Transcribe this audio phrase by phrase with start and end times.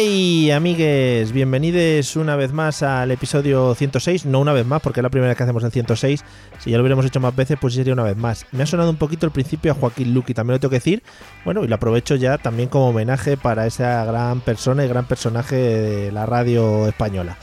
[0.00, 5.02] Hey amigues, bienvenidos una vez más al episodio 106, no una vez más porque es
[5.02, 6.24] la primera vez que hacemos el 106,
[6.60, 8.46] si ya lo hubiéramos hecho más veces pues sería una vez más.
[8.52, 11.02] Me ha sonado un poquito al principio a Joaquín Luqui, también lo tengo que decir,
[11.44, 15.56] bueno y lo aprovecho ya también como homenaje para esa gran persona y gran personaje
[15.56, 17.36] de la radio española.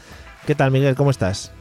[0.48, 1.52] ¿Qué tal Miguel, cómo estás?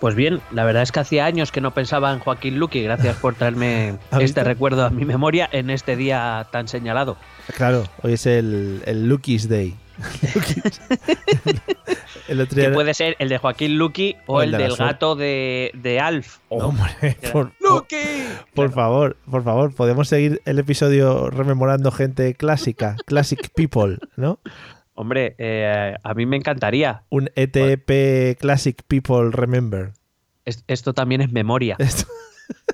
[0.00, 3.16] Pues bien, la verdad es que hacía años que no pensaba en Joaquín Luqui, gracias
[3.16, 7.18] por traerme este recuerdo a mi memoria en este día tan señalado.
[7.54, 9.76] Claro, hoy es el, el Luki's Day.
[12.28, 16.38] el que puede ser el de Joaquín Lucky o, el, del gato de, de Alf.
[16.48, 17.52] Hombre, por,
[18.54, 24.40] por, favor, por favor, podemos seguir el episodio rememorando gente clásica, classic people, ¿no?
[24.94, 27.02] Hombre, eh, a mí me encantaría.
[27.10, 29.92] Un ETP Classic People Remember.
[30.44, 31.76] esto también es memoria.
[31.78, 32.06] Esto,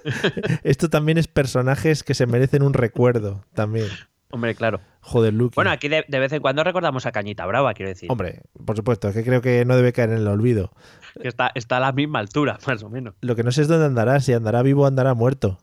[0.62, 3.89] esto también es personajes que se merecen un recuerdo, también.
[4.33, 4.81] Hombre, claro.
[5.01, 5.55] Joder, Luke.
[5.55, 8.11] Bueno, aquí de, vez en cuando recordamos a Cañita Brava, quiero decir.
[8.11, 10.73] Hombre, por supuesto, es que creo que no debe caer en el olvido.
[11.21, 13.15] Que está, está a la misma altura, más o menos.
[13.21, 15.59] Lo que no sé es dónde andará, si andará vivo o andará muerto.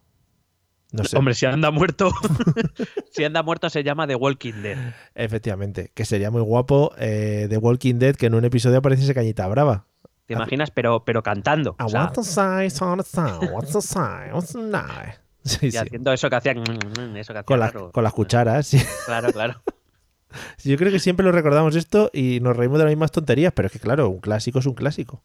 [0.91, 1.18] No sé.
[1.18, 2.12] Hombre, si anda muerto,
[3.12, 4.78] si anda muerto se llama The Walking Dead.
[5.16, 9.47] Efectivamente, que sería muy guapo eh, The Walking Dead que en un episodio apareciese Cañita
[9.47, 9.88] Brava.
[10.28, 10.69] ¿Te imaginas?
[10.69, 11.75] Pero, pero cantando.
[11.79, 12.69] I want to say,
[13.52, 14.53] what's the sign, what's
[15.61, 16.63] y haciendo eso que hacían.
[17.45, 18.81] con, con, las cucharas, sí.
[19.05, 19.61] Claro, claro.
[20.63, 23.66] Yo creo que siempre lo recordamos esto y nos reímos de las mismas tonterías, pero
[23.67, 25.23] es que, claro, un clásico es un clásico.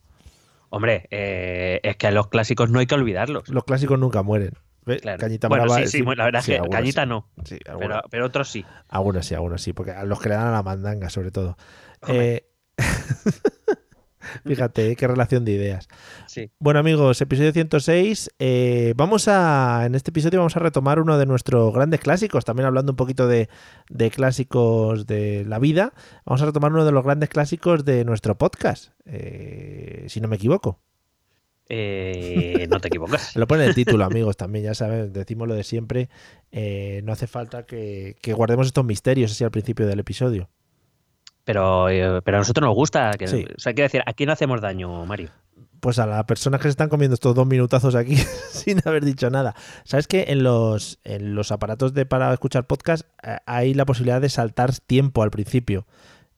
[0.70, 3.48] Hombre, eh, es que a los clásicos no hay que olvidarlos.
[3.48, 4.54] Los clásicos nunca mueren.
[5.18, 7.28] Cañita bueno, sí, sí, la verdad es que Cañita no.
[7.78, 8.66] pero, pero, otros sí.
[8.88, 11.56] Algunos sí, algunos sí, porque a los que le dan a la mandanga, sobre todo.
[12.08, 12.46] Eh,
[14.46, 14.96] Fíjate, ¿eh?
[14.96, 15.88] qué relación de ideas.
[16.58, 18.30] Bueno, amigos, episodio 106.
[18.38, 19.84] Eh, vamos a.
[19.86, 22.44] En este episodio vamos a retomar uno de nuestros grandes clásicos.
[22.44, 23.48] También hablando un poquito de,
[24.10, 25.92] clásicos de la vida.
[26.24, 28.90] Vamos a retomar uno de los grandes clásicos de nuestro podcast.
[29.04, 30.80] Eh, si no me equivoco.
[31.68, 33.36] no te equivocas.
[33.36, 36.08] lo pone el título, amigos, también, ya sabes, decimos lo de siempre.
[37.02, 40.50] no hace falta que, que guardemos estos misterios así al principio del episodio.
[41.44, 43.12] Pero, eh, pero a nosotros nos gusta.
[43.12, 43.28] Que, O
[43.58, 45.30] sea, quiero decir, aquí no hacemos daño, Mario.
[45.80, 48.16] Pues a las personas que se están comiendo estos dos minutazos aquí
[48.50, 49.54] sin haber dicho nada.
[49.84, 54.20] ¿Sabes que en los, en los aparatos de para escuchar podcast eh, hay la posibilidad
[54.20, 55.86] de saltar tiempo al principio?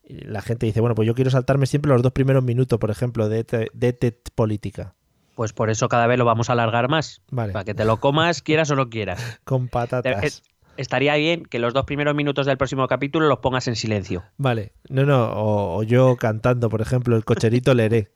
[0.03, 3.29] La gente dice, bueno, pues yo quiero saltarme siempre los dos primeros minutos, por ejemplo,
[3.29, 4.95] de, de, política.
[5.35, 7.21] Pues por eso cada vez lo vamos a alargar más.
[7.29, 7.53] Vale.
[7.53, 9.39] Para que te lo comas, quieras o no quieras.
[9.43, 10.43] Con patatas
[10.77, 14.23] estaría bien que los dos primeros minutos del próximo capítulo los pongas en silencio.
[14.37, 18.11] Vale, no, no, o, yo cantando, por ejemplo, el cocherito leeré.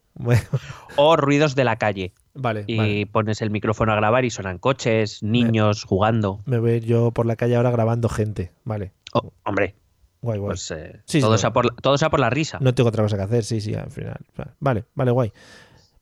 [0.98, 2.14] O ruidos de la calle.
[2.34, 2.66] Vale.
[2.68, 6.42] Y pones el micrófono a grabar y sonan coches, niños jugando.
[6.46, 8.52] Me voy yo por la calle ahora grabando gente.
[8.64, 8.92] Vale.
[9.14, 9.76] Oh, hombre.
[10.22, 10.50] Guay, guay.
[10.50, 12.60] Pues, eh, todo, sea por, todo sea por la risa.
[12.62, 14.20] No tengo otra cosa que hacer, sí, sí, al final.
[14.60, 15.32] Vale, vale, guay.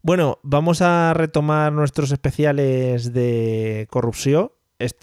[0.02, 4.52] Bueno, vamos a retomar nuestros especiales de corrupción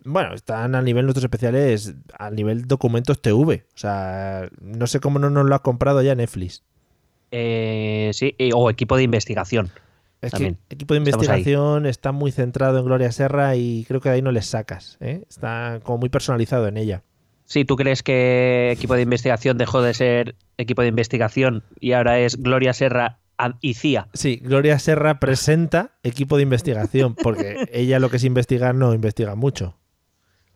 [0.04, 3.64] bueno, están a nivel nuestros especiales, a nivel documentos TV.
[3.74, 6.62] O sea, no sé cómo no nos lo ha comprado ya Netflix.
[7.30, 9.70] Eh, sí, o equipo de investigación.
[10.22, 14.16] Es que equipo de investigación está muy centrado en Gloria Serra y creo que de
[14.16, 14.96] ahí no les sacas.
[15.00, 15.24] ¿eh?
[15.28, 17.02] Está como muy personalizado en ella.
[17.44, 22.18] Sí, ¿tú crees que equipo de investigación dejó de ser equipo de investigación y ahora
[22.18, 23.18] es Gloria Serra
[23.60, 24.08] y CIA.
[24.12, 29.34] Sí, Gloria Serra presenta equipo de investigación, porque ella lo que es investigar no investiga
[29.34, 29.76] mucho.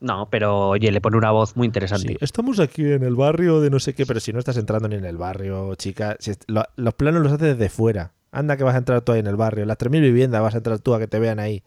[0.01, 2.09] No, pero oye, le pone una voz muy interesante.
[2.09, 4.89] Sí, estamos aquí en el barrio de no sé qué, pero si no estás entrando
[4.89, 6.17] ni en el barrio, chica,
[6.77, 8.15] los planos los haces desde fuera.
[8.33, 9.67] Anda que vas a entrar tú ahí en el barrio.
[9.67, 11.63] Las 3.000 viviendas vas a entrar tú a que te vean ahí.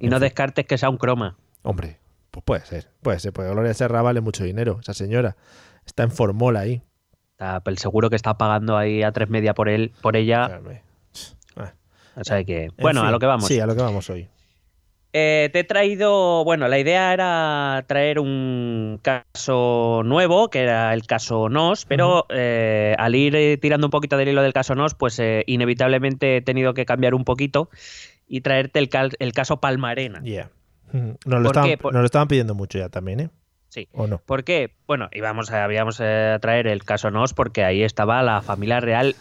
[0.00, 1.36] Y no descartes que sea un croma.
[1.62, 1.98] Hombre,
[2.30, 5.36] pues puede ser, puede ser, porque Gloria Serra vale mucho dinero, esa señora.
[5.84, 6.82] Está en Formola ahí.
[7.38, 10.60] El seguro que está pagando ahí a tres media por él, por ella.
[12.16, 12.68] O sea que.
[12.78, 13.46] Bueno, a lo que vamos.
[13.46, 14.28] Sí, a lo que vamos hoy.
[15.16, 21.06] Eh, te he traído, bueno, la idea era traer un caso nuevo, que era el
[21.06, 24.94] caso NOS, pero eh, al ir eh, tirando un poquito del hilo del caso NOS,
[24.94, 27.70] pues inevitablemente he tenido que cambiar un poquito
[28.26, 28.90] y traerte el,
[29.20, 30.20] el caso Palmarena.
[30.24, 30.50] Ya.
[30.92, 33.30] Nos, lo estaban, nos lo estaban pidiendo mucho ya también, ¿eh?
[33.74, 33.88] Sí.
[33.90, 34.18] ¿O no?
[34.18, 34.70] ¿Por qué?
[34.86, 39.16] Bueno, íbamos a, habíamos a traer el caso NOS porque ahí estaba la familia real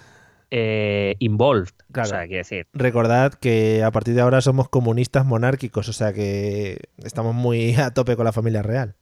[0.52, 1.74] eh, involved.
[1.92, 2.06] Claro.
[2.06, 2.68] O sea, quiero decir.
[2.72, 7.96] Recordad que a partir de ahora somos comunistas monárquicos, o sea que estamos muy a
[7.96, 8.96] tope con la familia real.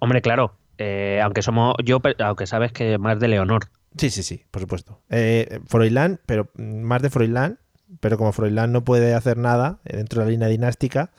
[0.00, 0.56] Hombre, claro.
[0.78, 1.74] Eh, aunque somos.
[1.84, 3.64] Yo, aunque sabes que más de Leonor.
[3.98, 5.02] Sí, sí, sí, por supuesto.
[5.10, 7.58] Eh, Froilán, pero más de Froilán,
[8.00, 11.10] pero como Froilán no puede hacer nada dentro de la línea dinástica,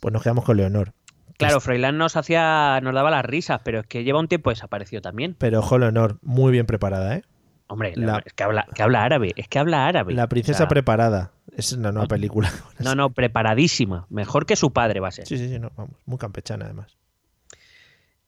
[0.00, 0.92] pues nos quedamos con Leonor.
[1.40, 5.02] Claro, Froilán nos hacía, nos daba las risas, pero es que lleva un tiempo desaparecido
[5.02, 5.34] también.
[5.38, 7.22] Pero ojo, Leonor, muy bien preparada, ¿eh?
[7.66, 7.94] Hombre,
[8.24, 10.12] es que habla, que habla árabe, es que habla árabe.
[10.12, 11.32] La princesa preparada.
[11.56, 12.50] Es una nueva película.
[12.78, 14.06] No, no, preparadísima.
[14.08, 15.26] Mejor que su padre va a ser.
[15.26, 16.96] Sí, sí, sí, no, vamos, muy campechana además.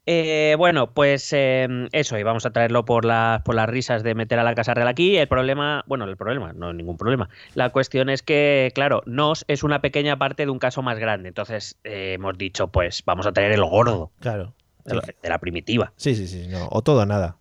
[0.04, 4.14] Eh, bueno, pues em, eso, y vamos a traerlo por las, por las risas de
[4.14, 5.16] meter a la Casa Real aquí.
[5.16, 7.28] El problema, bueno, el problema, no ningún problema.
[7.54, 11.28] La cuestión es que, claro, Nos es una pequeña parte de un caso más grande.
[11.28, 14.10] Entonces eh, hemos dicho, pues vamos a traer el gordo.
[14.20, 14.54] Claro.
[14.84, 15.92] De, la, de la primitiva.
[15.96, 16.68] Sí, sí, sí, no.
[16.72, 17.36] O todo o nada.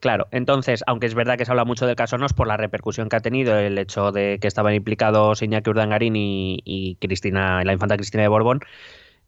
[0.00, 3.10] Claro, entonces, aunque es verdad que se habla mucho del caso NOS por la repercusión
[3.10, 7.96] que ha tenido el hecho de que estaban implicados Iñaki Urdangarín y, Cristina, la infanta
[7.96, 8.60] Cristina de Borbón,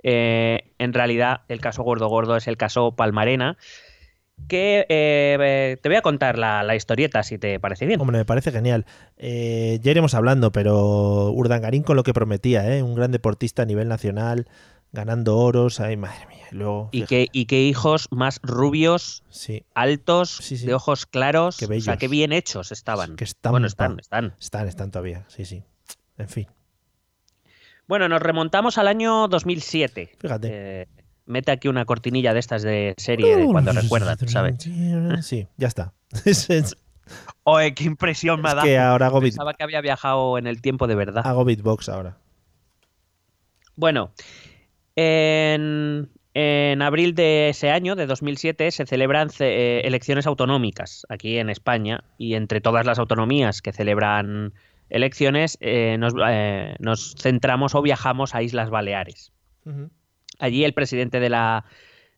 [0.02, 3.56] eh, en realidad el caso gordo gordo es el caso Palmarena,
[4.49, 8.00] que eh, te voy a contar la, historieta si te parece bien.
[8.00, 8.87] Hombre, me parece genial.
[9.16, 12.82] Eh, ya iremos hablando, pero Urdangarín con lo que prometía, ¿eh?
[12.82, 14.49] un gran deportista a nivel nacional,
[14.93, 16.46] ganando oros, ay madre mía.
[16.50, 19.64] Luego, y, qué, y qué hijos más rubios, sí.
[19.75, 20.66] altos, Sí, sí.
[20.66, 23.16] de ojos claros, Qué o sea, qué bien hechos estaban.
[23.16, 24.34] Que están, bueno, están, están.
[24.38, 25.62] Están, están todavía, sí, sí.
[26.19, 26.46] En fin,
[27.88, 30.12] Bueno, nos remontamos al año 2007.
[30.19, 30.49] fíjate.
[30.82, 30.88] Eh,
[31.26, 34.56] mete aquí una cortinilla de estas de serie de cuando recuerdan, ¿sabes?
[35.23, 35.93] Sí, ya está.
[36.25, 36.76] es, es-
[37.44, 38.67] Oye, qué impresión me ha es dado.
[38.69, 41.26] que ahora hago, beat- Pensaba que había viajado en el tiempo de verdad.
[41.26, 42.17] hago beatbox ahora.
[43.75, 44.12] Bueno,
[44.96, 51.50] en, en abril de ese año, de 2007, se celebran eh, elecciones autonómicas aquí en
[51.50, 54.52] España y entre todas las autonomías que celebran
[54.92, 59.32] elecciones eh, nos, eh, nos centramos o viajamos a Islas Baleares.
[60.38, 61.64] Allí el presidente de la,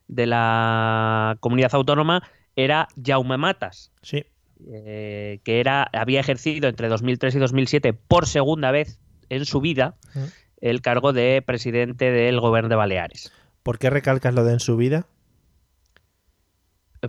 [0.07, 2.21] de la comunidad autónoma
[2.55, 4.25] era Jaume Matas, Sí,
[4.67, 8.99] eh, que era, había ejercido entre 2003 y 2007 por segunda vez
[9.29, 9.95] en su vida
[10.61, 13.31] el cargo de presidente del gobierno de Baleares.
[13.63, 15.07] ¿por qué recalcas lo de en su vida?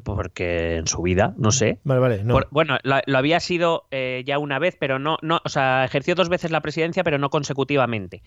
[0.05, 1.79] Porque en su vida, no sé.
[1.85, 2.35] Vale, vale, no.
[2.35, 5.85] Por- bueno, lo, lo había sido eh, ya una vez, pero no, no, o sea,
[5.85, 8.23] ejerció dos veces la presidencia, pero no consecutivamente.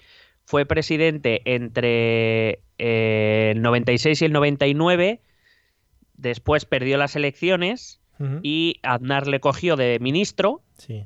[0.46, 5.22] Fue presidente entre eh, el 96 y el 99,
[6.16, 8.02] después perdió las elecciones
[8.44, 11.06] y Aznar le cogió de ministro Sí.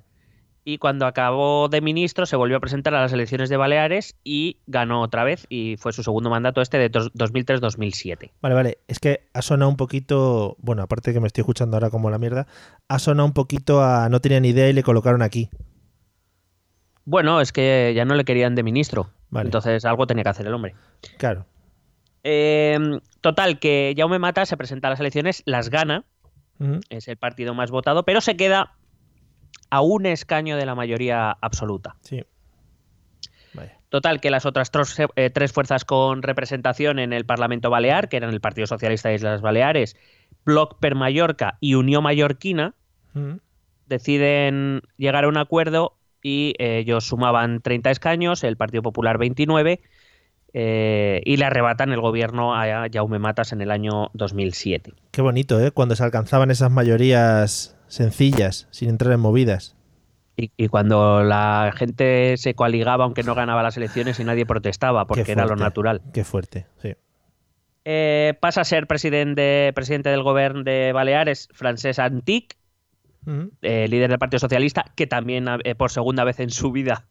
[0.66, 4.60] Y cuando acabó de ministro se volvió a presentar a las elecciones de Baleares y
[4.66, 8.32] ganó otra vez y fue su segundo mandato este de dos- 2003-2007.
[8.42, 8.78] Vale, vale.
[8.88, 10.56] Es que ha sonado un poquito.
[10.60, 12.48] Bueno, aparte que me estoy escuchando ahora como la mierda,
[12.88, 14.08] ha sonado un poquito a.
[14.10, 15.50] No tenía ni idea y le colocaron aquí.
[17.06, 19.48] Bueno, es que ya no le querían de ministro, Vale.
[19.48, 20.74] entonces algo tenía que hacer el hombre.
[21.18, 21.46] Claro.
[22.24, 22.80] Eh,
[23.20, 26.06] total, que Jaume Mata se presenta a las elecciones, las gana,
[26.90, 28.76] es el partido más votado, pero se queda
[29.74, 31.96] a un escaño de la mayoría absoluta.
[32.02, 32.24] Sí.
[33.56, 33.80] Vaya.
[33.90, 38.18] Total, que las otras tros- eh, tres fuerzas con representación en el Parlamento Balear, que
[38.18, 39.96] eran el Partido Socialista de Islas Baleares,
[40.46, 42.76] Bloc per Mallorca y Unión Mallorquina,
[43.16, 43.40] Ujú.
[43.88, 49.82] deciden llegar a un acuerdo y eh, ellos sumaban 30 escaños, el Partido Popular 29,
[50.54, 54.94] eh, y le arrebatan el gobierno a Jaume Matas en el año 2007.
[55.12, 55.72] Qué bonito, ¿eh?
[55.72, 59.76] Cuando se alcanzaban esas mayorías sencillas, sin entrar en movidas.
[60.36, 65.06] Y, y cuando la gente se coaligaba aunque no ganaba las elecciones y nadie protestaba,
[65.06, 66.02] porque era lo natural.
[66.12, 66.96] Qué fuerte, sí.
[67.86, 72.56] Eh, pasa a ser presidente, presidente del gobierno de Baleares, Francesc Antic,
[73.62, 77.06] eh, líder del Partido Socialista, que también eh, por segunda vez en su vida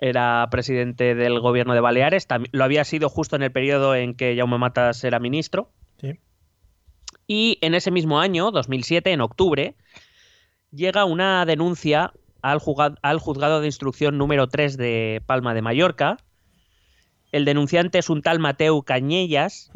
[0.00, 2.26] era presidente del gobierno de Baleares.
[2.52, 5.70] Lo había sido justo en el periodo en que Jaume Matas era ministro.
[6.00, 6.18] Sí.
[7.26, 9.76] Y en ese mismo año, 2007, en octubre,
[10.70, 12.12] llega una denuncia
[12.42, 16.18] al, juzgado de instrucción número 3 de Palma de Mallorca.
[17.32, 19.70] El denunciante es un tal Mateu Cañellas,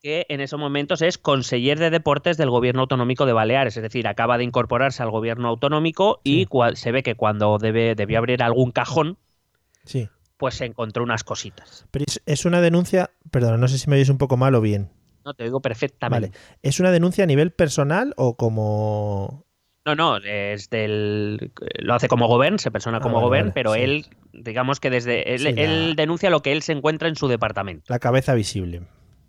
[0.00, 4.08] que en esos momentos es conseller de deportes del gobierno autonómico de Baleares, es decir,
[4.08, 8.72] acaba de incorporarse al gobierno autonómico y se ve que cuando debe, debió abrir algún
[8.72, 9.18] cajón,
[9.84, 10.08] sí.
[10.36, 11.86] pues se encontró unas cositas.
[11.90, 14.90] Pero es, una denuncia, perdón, no sé si me oyes un poco mal o bien.
[15.24, 16.30] No, te digo perfectamente.
[16.30, 16.58] Vale.
[16.62, 19.46] ¿Es una denuncia a nivel personal o como
[19.84, 24.06] no, no, es del, lo hace como gobern, se persona ah, como gobern, pero él,
[24.32, 27.84] digamos que desde él, denuncia lo que él se encuentra en su departamento.
[27.88, 28.82] La cabeza visible.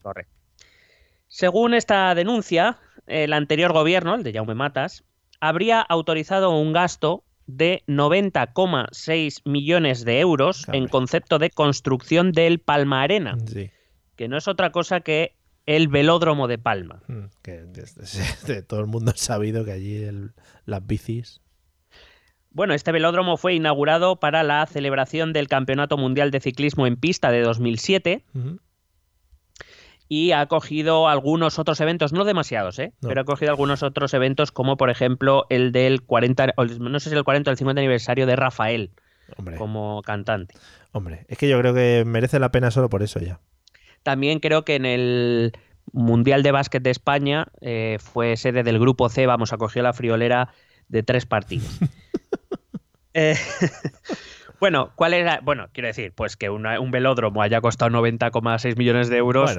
[0.03, 0.31] Correcto.
[1.27, 5.03] Según esta denuncia, el anterior gobierno, el de Jaume Matas,
[5.39, 13.01] habría autorizado un gasto de 90,6 millones de euros en concepto de construcción del Palma
[13.01, 13.37] Arena,
[14.15, 15.35] que no es otra cosa que
[15.65, 17.01] el velódromo de Palma.
[17.07, 17.65] Mm, que
[18.67, 20.05] todo el mundo ha sabido que allí
[20.65, 21.41] las bicis.
[22.51, 27.31] Bueno, este velódromo fue inaugurado para la celebración del Campeonato Mundial de Ciclismo en Pista
[27.31, 28.23] de 2007
[30.13, 32.93] y ha acogido algunos otros eventos, no demasiados, ¿eh?
[33.01, 37.15] pero ha acogido algunos otros eventos como por ejemplo el del 40, no sé si
[37.15, 38.91] el 40 o el 50 aniversario de Rafael
[39.57, 40.53] como cantante.
[40.91, 43.39] Hombre, es que yo creo que merece la pena solo por eso ya.
[44.03, 45.53] También creo que en el
[45.93, 50.49] Mundial de Básquet de España eh, fue sede del Grupo C, vamos, acogió la friolera
[50.89, 51.79] de tres partidos.
[53.15, 53.35] Eh,
[54.59, 55.39] bueno, ¿cuál era?
[55.43, 59.55] Bueno, quiero decir, pues que un velódromo haya costado 90,6 millones de euros.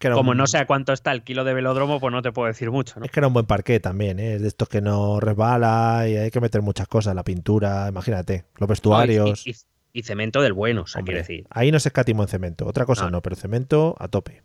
[0.00, 2.70] Como no sé a cuánto está el kilo de velódromo, pues no te puedo decir
[2.70, 3.00] mucho.
[3.02, 4.38] Es que era un buen parqué también, ¿eh?
[4.38, 8.68] de estos que no resbala y hay que meter muchas cosas, la pintura, imagínate, los
[8.68, 9.44] vestuarios
[9.92, 11.46] y cemento del bueno, o sea, decir.
[11.50, 13.22] Ahí no se escatimó en cemento, otra cosa no.
[13.22, 14.42] pero cemento a tope.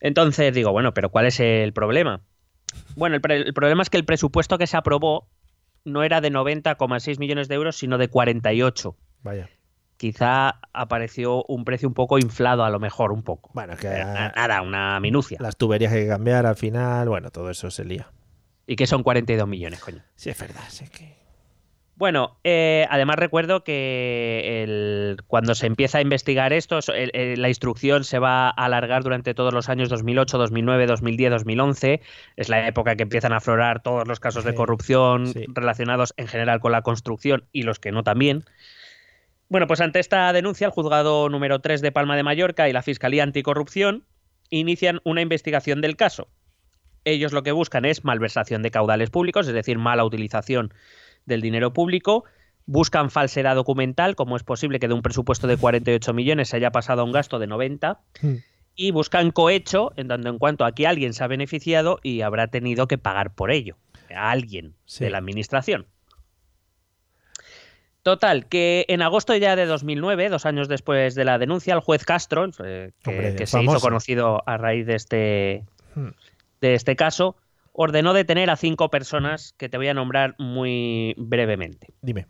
[0.00, 2.22] Entonces digo, bueno, pero ¿cuál es el problema?
[2.96, 5.28] Bueno, el, problema es que el presupuesto que se aprobó
[5.84, 8.96] no era de 90,6 millones de euros, sino de 48.
[9.22, 9.48] Vaya.
[9.96, 13.50] Quizá apareció un precio un poco inflado, a lo mejor, un poco.
[13.54, 13.88] Bueno, que.
[13.88, 15.38] Nada, una minucia.
[15.40, 18.10] Las tuberías hay que cambiar al final, bueno, todo eso se lía.
[18.66, 20.02] Y que son 42 millones, coño.
[20.16, 21.16] Sí, es verdad, sí que.
[21.96, 28.48] Bueno, eh, además recuerdo que cuando se empieza a investigar esto, la instrucción se va
[28.48, 32.02] a alargar durante todos los años 2008, 2009, 2010, 2011.
[32.36, 36.60] Es la época que empiezan a aflorar todos los casos de corrupción relacionados en general
[36.60, 38.44] con la construcción y los que no también.
[39.48, 42.82] Bueno, pues ante esta denuncia, el juzgado número 3 de Palma de Mallorca y la
[42.82, 44.04] Fiscalía Anticorrupción
[44.50, 46.28] inician una investigación del caso.
[47.04, 50.74] Ellos lo que buscan es malversación de caudales públicos, es decir, mala utilización
[51.26, 52.24] del dinero público,
[52.66, 56.72] buscan falsedad documental, como es posible que de un presupuesto de 48 millones se haya
[56.72, 58.34] pasado a un gasto de 90, hmm.
[58.74, 62.88] y buscan cohecho en tanto en cuanto aquí alguien se ha beneficiado y habrá tenido
[62.88, 63.76] que pagar por ello,
[64.12, 65.86] a alguien de la administración.
[68.06, 72.04] Total, que en agosto ya de 2009, dos años después de la denuncia, el juez
[72.04, 75.64] Castro, eh, que, se hizo conocido a raíz de este,
[75.96, 76.10] hmm.
[76.60, 77.34] de este caso,
[77.72, 81.94] ordenó detener a cinco personas que te voy a nombrar muy brevemente.
[82.00, 82.28] Dime.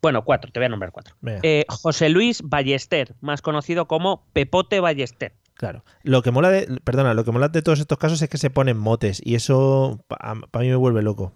[0.00, 1.16] Bueno, cuatro, te voy a nombrar cuatro.
[1.42, 5.32] Eh, José Luis Ballester, más conocido como Pepote Ballester.
[5.54, 5.82] Claro.
[6.04, 8.50] Lo que mola de, perdona, lo que mola de todos estos casos es que se
[8.50, 11.32] ponen motes y eso para mí me vuelve loco.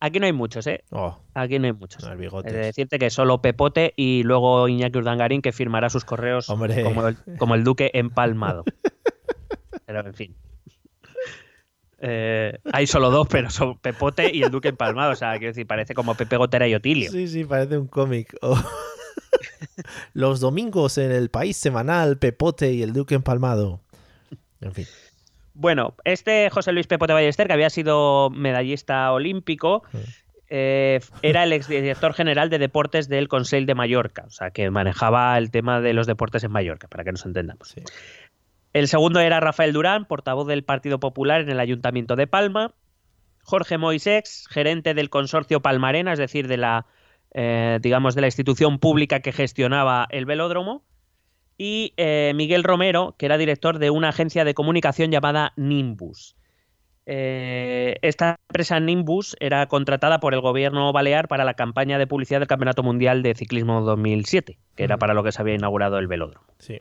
[0.00, 0.82] Aquí no hay muchos, ¿eh?
[0.90, 1.18] Oh.
[1.34, 2.02] Aquí no hay muchos.
[2.02, 6.64] No, es decirte que solo Pepote y luego Iñaki Urdangarín que firmará sus correos como
[6.64, 8.64] el, como el duque empalmado.
[9.86, 10.36] Pero en fin.
[12.02, 15.12] Eh, hay solo dos, pero son Pepote y el Duque Empalmado.
[15.12, 17.10] O sea, quiero decir, parece como Pepe Gotera y Otilio.
[17.10, 18.34] Sí, sí, parece un cómic.
[20.14, 23.80] Los domingos en el país semanal, Pepote y el Duque Empalmado.
[24.60, 24.86] En fin.
[25.60, 29.82] Bueno, este José Luis Pepote Ballester, que había sido medallista olímpico,
[30.48, 35.36] eh, era el exdirector general de deportes del Consell de Mallorca, o sea, que manejaba
[35.36, 37.68] el tema de los deportes en Mallorca, para que nos entendamos.
[37.68, 37.82] Sí.
[38.72, 42.72] El segundo era Rafael Durán, portavoz del Partido Popular en el Ayuntamiento de Palma.
[43.42, 46.86] Jorge Moisés, gerente del consorcio Palmarena, es decir, de la,
[47.34, 50.84] eh, digamos, de la institución pública que gestionaba el velódromo.
[51.62, 56.34] Y eh, Miguel Romero, que era director de una agencia de comunicación llamada Nimbus.
[57.04, 62.40] Eh, esta empresa Nimbus era contratada por el gobierno balear para la campaña de publicidad
[62.40, 66.06] del Campeonato Mundial de Ciclismo 2007, que era para lo que se había inaugurado el
[66.06, 66.46] velódromo.
[66.56, 66.80] Sí.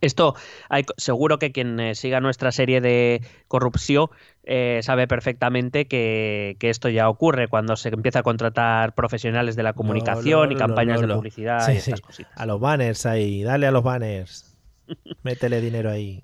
[0.00, 0.34] Esto,
[0.68, 4.08] hay, seguro que quien eh, siga nuestra serie de corrupción
[4.44, 9.72] eh, sabe perfectamente que, esto ya ocurre cuando se empieza a contratar profesionales de la
[9.72, 12.32] comunicación y campañas de publicidad y estas cositas.
[12.36, 14.56] A los banners ahí, dale a los banners.
[15.22, 16.22] Métele dinero ahí.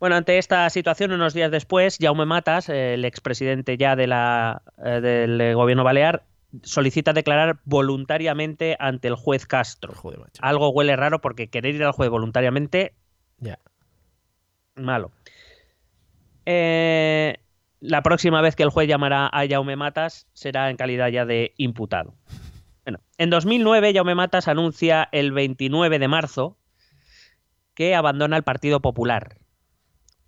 [0.00, 5.00] Bueno, ante esta situación, unos días después, Jaume Matas, el expresidente ya de la, eh,
[5.00, 6.24] del gobierno balear,
[6.62, 9.94] solicita declarar voluntariamente ante el juez Castro.
[10.40, 12.94] Algo huele raro porque querer ir al juez voluntariamente.
[13.38, 13.58] Ya.
[14.76, 15.12] Malo.
[16.46, 17.38] Eh,
[17.80, 21.54] la próxima vez que el juez llamará a Jaume Matas será en calidad ya de
[21.56, 22.14] imputado.
[22.84, 26.58] Bueno, en 2009 Jaume Matas anuncia el 29 de marzo
[27.74, 29.38] que abandona el Partido Popular.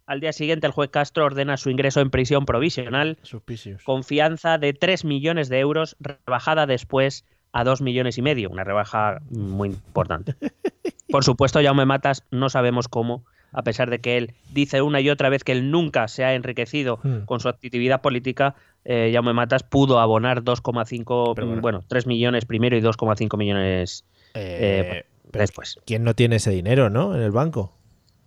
[0.06, 3.82] Al día siguiente el juez Castro ordena su ingreso en prisión provisional Suspicious.
[3.82, 8.62] con fianza de 3 millones de euros, rebajada después a 2 millones y medio, una
[8.64, 10.34] rebaja muy importante.
[11.10, 15.10] Por supuesto, Jaume Matas no sabemos cómo, a pesar de que él dice una y
[15.10, 17.25] otra vez que él nunca se ha enriquecido Hmm.
[17.25, 21.62] con su actividad política, eh, Jaume Matas pudo abonar 2,5, Pero bueno.
[21.62, 25.78] bueno, 3 millones primero y 2,5 millones Eh, pero después.
[25.86, 27.14] ¿Quién no tiene ese dinero, no?
[27.16, 27.72] En el banco.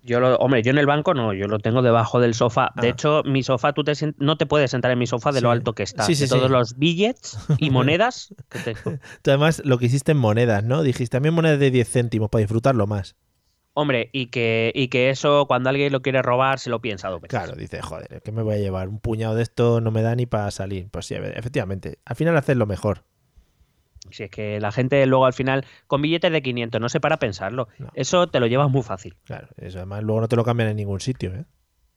[0.01, 2.72] Yo lo, hombre, yo en el banco no, yo lo tengo debajo del sofá.
[2.82, 2.91] De Ah.
[2.91, 5.74] hecho, mi sofá, tú te no te puedes sentar en mi sofá de lo alto
[5.74, 6.03] que está.
[6.03, 8.98] Sí, sí, de todos los billets y monedas que tengo.
[9.22, 10.82] Tú además lo que hiciste en monedas, ¿no?
[10.84, 13.15] Dijiste también monedas de 10 céntimos para disfrutarlo más.
[13.74, 17.22] Hombre, y que, y que eso, cuando alguien lo quiere robar, se lo piensa dos
[17.22, 17.38] veces.
[17.39, 18.89] Claro, dice, joder, ¿qué me voy a llevar?
[18.89, 20.89] Un puñado de esto no me da ni para salir.
[20.91, 22.00] Pues sí, efectivamente.
[22.03, 23.06] Al final haces lo mejor.
[24.12, 27.16] Si es que la gente luego al final, con billetes de 500, no se para
[27.16, 27.68] a pensarlo.
[27.78, 27.89] No.
[27.94, 29.16] Eso te lo llevas muy fácil.
[29.25, 31.46] Claro, eso además luego no te lo cambian en ningún sitio, ¿eh?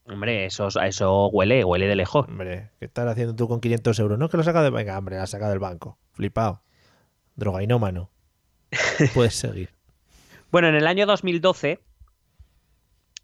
[0.05, 2.27] Hombre, eso, eso huele, huele de lejos.
[2.29, 4.19] Hombre, ¿qué estás haciendo tú con 500 euros?
[4.19, 5.97] No, es que lo sacado del Venga, hombre, lo has sacado del banco.
[6.13, 6.63] Flipado.
[7.37, 8.11] Drogainómano.
[9.15, 9.71] Puedes seguir.
[10.51, 11.79] Bueno, en el año 2012,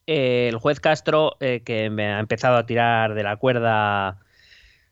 [0.06, 4.20] eh, el juez Castro, eh, que me ha empezado a tirar de la cuerda,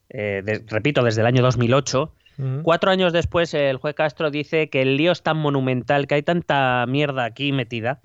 [0.08, 2.12] eh, de- repito, desde el año 2008,
[2.62, 6.22] Cuatro años después el juez Castro dice que el lío es tan monumental, que hay
[6.22, 8.00] tanta mierda aquí metida,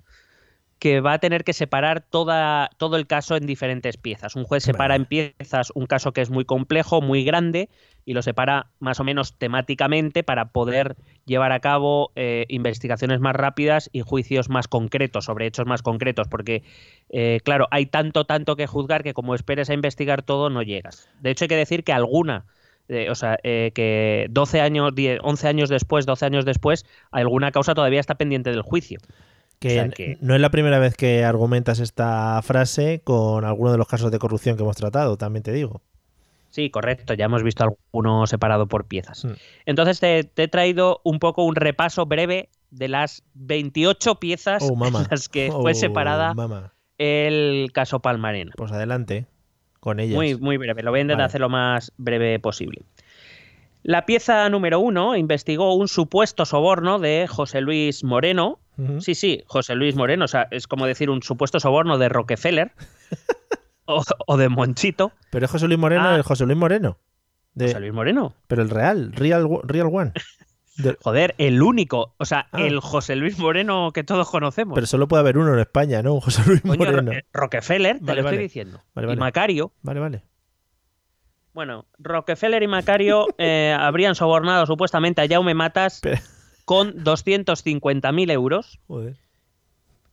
[0.82, 4.34] que va a tener que separar toda, todo el caso en diferentes piezas.
[4.34, 7.68] Un juez separa en piezas un caso que es muy complejo, muy grande,
[8.04, 13.36] y lo separa más o menos temáticamente para poder llevar a cabo eh, investigaciones más
[13.36, 16.64] rápidas y juicios más concretos, sobre hechos más concretos, porque,
[17.10, 21.08] eh, claro, hay tanto, tanto que juzgar que como esperes a investigar todo, no llegas.
[21.20, 22.44] De hecho, hay que decir que alguna,
[22.88, 27.52] eh, o sea, eh, que 12 años, 10, 11 años después, 12 años después, alguna
[27.52, 28.98] causa todavía está pendiente del juicio.
[29.58, 33.70] Que, O sea que- no es la primera vez que argumentas esta frase con alguno
[33.72, 35.80] de los casos de corrupción que hemos tratado, también te digo.
[36.50, 39.24] Sí, correcto, ya hemos visto alguno separado por piezas.
[39.24, 39.30] Mm.
[39.64, 44.74] Entonces te, te he traído un poco un repaso breve de las 28 piezas Oh,
[44.86, 46.74] en las que Oh, fue separada mamá.
[46.98, 48.52] el caso Palmarena.
[48.56, 49.26] Pues adelante
[49.82, 50.14] con ellas.
[50.14, 51.26] Muy, muy breve, lo voy a intentar Vale.
[51.26, 52.82] hacer lo más breve posible.
[53.82, 58.60] La pieza número uno investigó un supuesto soborno de José Luis Moreno.
[59.00, 62.70] Sí, sí, José Luis Moreno, o sea, es como decir un supuesto soborno de Rockefeller
[63.86, 65.10] o, o de Monchito.
[65.30, 66.14] Pero es José Luis Moreno, Ah.
[66.16, 66.96] el José Luis Moreno.
[67.54, 68.34] De- José Luis Moreno.
[68.46, 70.12] Pero el real, real, real one.
[70.76, 72.60] De- Joder, el único, o sea, Ah.
[72.62, 74.74] el José Luis Moreno que todos conocemos.
[74.74, 76.14] pero solo puede haber uno en España, ¿no?
[76.14, 77.12] Un José Luis Coño, Moreno.
[77.12, 78.36] Ro- Rockefeller, te Vale, lo vale.
[78.36, 78.82] estoy diciendo.
[78.94, 79.16] Vale, Y.
[79.16, 79.72] Macario.
[79.82, 80.22] Vale, vale.
[81.52, 86.20] Bueno, Rockefeller y Macario eh, habrían sobornado supuestamente a Jaume Matas Pero-
[86.64, 89.16] con 250.000 euros Joder.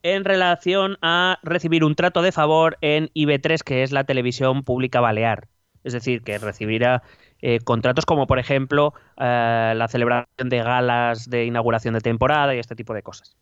[0.03, 4.99] en relación a recibir un trato de favor en IB3, que es la televisión pública
[4.99, 5.47] balear.
[5.85, 7.03] Es decir, que recibirá
[7.41, 12.59] eh, contratos como, por ejemplo, eh, la celebración de galas de inauguración de temporada y
[12.59, 13.35] este tipo de cosas.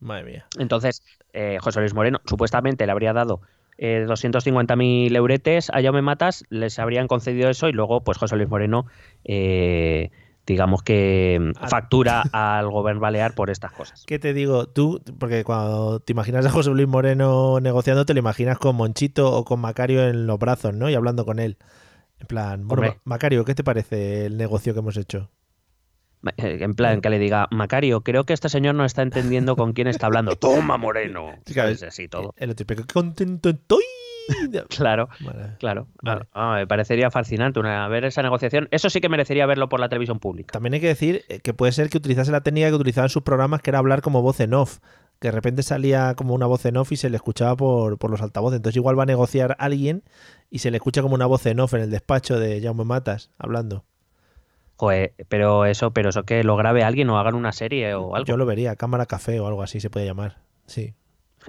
[0.00, 0.46] Madre mía.
[0.58, 3.40] Entonces, eh, José Luis Moreno supuestamente le habría dado
[3.78, 8.48] eh, 250.000 euretes a Jaume Matas, les habrían concedido eso y luego, pues José Luis
[8.48, 8.86] Moreno,
[9.24, 10.10] eh,
[10.46, 11.68] digamos que mm, Ah.
[11.68, 14.04] factura al gobierno balear por estas cosas.
[14.06, 14.66] ¿Qué te digo?
[14.66, 19.32] Tú, porque cuando te imaginas a José Luis Moreno negociando, te lo imaginas con Monchito
[19.32, 20.90] o con Macario en los brazos, ¿no?
[20.90, 21.56] Y hablando con él.
[22.24, 23.00] En plan, bueno, Hombre.
[23.04, 25.30] Macario, ¿qué te parece el negocio que hemos hecho?
[26.38, 29.74] Eh, En plan, que le diga, Macario, creo que este señor no está entendiendo con
[29.74, 30.36] quién está hablando.
[30.36, 31.32] Toma, Moreno.
[31.44, 32.32] Claro, Pues así todo.
[32.38, 33.84] El otro, pero qué contento estoy.
[34.70, 35.10] Claro.
[35.20, 35.56] Vale.
[35.58, 36.22] Claro, Vale.
[36.32, 38.68] Ah, me parecería fascinante una, ver esa negociación.
[38.70, 40.50] Eso sí que merecería verlo por la televisión pública.
[40.50, 43.22] También hay que decir eh, que puede ser que utilizase la técnica que utilizaban sus
[43.22, 44.78] programas, que era hablar como voz en off.
[45.20, 48.10] Que de repente salía como una voz en off y se le escuchaba por, por
[48.10, 48.56] los altavoces.
[48.56, 50.02] Entonces igual va a negociar alguien
[50.50, 53.30] y se le escucha como una voz en off en el despacho de Jaume Matas
[53.38, 53.84] hablando.
[54.76, 58.26] Joder, pero eso, pero eso que lo grabe alguien o hagan una serie o algo.
[58.26, 60.38] Yo lo vería, cámara café o algo así se puede llamar.
[60.66, 60.94] Sí.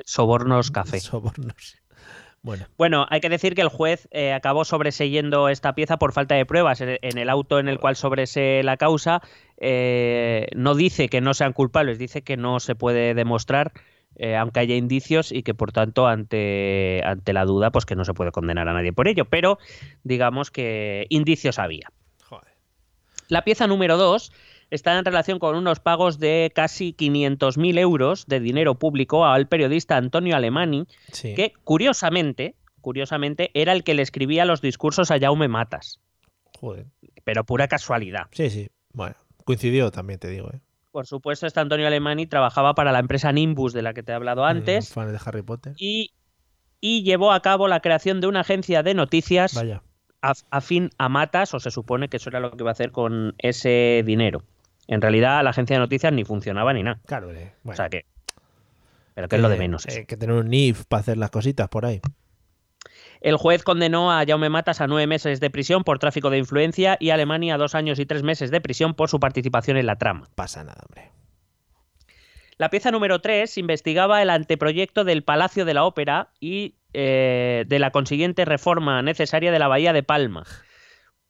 [0.06, 1.00] Sobornos café.
[1.02, 1.78] Sobornos.
[2.44, 6.36] Bueno, Bueno, hay que decir que el juez eh, acabó sobreseyendo esta pieza por falta
[6.36, 6.80] de pruebas.
[6.80, 9.22] En en el auto en el cual sobresee la causa,
[9.58, 13.72] eh, no dice que no sean culpables, dice que no se puede demostrar,
[14.18, 18.06] eh, aunque haya indicios, y que por tanto, ante, ante la duda, pues que no
[18.06, 19.26] se puede condenar a nadie por ello.
[19.26, 19.58] Pero
[20.04, 21.92] digamos que indicios había.
[22.24, 22.54] joder.
[23.28, 24.32] La pieza número 2
[24.72, 29.96] está en relación con unos pagos de casi 500.000 euros de dinero público al periodista
[29.98, 31.34] Antonio Alemani, Sí.
[31.36, 36.00] que curiosamente, curiosamente era el que le escribía los discursos a Jaume Matas,
[36.60, 36.86] Joder.
[37.24, 38.28] pero pura casualidad.
[38.32, 38.70] Sí, sí.
[38.94, 40.50] Bueno, coincidió también, te digo.
[40.54, 40.60] ¿eh?
[40.92, 44.16] Por supuesto, este Antonio Alemani trabajaba para la empresa Nimbus de la que te he
[44.16, 45.74] hablado antes Fan de Harry Potter.
[45.78, 46.12] y,
[46.82, 49.82] y llevó a cabo la creación de una agencia de noticias Vaya.
[50.22, 52.92] af- afín a Matas, o se supone que eso era lo que iba a hacer
[52.92, 54.44] con ese dinero.
[54.88, 57.00] En realidad, la agencia de noticias ni funcionaba ni nada.
[57.06, 57.74] Claro, eh, bueno.
[57.74, 58.06] O sea que.
[59.16, 59.86] Pero que es lo de Eh, menos.
[59.86, 60.00] eh, eso.
[60.00, 62.02] Hay que tener un NIF para hacer las cositas por ahí.
[63.26, 66.96] El juez condenó a Jaume Matas a nueve meses de prisión por tráfico de influencia
[67.00, 69.88] y a Alemania a dos años y tres meses de prisión por su participación en
[69.88, 70.30] la trama.
[70.36, 71.12] Pasa nada, hombre.
[72.60, 77.80] La pieza número 3 investigaba el anteproyecto del Palacio de la Ópera y eh, de
[77.80, 80.44] la consiguiente reforma necesaria de la Bahía de Palma.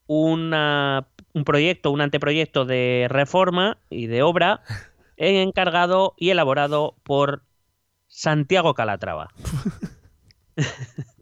[0.05, 4.63] Una- un proyecto, un anteproyecto de reforma y de obra
[5.15, 7.45] encargado y elaborado por
[8.07, 9.29] Santiago Calatrava.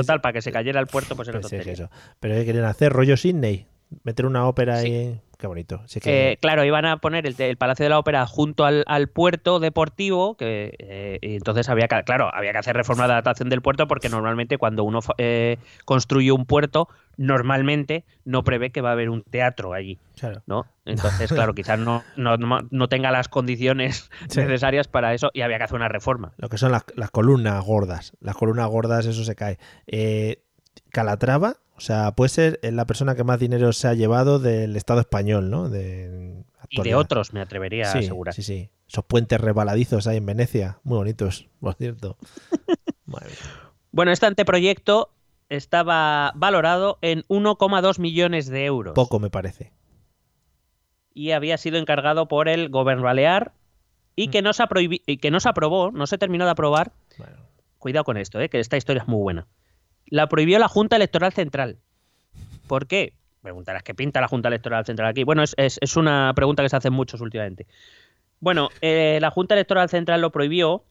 [0.00, 1.72] Total, para que se cayera el puerto, pues era que tontería.
[1.72, 1.90] eso.
[2.20, 2.92] Pero ¿qué quieren hacer?
[2.92, 3.66] ¿Rollo Sydney?
[4.02, 4.86] ¿Meter una ópera Sí.
[4.92, 5.20] ahí?
[5.38, 5.82] Qué bonito.
[5.86, 6.32] Sí que...
[6.32, 9.60] Eh, claro, iban a poner el, el Palacio de la Ópera junto al, al puerto
[9.60, 13.60] deportivo, que eh, y entonces había que, claro, había que hacer reforma de adaptación del
[13.60, 18.92] puerto porque normalmente cuando uno eh, construye un puerto, normalmente no prevé que va a
[18.92, 20.42] haber un teatro allí, claro.
[20.46, 20.66] ¿no?
[20.84, 22.36] Entonces, claro, quizás no, no,
[22.70, 24.40] no tenga las condiciones Sí.
[24.40, 26.32] necesarias para eso y había que hacer una reforma.
[26.38, 28.12] Lo que son las, las columnas gordas.
[28.20, 29.58] Las columnas gordas, eso se cae.
[29.86, 30.42] Eh,
[30.90, 35.00] Calatrava, o sea, puede ser la persona que más dinero se ha llevado del Estado
[35.00, 35.68] español, ¿no?
[35.68, 38.34] De, Y de otros, me atrevería sí, a asegurar.
[38.34, 38.70] Sí, sí.
[38.88, 40.78] Esos puentes resbaladizos ahí en Venecia.
[40.84, 42.16] Muy bonitos, por cierto.
[43.92, 45.10] Bueno, este anteproyecto
[45.48, 48.94] estaba valorado en 1,2 millones de euros.
[48.94, 49.72] Poco me parece.
[51.14, 53.52] y había sido encargado por el gobierno balear
[54.16, 56.92] y que no se, aprohibi- y que no se aprobó, no se terminó de aprobar.
[57.16, 57.36] Bueno,
[57.78, 59.46] Cuidado con esto, eh, que esta historia es muy buena.
[60.06, 61.78] La prohibió la Junta Electoral Central.
[62.66, 63.14] ¿Por qué?
[63.42, 65.24] Preguntarás, ¿qué pinta la Junta Electoral Central aquí?
[65.24, 67.66] Bueno, es, es- es una pregunta que se hacen muchos últimamente.
[68.40, 70.84] Bueno, eh, la Junta Electoral Central lo prohibió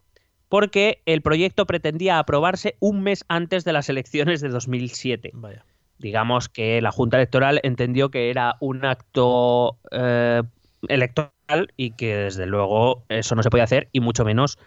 [0.50, 5.66] porque el proyecto pretendía aprobarse un mes antes de las elecciones de 2007 vaya.
[5.98, 10.44] digamos que la Junta Electoral entendió que era un acto eh,
[10.88, 14.58] electoral y que desde luego eso no se podía hacer y mucho menos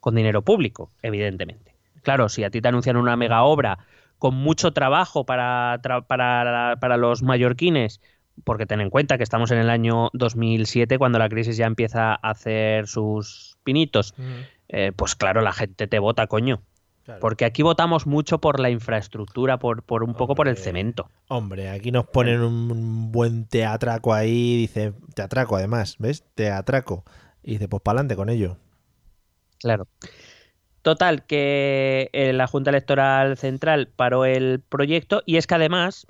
[0.00, 1.74] con dinero público, evidentemente.
[2.02, 3.78] Claro, si a ti te anuncian una mega obra
[4.18, 8.00] con mucho trabajo para, tra- para, para los mallorquines,
[8.44, 12.12] porque ten en cuenta que estamos en el año 2007 cuando la crisis ya empieza
[12.12, 14.14] a hacer sus pinitos,
[14.68, 16.62] eh, pues claro, la gente te vota, coño.
[17.04, 17.20] Claro.
[17.20, 21.08] Porque aquí votamos mucho por la infraestructura, por, por un poco por el cemento.
[21.28, 26.24] Hombre, aquí nos ponen un buen teatraco ahí, dice, teatraco además, ¿ves?
[26.34, 27.04] Teatraco.
[27.44, 28.56] Y dice, pues para adelante con ello.
[29.60, 29.86] Claro.
[30.86, 36.06] Total, que eh, la Junta Electoral Central paró el proyecto y es que además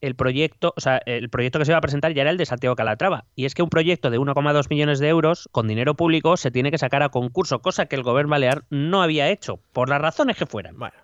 [0.00, 2.44] el proyecto, o sea, el proyecto que se iba a presentar ya era el de
[2.44, 3.26] Santiago Calatrava.
[3.36, 6.72] Y es que un proyecto de 1,2 millones de euros con dinero público se tiene
[6.72, 10.36] que sacar a concurso, cosa que el gobierno balear no había hecho, por las razones
[10.36, 10.76] que fueran.
[10.76, 10.96] Bueno,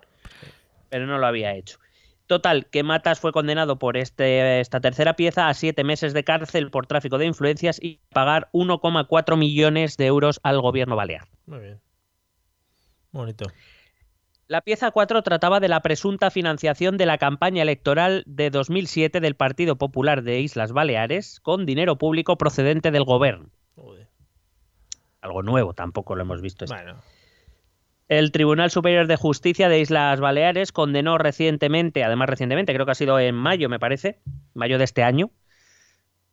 [0.88, 1.78] pero no lo había hecho.
[2.26, 6.72] Total, que Matas fue condenado por este, esta tercera pieza a siete meses de cárcel
[6.72, 11.28] por tráfico de influencias y pagar 1,4 millones de euros al gobierno balear.
[11.46, 11.80] muy bien.
[13.14, 13.46] Bonito.
[14.48, 19.36] La pieza 4 trataba de la presunta financiación de la campaña electoral de 2007 del
[19.36, 23.50] Partido Popular de Islas Baleares con dinero público procedente del gobierno.
[23.76, 24.08] Joder.
[25.20, 26.66] Algo nuevo, tampoco lo hemos visto.
[26.66, 26.96] Bueno,
[28.08, 32.96] El Tribunal Superior de Justicia de Islas Baleares condenó recientemente, además recientemente, creo que ha
[32.96, 34.18] sido en mayo, me parece,
[34.54, 35.30] mayo de este año,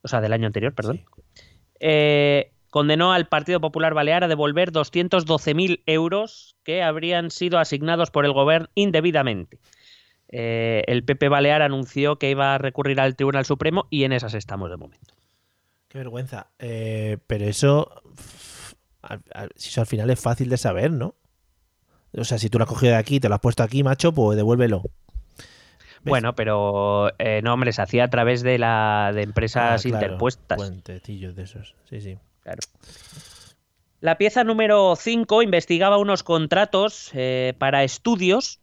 [0.01, 1.05] o sea, del año anterior, perdón,
[1.79, 8.25] eh, condenó al Partido Popular Balear a devolver 212.000 euros que habrían sido asignados por
[8.25, 9.59] el gobierno indebidamente.
[10.29, 14.33] Eh, el PP Balear anunció que iba a recurrir al Tribunal Supremo y en esas
[14.33, 15.13] estamos de momento.
[15.89, 16.47] qué vergüenza.
[16.57, 18.01] Eh, pero eso,
[19.01, 19.21] al-
[19.55, 21.15] eso al final es fácil de saber, ¿no?
[22.17, 24.13] O sea, si tú lo has cogido de aquí, te lo has puesto aquí, macho,
[24.13, 24.83] pues devuélvelo.
[24.83, 26.03] ¿Ves?
[26.03, 30.05] Bueno, pero eh, no, hombre, se hacía a través de, la, de empresas Ah, claro,
[30.05, 30.57] interpuestas.
[30.57, 32.17] Puentecillos de esos, sí, sí.
[32.41, 32.59] Claro.
[33.99, 38.59] La pieza número 5 investigaba unos contratos eh, para estudios,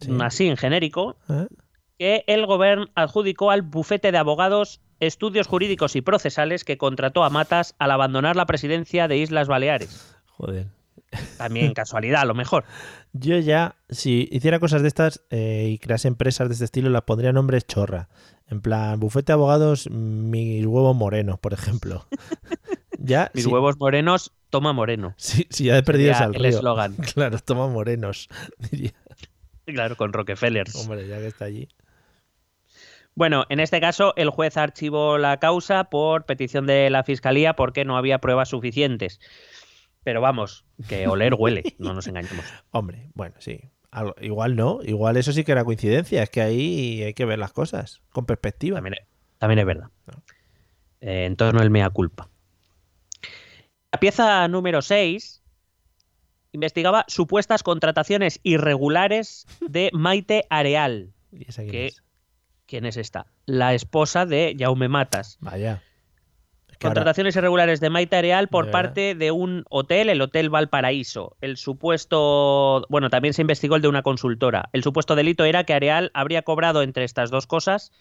[0.00, 0.10] Sí.
[0.20, 1.46] así en genérico, ¿Eh?
[1.98, 7.30] que el gobierno adjudicó al bufete de abogados estudios jurídicos y procesales que contrató a
[7.30, 10.16] Matas al abandonar la presidencia de Islas Baleares.
[10.26, 10.66] Joder.
[11.38, 12.64] También casualidad, a lo mejor.
[13.12, 17.02] Yo ya, si hiciera cosas de estas eh, y crease empresas de este estilo, las
[17.02, 18.08] pondría nombres chorra.
[18.48, 22.06] En plan, bufete de abogados, mis huevos morenos, por ejemplo.
[22.98, 25.14] ya, Mis huevos morenos, toma moreno.
[25.16, 26.94] Si, si ya he perdido el eslogan.
[27.14, 28.28] Claro, toma morenos.
[28.70, 28.92] diría.
[29.66, 30.66] Claro, con Rockefeller.
[30.74, 31.68] Hombre, ya que está allí.
[33.14, 37.84] Bueno, en este caso el juez archivó la causa por petición de la fiscalía porque
[37.84, 39.20] no había pruebas suficientes.
[40.02, 42.44] Pero vamos, que oler huele, no nos engañemos.
[42.70, 43.60] Hombre, bueno, sí.
[43.90, 46.22] Algo- igual no, igual eso sí que era coincidencia.
[46.24, 48.76] Es que ahí hay que ver las cosas con perspectiva.
[48.78, 48.96] También,
[49.38, 49.88] también es verdad.
[50.06, 50.22] No.
[51.00, 52.28] Eh, en torno el mea culpa.
[53.94, 55.40] La pieza número 6
[56.50, 61.12] investigaba supuestas contrataciones irregulares de Maite Areal.
[61.30, 62.02] ¿Y esa quién que- es?
[62.66, 63.26] ¿Quién es esta?
[63.46, 65.36] La esposa de Jaume Matas.
[65.40, 65.80] Vaya.
[66.68, 70.50] Es que ahora- Contrataciones irregulares de Maite Areal por parte de un hotel, el Hotel
[70.50, 71.36] Valparaíso.
[71.40, 74.70] El supuesto, bueno, también se investigó el de una consultora.
[74.72, 77.92] El supuesto delito era que Areal habría cobrado entre estas dos cosas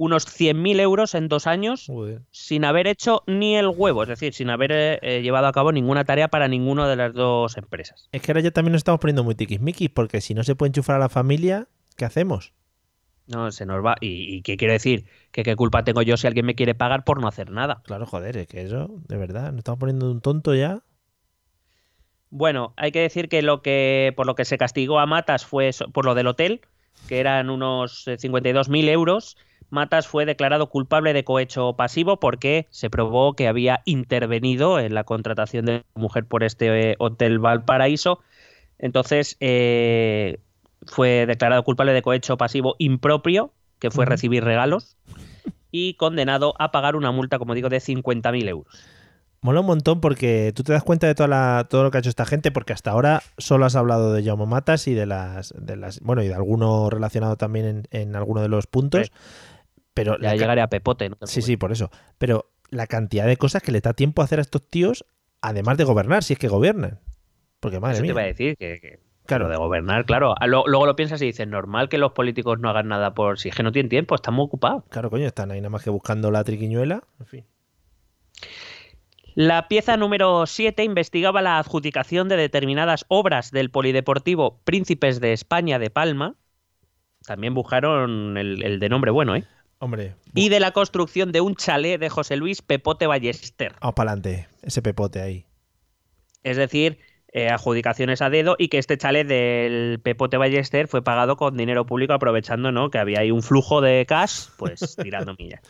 [0.00, 2.22] unos 100.000 euros en dos años Joder.
[2.30, 5.72] sin haber hecho ni el huevo, es decir, sin haber eh, eh, llevado a cabo
[5.72, 8.08] ninguna tarea para ninguna de las dos empresas.
[8.10, 10.68] Es que ahora ya también nos estamos poniendo muy tiquismiquis, porque si no se puede
[10.68, 12.54] enchufar a la familia, ¿qué hacemos?
[13.26, 13.96] No, se nos va.
[14.00, 15.04] ¿Y, y qué quiero decir?
[15.32, 17.82] ¿Que qué culpa tengo yo si alguien me quiere pagar por no hacer nada?
[17.84, 20.82] Claro, joder, es que eso, de verdad, nos estamos poniendo un tonto ya.
[22.30, 25.72] Bueno, hay que decir que lo que por lo que se castigó a Matas fue
[25.92, 26.62] por lo del hotel,
[27.06, 29.36] que eran unos eh, 52.000 euros.
[29.70, 35.04] Matas fue declarado culpable de cohecho pasivo porque se probó que había intervenido en la
[35.04, 38.20] contratación de la mujer por este eh, hotel Valparaíso.
[38.78, 40.38] Entonces eh,
[40.86, 44.96] fue declarado culpable de cohecho pasivo impropio, que fue recibir regalos,
[45.70, 48.74] y condenado a pagar una multa, como digo, de 50.000 euros.
[49.42, 52.00] Mola un montón porque tú te das cuenta de toda la, todo lo que ha
[52.00, 55.54] hecho esta gente, porque hasta ahora solo has hablado de Jaume Matas y de las,
[55.56, 59.06] de las bueno, y de alguno relacionado también en, en alguno de los puntos.
[59.06, 59.12] Sí.
[60.04, 61.08] Pero Ya llegaré a Pepote.
[61.08, 61.90] no te Sí, sí, por eso.
[62.18, 65.04] Pero la cantidad de cosas que le da tiempo a hacer a estos tíos,
[65.40, 66.98] además de gobernar, si es que gobiernan.
[67.60, 68.12] Porque madre Eso te mía.
[68.12, 69.44] iba a decir, que, que- Claro.
[69.44, 70.34] lo de gobernar, claro.
[70.46, 73.48] Lo- luego lo piensas y dices, normal que los políticos no hagan nada por si
[73.50, 74.82] es que no tienen tiempo, están muy ocupados.
[74.88, 77.04] Claro, coño, están ahí nada más que buscando la triquiñuela.
[77.20, 77.44] En fin.
[79.34, 85.78] La pieza número 7 investigaba la adjudicación de determinadas obras del Polideportivo Príncipes de España
[85.78, 86.34] de Palma.
[87.24, 89.44] También buscaron el, el de nombre bueno, ¿eh?
[89.80, 93.74] Hombre, Y de la construcción de un chalet de José Luis Pepote Ballester.
[93.80, 94.46] vamos para adelante.
[94.62, 95.46] Ese pepote ahí.
[96.42, 96.98] Es decir,
[97.32, 101.86] eh, adjudicaciones a dedo y que este chalet del Pepote Ballester fue pagado con dinero
[101.86, 102.90] público aprovechando ¿no?
[102.90, 105.60] que había ahí un flujo de cash, pues tirando millas.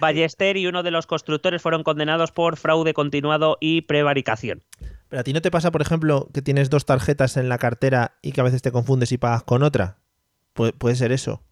[0.00, 4.62] Ballester y uno de los constructores fueron condenados por fraude continuado y prevaricación.
[5.08, 8.18] Pero a ti no te pasa, por ejemplo, que tienes dos tarjetas en la cartera
[8.22, 9.96] y que a veces te confundes y pagas con otra.
[10.54, 11.42] Pu- puede ser eso.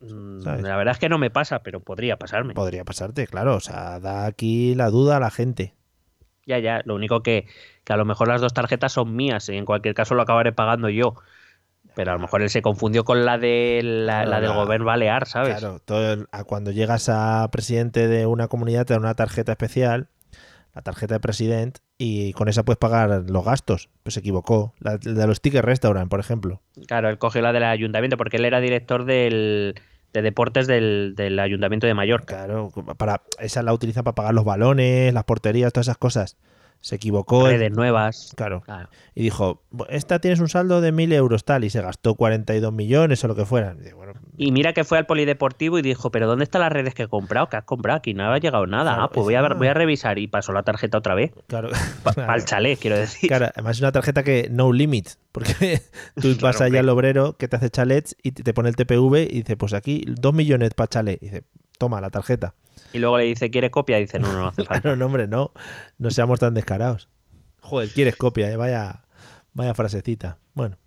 [0.00, 0.62] Mm, ¿Sabes?
[0.62, 2.54] La verdad es que no me pasa, pero podría pasarme.
[2.54, 3.56] Podría pasarte, claro.
[3.56, 5.74] O sea, da aquí la duda a la gente.
[6.46, 6.82] Ya, ya.
[6.84, 7.46] Lo único que,
[7.84, 10.52] que a lo mejor las dos tarjetas son mías y en cualquier caso lo acabaré
[10.52, 11.14] pagando yo.
[11.94, 14.56] Pero a lo mejor él se confundió con la de la, Claro, la del la-
[14.56, 15.56] gobierno balear, ¿sabes?
[15.58, 20.08] Claro, todo cuando llegas a presidente de una comunidad te dan una tarjeta especial,
[20.74, 23.88] la tarjeta de presidente, y con esa puedes pagar los gastos.
[24.02, 24.74] Pues se equivocó.
[24.80, 26.60] La, la de los tickets restaurant, por ejemplo.
[26.86, 29.74] Claro, él cogió la del ayuntamiento porque él era director del,
[30.12, 32.46] de deportes del, del ayuntamiento de Mallorca.
[32.46, 36.36] Claro, para, esa la utilizan para pagar los balones, las porterías, todas esas cosas.
[36.80, 37.46] Se equivocó.
[37.46, 38.32] Redes nuevas.
[38.36, 38.60] Claro.
[38.60, 38.88] Claro.
[39.14, 43.24] Y dijo, esta tienes un saldo de mil euros tal, y se gastó 42 millones
[43.24, 43.74] o lo que fuera.
[43.74, 46.72] Y dice, bueno, Y mira que fue al polideportivo y dijo, pero ¿dónde están las
[46.72, 47.48] redes que he comprado?
[47.48, 47.98] ¿Qué has comprado?
[47.98, 48.92] Aquí no ha llegado nada.
[48.92, 51.32] Claro, ah, pues voy a, voy a revisar y pasó la tarjeta otra vez.
[51.48, 51.70] claro.
[51.70, 53.28] El chalet, quiero decir.
[53.28, 55.80] Claro, además es una tarjeta que no limit, porque
[56.20, 59.38] tú vas allá al obrero que te hace chalets y te pone el TPV y
[59.38, 61.22] dice, pues aquí dos millones para chalet.
[61.22, 61.44] Y dice,
[61.78, 62.54] toma la tarjeta.
[62.96, 63.98] Y luego le dice, ¿quiere copia?
[63.98, 64.80] Y dice, no, no, no hace falta.
[64.80, 65.52] Claro, no, hombre, no,
[65.98, 67.10] no seamos tan descarados.
[67.60, 68.56] Joder, quieres copia, ¿eh?
[68.56, 69.04] vaya,
[69.52, 70.38] vaya frasecita.
[70.54, 70.78] Bueno,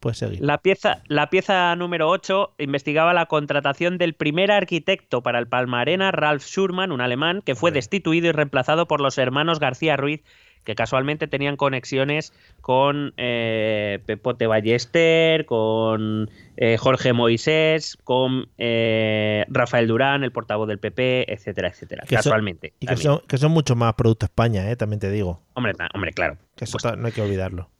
[0.00, 0.40] puedes seguir.
[0.40, 5.82] La pieza, la pieza número 8 investigaba la contratación del primer arquitecto para el Palma
[5.82, 10.22] Arena, Ralf Schurman, un alemán, que fue destituido y reemplazado por los hermanos García Ruiz,
[10.68, 16.28] que casualmente tenían conexiones con eh, Pepote Ballester, con
[16.58, 22.04] eh, Jorge Moisés, con eh, Rafael Durán, el portavoz del PP, etcétera, etcétera.
[22.06, 22.74] Que casualmente.
[22.80, 24.76] Y que son, que son mucho más Producto España, ¿eh?
[24.76, 25.40] también te digo.
[25.54, 26.36] Hombre, na- hombre, claro.
[26.54, 27.70] Que eso no hay que olvidarlo.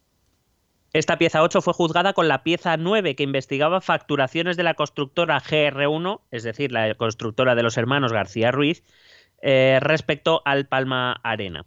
[0.94, 5.38] Esta pieza 8 fue juzgada con la pieza 9 que investigaba facturaciones de la constructora
[5.42, 8.82] GR1, es decir, la constructora de los hermanos García Ruiz,
[9.42, 11.66] respecto al Palma Arena.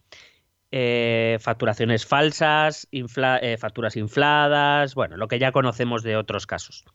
[0.72, 6.86] Eh, facturaciones falsas, eh, facturas infladas, bueno, lo que ya conocemos de otros casos,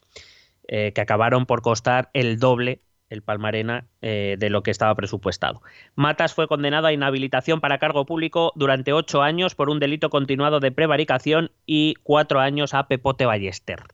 [0.66, 5.62] eh, que acabaron por costar el doble el Palmarena de lo que estaba presupuestado.
[5.94, 10.58] Matas fue condenado a inhabilitación para cargo público durante ocho años por un delito continuado
[10.58, 13.84] de prevaricación y cuatro años a Pepote Ballester.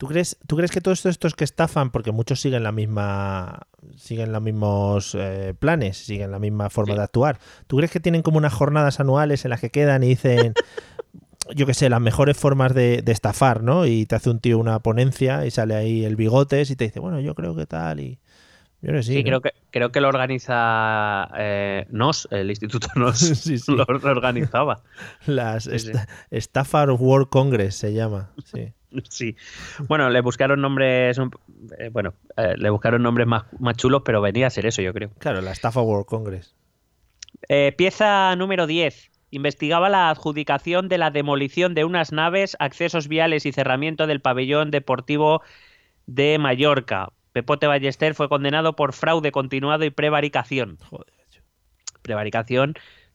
[0.00, 3.66] ¿Tú crees, ¿Tú crees que todos estos que estafan, porque muchos siguen la misma,
[3.98, 8.22] siguen los mismos eh, planes, siguen la misma forma de actuar, ¿tú crees que tienen
[8.22, 10.54] como unas jornadas anuales en las que quedan y dicen,
[11.54, 13.84] yo qué sé, las mejores formas de, estafar, ¿no?
[13.84, 16.98] Y te hace un tío una ponencia y sale ahí el bigotes y te dice,
[16.98, 18.18] bueno, yo creo que tal y...
[18.80, 23.76] Yo sí, creo que creo que lo organiza eh, NOS, el Instituto NOS sí, sí.
[23.76, 24.80] Lo, organizaba.
[25.26, 25.68] Las
[26.32, 28.72] Staffar World Congress se llama, sí.
[29.08, 29.36] Sí.
[29.88, 31.18] Bueno, le buscaron nombres.
[31.78, 33.44] Eh, bueno, eh, le buscaron nombres más,
[33.76, 35.10] chulos, pero venía a ser eso, yo creo.
[35.18, 36.54] Claro, la estafa World Congress.
[37.48, 39.10] Eh, pieza número 10.
[39.30, 44.70] Investigaba la adjudicación de la demolición de unas naves, accesos viales y cerramiento del pabellón
[44.70, 45.42] deportivo
[46.06, 47.10] de Mallorca.
[47.32, 50.78] Pepote Ballester fue condenado por fraude continuado y prevaricación.
[50.78, 51.14] Joder.
[52.02, 52.74] Prevaricación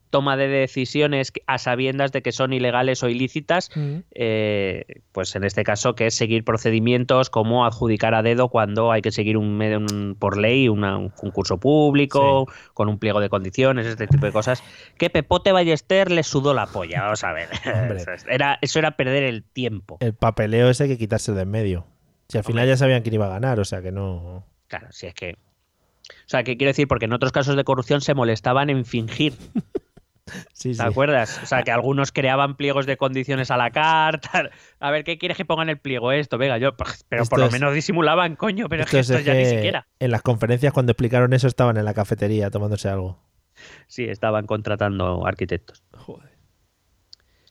[0.10, 3.70] toma de decisiones a sabiendas de que son ilegales o ilícitas,
[4.12, 9.02] eh, pues en este caso que es seguir procedimientos como adjudicar a dedo cuando hay
[9.02, 14.26] que seguir un, por ley un concurso público, con un pliego de condiciones, este tipo
[14.26, 14.64] de cosas,
[14.98, 17.50] que Pepote Ballester le sudó la polla, vamos a ver.
[18.30, 19.98] era, eso era perder el tiempo.
[20.00, 21.88] El papeleo ese hay que quitarse de en medio.
[22.30, 24.46] Si al final ya sabían quién iba a ganar, o sea que no...
[24.68, 25.38] Claro, si es que...
[26.08, 26.88] O sea, ¿qué quiero decir?
[26.88, 29.34] Porque en otros casos de corrupción se molestaban en fingir
[30.26, 31.40] ¿Te acuerdas?
[31.44, 34.50] O sea, que algunos creaban pliegos de condiciones a la carta.
[34.80, 36.38] A ver, ¿qué quieres que ponga en el pliego esto?
[36.38, 36.76] Venga, yo.
[36.76, 39.88] Pues, pero por lo menos disimulaban, coño, pero esto, esto ya ni siquiera.
[40.00, 43.20] En las conferencias, cuando explicaron eso, estaban en la cafetería tomándose algo.
[43.88, 45.84] Sí, estaban contratando arquitectos.
[45.96, 46.32] Joder.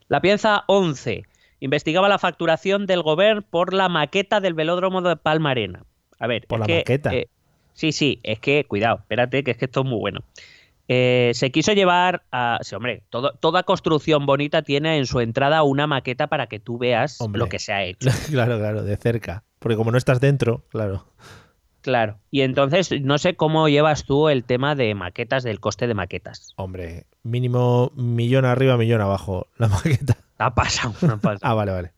[0.09, 1.23] La pieza 11.
[1.61, 5.85] Investigaba la facturación del gobierno por la maqueta del velódromo de Palmarena.
[6.19, 6.47] A ver.
[6.47, 7.15] Por la maqueta.
[7.15, 7.29] Eh,
[7.73, 10.25] sí, sí, es que, cuidado, espérate, que es que esto es muy bueno.
[10.88, 12.59] Eh, se quiso llevar a.
[12.62, 17.18] Sí, hombre, toda construcción bonita tiene en su entrada una maqueta para que tú veas
[17.33, 18.11] lo que se ha hecho.
[18.31, 19.44] claro, claro, de cerca.
[19.59, 21.07] Porque como no estás dentro, claro.
[21.81, 22.18] Claro.
[22.31, 26.53] Y entonces, no sé cómo llevas tú el tema de maquetas, del coste de maquetas.
[26.57, 30.16] Hombre, mínimo millón arriba, millón abajo, la maqueta.
[30.38, 31.38] Ha pasado, ha pasado.
[31.42, 31.94] ah, vale, vale.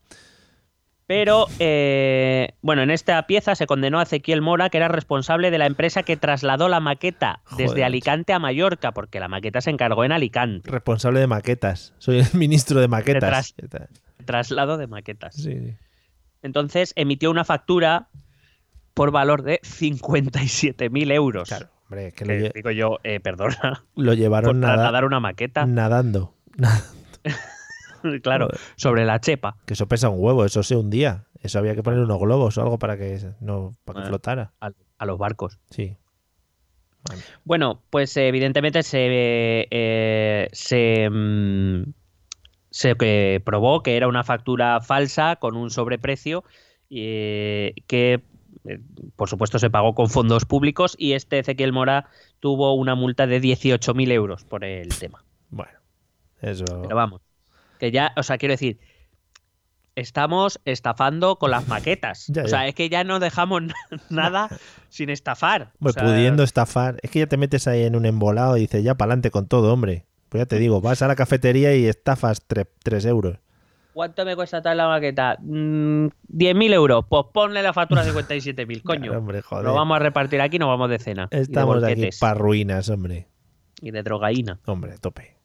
[1.06, 5.58] Pero, eh, bueno, en esta pieza se condenó a Ezequiel Mora, que era responsable de
[5.58, 10.04] la empresa que trasladó la maqueta desde Alicante a Mallorca, porque la maqueta se encargó
[10.04, 10.68] en Alicante.
[10.68, 11.94] Responsable de maquetas.
[11.98, 13.54] Soy el ministro de maquetas.
[14.24, 15.36] traslado de maquetas.
[15.36, 15.76] Sí.
[16.42, 18.08] Entonces emitió una factura
[18.92, 21.48] por valor de 57.000 euros.
[21.48, 23.84] Claro, hombre, que, lo digo yo, eh, perdona.
[23.94, 25.66] Lo llevaron a trasladar una maqueta.
[25.66, 26.34] Nadando.
[28.22, 29.56] claro, sobre la chepa.
[29.66, 31.24] Que eso pesa un huevo, eso se un día.
[31.42, 34.52] Eso había que poner unos globos o algo para que no para que flotara.
[34.60, 35.58] A, los barcos.
[35.70, 35.96] Sí.
[37.44, 38.98] Bueno, pues evidentemente se,
[39.70, 41.92] eh, se, mm,
[42.70, 42.96] se
[43.44, 46.42] probó que era una factura falsa con un sobreprecio
[46.88, 48.22] que
[48.66, 48.80] eh,
[49.16, 52.08] por supuesto se pagó con fondos públicos y este Ezequiel Mora
[52.40, 55.24] tuvo una multa de 18.000 euros por el tema.
[55.50, 55.78] Bueno,
[56.40, 56.64] eso...
[56.82, 57.22] Pero vamos,
[57.78, 58.78] que ya, o sea, quiero decir,
[59.96, 62.30] estamos estafando con las maquetas.
[62.30, 63.62] o sea, es que ya no dejamos
[64.10, 64.48] nada
[64.88, 65.72] sin estafar.
[65.80, 66.98] pudiendo estafar.
[67.02, 69.48] Es que ya te metes ahí en un embolado y dices, ya para adelante con
[69.48, 70.04] todo, hombre.
[70.28, 73.38] Pues ya te digo, vas a la cafetería y estafas 3 euros.
[73.94, 75.38] ¿Cuánto me cuesta tal la maqueta?
[75.38, 77.06] 10.000 mm, euros.
[77.08, 79.16] Pues ponle la factura 57.000, coño.
[79.16, 79.64] hombre, joder.
[79.64, 81.28] Lo vamos a repartir aquí, nos vamos de cena.
[81.30, 83.28] Estamos de aquí para ruinas, hombre.
[83.80, 84.60] Y de drogaína.
[84.66, 85.36] Hombre, tope.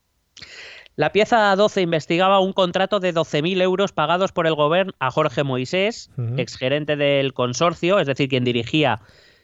[0.96, 5.44] La pieza 12 investigaba un contrato de 12.000 euros pagados por el gobierno a Jorge
[5.44, 9.02] Moisés, exgerente del consorcio, es decir, quien dirigía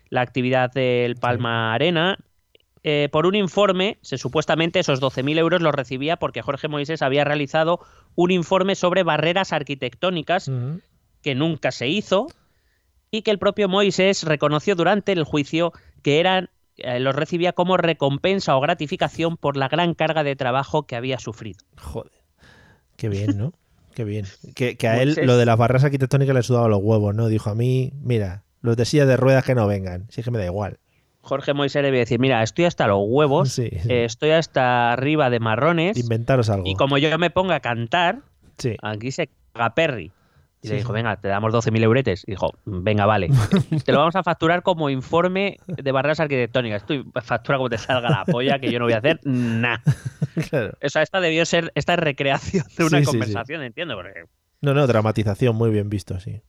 [0.10, 2.18] la actividad del Palma Arena.
[2.84, 7.24] Eh, por un informe, se, supuestamente esos 12.000 euros los recibía porque Jorge Moisés había
[7.24, 7.80] realizado
[8.16, 10.52] un informe sobre barreras arquitectónicas
[11.22, 12.28] que nunca se hizo
[13.10, 17.78] y que el propio Moisés reconoció durante el juicio que eran eh, los recibía como
[17.78, 21.60] recompensa o gratificación por la gran carga de trabajo que había sufrido.
[21.78, 22.12] Joder,
[22.96, 23.54] qué bien, ¿no?
[23.96, 24.26] qué bien.
[24.56, 27.28] Que, a él lo de las barras arquitectónicas le sudaba los huevos, ¿no?
[27.28, 30.38] Dijo a mí, mira, los de silla de ruedas que no vengan, sí que me
[30.38, 30.80] da igual.
[31.22, 35.98] Jorge Moisés debe decir, mira, estoy hasta los huevos, eh, estoy hasta arriba de marrones.
[35.98, 36.68] Inventaros algo.
[36.68, 38.22] Y como yo me ponga a cantar,
[38.82, 40.12] aquí se caga Perry.
[40.68, 42.24] Y le dijo, venga, te damos 12.000 euretes.
[42.28, 43.30] Y dijo, venga, vale.
[43.86, 46.86] te lo vamos a facturar como informe de barreras arquitectónicas.
[46.86, 49.82] Tú factura como te salga la polla, que yo no voy a hacer nada.
[50.38, 53.96] O sea, esta debió ser, esta es recreación de una conversación, entiendo.
[53.96, 54.26] Porque...
[54.62, 56.42] No, no, dramatización, muy bien visto, sí.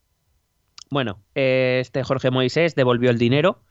[0.90, 3.62] Bueno, este Jorge Moisés devolvió el dinero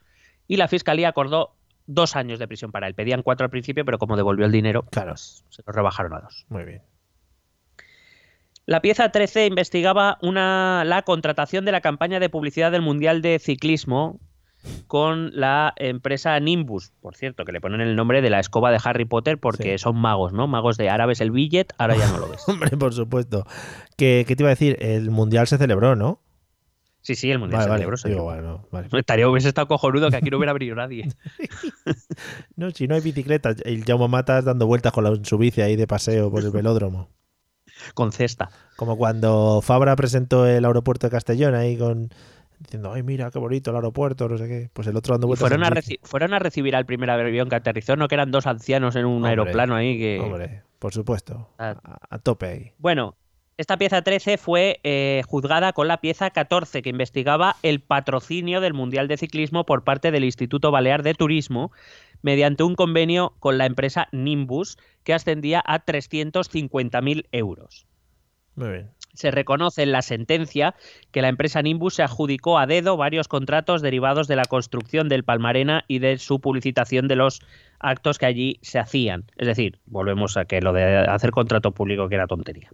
[0.48, 2.94] y la fiscalía acordó dos años de prisión para él.
[2.94, 5.12] Pedían cuatro al principio, pero como devolvió el dinero, claro.
[5.12, 6.46] Pues, se lo rebajaron a dos.
[6.48, 6.82] Muy bien.
[8.68, 13.38] La pieza 13 investigaba una, la contratación de la campaña de publicidad del Mundial de
[13.38, 14.20] Ciclismo
[14.86, 18.78] con la empresa Nimbus, por cierto, que le ponen el nombre de la escoba de
[18.84, 20.48] Harry Potter porque son magos, ¿no?
[20.48, 22.44] Magos de árabes el billet, ahora ya no lo ves.
[22.46, 23.46] Hombre, por supuesto.
[23.96, 24.76] ¿Qué, ¿Qué, te iba a decir?
[24.80, 26.20] El Mundial se celebró, ¿no?
[27.00, 27.96] Sí, sí, el Mundial se celebró.
[28.04, 28.88] Digo, bueno, vale.
[28.92, 31.08] Estaría, hubiese estado cojonudo que aquí no hubiera venido nadie.
[32.56, 35.76] no, si no hay bicicletas, el Jaume Matas dando vueltas con la, su bici ahí
[35.76, 37.08] de paseo por el velódromo
[37.94, 38.50] con cesta.
[38.76, 42.10] Como cuando Fabra presentó el aeropuerto de Castellón ahí con
[42.58, 44.70] diciendo, ay, mira, qué bonito el aeropuerto, no sé qué.
[44.72, 45.48] Pues el otro dando vueltas.
[45.48, 45.70] Fueron, a,
[46.02, 49.24] fueron a recibir al primer avión que aterrizó, no que eran dos ancianos en un
[49.24, 50.20] aeroplano ahí que.
[50.20, 51.48] Hombre, por supuesto.
[51.58, 52.72] A, tope ahí.
[52.78, 53.16] Bueno,
[53.56, 58.74] esta pieza 13 fue eh, juzgada con la pieza 14, que investigaba el patrocinio del
[58.74, 61.72] Mundial de Ciclismo por parte del Instituto Balear de Turismo
[62.22, 67.86] mediante un convenio con la empresa Nimbus que ascendía a 350.000 euros.
[68.54, 68.90] Muy bien.
[69.14, 70.74] Se reconoce en la sentencia
[71.10, 75.24] que la empresa Nimbus se adjudicó a dedo varios contratos derivados de la construcción del
[75.24, 77.40] Palmarena y de su publicitación de los
[77.80, 79.24] actos que allí se hacían.
[79.36, 82.70] Es decir, volvemos a que lo de hacer contrato público que era tontería.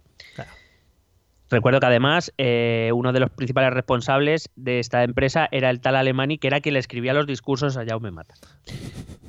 [1.49, 5.95] Recuerdo que además eh, uno de los principales responsables de esta empresa era el tal
[5.95, 8.35] Alemani, que era quien le escribía los discursos a Jaume Mata.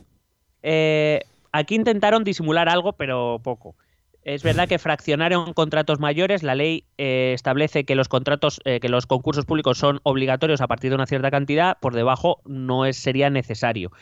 [0.69, 1.21] Eh,
[1.53, 3.77] aquí intentaron disimular algo, pero poco.
[4.23, 6.43] Es verdad que fraccionaron contratos mayores.
[6.43, 10.67] La ley eh, establece que los contratos, eh, que los concursos públicos son obligatorios a
[10.67, 11.79] partir de una cierta cantidad.
[11.79, 13.93] Por debajo no es, sería necesario.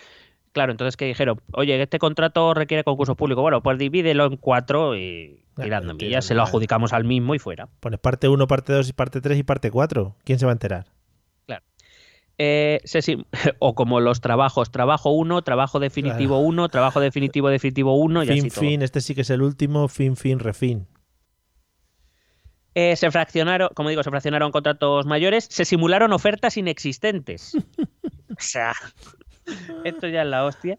[0.52, 3.42] Claro, entonces que dijeron, oye, este contrato requiere concurso público.
[3.42, 5.98] Bueno, pues divídelo en cuatro y tirando.
[5.98, 7.68] ya se lo adjudicamos al mismo y fuera.
[7.80, 10.16] Pones parte 1, parte 2 y parte 3 y parte 4.
[10.24, 10.86] ¿Quién se va a enterar?
[12.38, 12.80] Eh,
[13.60, 18.50] o como los trabajos, trabajo 1, trabajo definitivo 1, trabajo definitivo definitivo 1 y fin,
[18.50, 20.86] fin, este sí que es el último, fin, fin, refin.
[22.74, 27.54] Eh, se fraccionaron, como digo, se fraccionaron contratos mayores, se simularon ofertas inexistentes.
[28.30, 28.74] o sea,
[29.84, 30.78] esto ya es la hostia.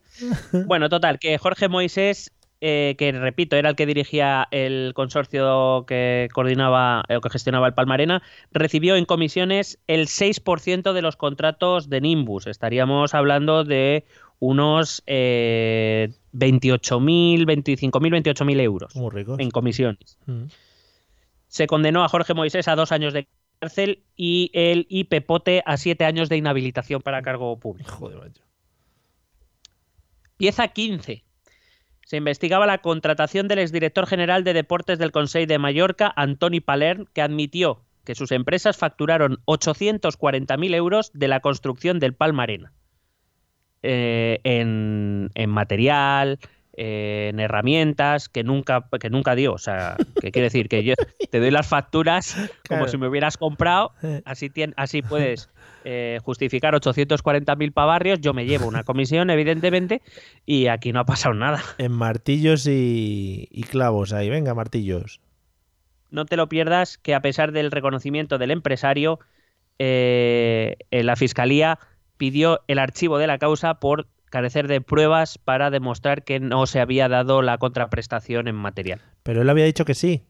[0.66, 2.32] Bueno, total, que Jorge Moisés
[2.62, 7.74] eh, que repito, era el que dirigía el consorcio que coordinaba o que gestionaba el
[7.74, 12.48] Palmarena, recibió en comisiones el 6% de los contratos de Nimbus.
[12.48, 14.06] Estaríamos hablando de
[14.40, 18.94] unos eh, 28.000, 25.000, 28.000 euros
[19.40, 20.18] en comisiones.
[20.26, 20.46] Mm.
[21.48, 23.28] Se condenó a Jorge Moisés a dos años de
[23.60, 27.92] cárcel y el IPPOTE a siete años de inhabilitación para cargo público.
[27.92, 28.32] Joder,
[30.38, 31.25] Pieza 15
[32.06, 37.08] se investigaba la contratación del exdirector general de deportes del Consejo de Mallorca, Antoni Palern,
[37.14, 42.72] que admitió que sus empresas facturaron 840.000 euros de la construcción del Palmarena.
[43.82, 46.40] Eh, en, en, material,
[46.78, 49.54] en herramientas que nunca, que nunca dio.
[49.54, 50.96] O sea, que quiere decir que yo
[51.30, 52.36] te doy las facturas
[52.68, 53.94] como si me hubieras comprado,
[54.26, 55.50] así, así puedes
[55.84, 60.02] eh, justificar 840.000 pavarrios, yo me llevo una comisión, evidentemente,
[60.46, 61.62] y aquí no ha pasado nada.
[61.78, 65.22] En martillos y, clavos ahí, venga, martillos.
[66.12, 69.20] No te lo pierdas que a pesar del reconocimiento del empresario,
[69.80, 71.80] eh, la Fiscalía
[72.18, 76.82] pidió el archivo de la causa por carecer de pruebas para demostrar que no se
[76.82, 79.00] había dado la contraprestación en material.
[79.24, 80.26] Pero él había dicho que sí.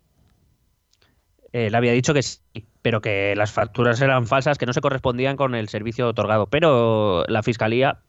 [1.53, 2.39] Él había dicho que sí,
[2.83, 6.45] pero que las facturas eran falsas, que no se correspondían con el servicio otorgado.
[6.51, 8.03] Pero la fiscalía.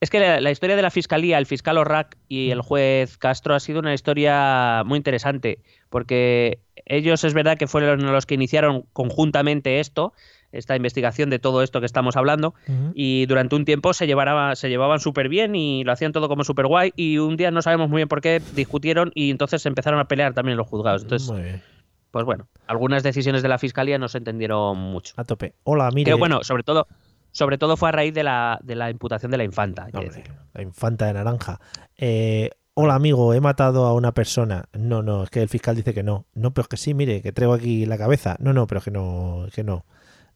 [0.00, 3.60] Es que la, historia de la fiscalía, el fiscal Orrac y el juez Castro ha
[3.60, 9.78] sido una historia muy interesante, porque ellos es verdad que fueron los que iniciaron conjuntamente
[9.78, 10.14] esto,
[10.54, 12.54] esta investigación de todo esto que estamos hablando
[12.94, 16.66] y durante un tiempo se, se llevaban súper bien y lo hacían todo como súper
[16.66, 20.06] guay y un día no sabemos muy bien por qué discutieron y entonces empezaron a
[20.06, 21.02] pelear también los juzgados.
[21.02, 21.32] Entonces,
[22.10, 25.14] pues bueno, algunas decisiones de la fiscalía no se entendieron mucho.
[25.16, 25.54] A tope.
[25.64, 26.04] Hola, mire.
[26.04, 26.86] Pero bueno, sobre todo,
[27.32, 29.88] sobre todo fue a raíz de la, de la imputación de la infanta.
[30.52, 31.60] la infanta de naranja.
[31.96, 34.66] Eh, hola amigo, he matado a una persona.
[34.72, 36.26] No, no, es que el fiscal dice que no.
[36.34, 38.36] No, pero es que sí, mire, que traigo aquí la cabeza.
[38.38, 39.84] No, no, pero es que no, que no.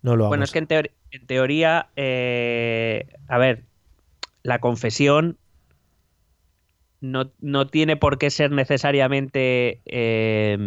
[0.02, 3.64] No lo Bueno, es que en, teoría, eh, a ver,
[4.42, 5.38] la confesión
[7.00, 10.58] no, no, tiene por qué ser necesariamente eh,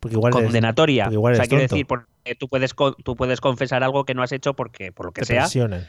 [0.00, 1.04] Porque igual eres- condenatoria.
[1.04, 2.74] porque igual o sea, quiero decir, porque tú puedes,
[3.04, 5.86] tú puedes confesar algo que no has hecho porque, por lo que te sea, presionan.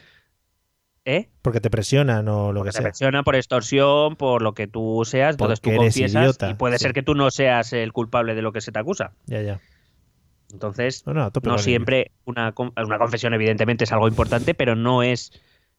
[1.05, 1.29] ¿eh?
[1.41, 2.89] Porque te presionan o lo Porque que te sea.
[2.89, 6.77] presiona por extorsión, por lo que tú seas, entonces tú Porque confiesas idiota, y puede
[6.77, 6.83] sí.
[6.83, 9.11] ser que tú no seas el culpable de lo que se te acusa.
[9.27, 9.59] Ya, ya.
[10.51, 15.31] Entonces, No, a siempre una, una confesión evidentemente es algo importante, pero no es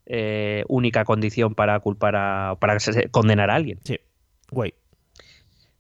[0.07, 2.77] eh, única condición para culpar a, para
[3.11, 3.81] condenar a alguien.
[3.85, 3.99] Sí.
[4.51, 4.75] Güey.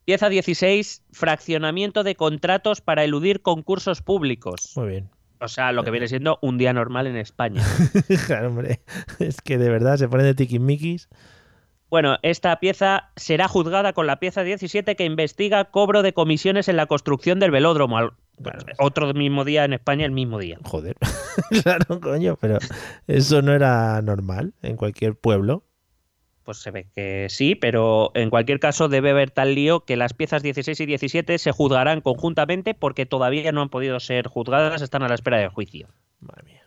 [0.04, 4.72] Pieza 16, fraccionamiento de contratos para eludir concursos públicos.
[4.76, 5.10] Muy bien.
[5.40, 7.62] O sea, lo que viene siendo un día normal en España.
[8.26, 8.80] claro, hombre.
[9.18, 11.08] Es que de verdad se ponen de tiquismiquis.
[11.90, 16.76] Bueno, esta pieza será juzgada con la pieza 17 que investiga cobro de comisiones en
[16.76, 17.98] la construcción del velódromo.
[18.42, 18.64] Claro.
[18.78, 20.58] Otro mismo día en España, el mismo día.
[20.64, 20.96] Joder.
[21.62, 22.58] claro, coño, pero
[23.06, 25.64] eso no era normal en cualquier pueblo.
[26.44, 30.14] Pues se ve que sí, pero en cualquier caso debe haber tal lío que las
[30.14, 35.02] piezas 16 y 17 se juzgarán conjuntamente porque todavía no han podido ser juzgadas, están
[35.02, 35.88] a la espera de juicio.
[36.20, 36.62] Madre mía.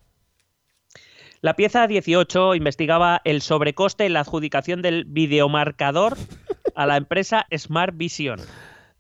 [1.39, 6.17] La pieza 18 investigaba el sobrecoste en la adjudicación del videomarcador
[6.76, 8.41] a la empresa Smart Vision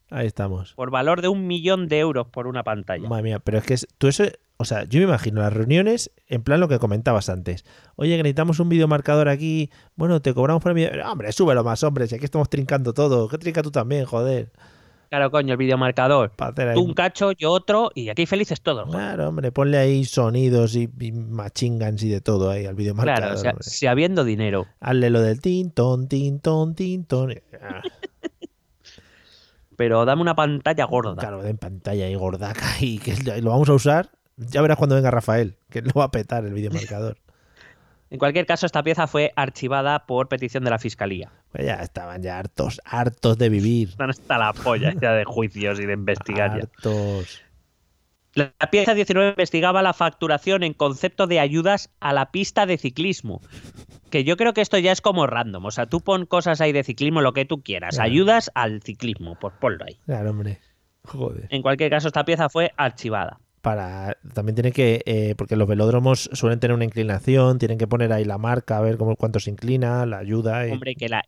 [0.09, 0.73] Ahí estamos.
[0.73, 3.07] por valor de un millón de euros por una pantalla.
[3.07, 4.23] Madre mía, pero es que es- tú eso,
[4.57, 7.63] o sea, yo me imagino las reuniones en plan lo que comentabas antes.
[7.95, 9.69] Oye, que necesitamos un videomarcador aquí.
[9.95, 10.95] Bueno, te cobramos por el video.
[10.97, 13.27] No, hombre, súbelo más, hombre, si aquí estamos trincando todo.
[13.29, 14.51] ¿Qué trinca tú también, joder?
[15.09, 16.33] Claro, coño, el videomarcador.
[16.75, 18.83] Tú un cacho, yo otro, y aquí felices todos.
[18.85, 18.99] joder.
[18.99, 23.19] Claro, hombre, ponle ahí sonidos y, y machingans y de todo ahí al videomarcador.
[23.19, 24.67] Claro, o sea, si habiendo dinero.
[24.79, 27.33] Hazle lo del tintón, tintón, tintón.
[27.59, 27.81] Ah,
[29.79, 31.15] Pero dame una pantalla gorda.
[31.15, 34.09] Claro, en pantalla y gordaca y que lo vamos a usar.
[34.35, 37.17] Ya verás cuando venga Rafael, que lo va a petar el videomarcador.
[38.11, 41.31] En cualquier caso, esta pieza fue archivada por petición de la fiscalía.
[41.51, 43.89] Pues ya estaban ya hartos, hartos de vivir.
[43.89, 46.53] Están hasta la polla ya de juicios y de investigar.
[46.53, 47.43] Hartos.
[48.39, 53.41] La pieza 19 investigaba la facturación en concepto de ayudas a la pista de ciclismo.
[54.09, 55.65] Que yo creo que esto ya es como random.
[55.65, 57.95] O sea, tú pon cosas ahí de ciclismo, lo que tú quieras.
[57.95, 58.09] Claro.
[58.09, 59.97] Ayudas al ciclismo, pues ponlo ahí.
[60.05, 60.59] Claro, hombre.
[61.03, 61.47] Joder.
[61.49, 63.39] En cualquier caso, esta pieza fue archivada.
[63.61, 68.13] Para, también tiene que, eh, porque los velódromos suelen tener una inclinación, tienen que poner
[68.13, 70.65] ahí la marca, a ver cómo, cuánto se inclina, la ayuda.
[70.65, 70.71] Y...
[70.71, 71.23] Hombre, que la,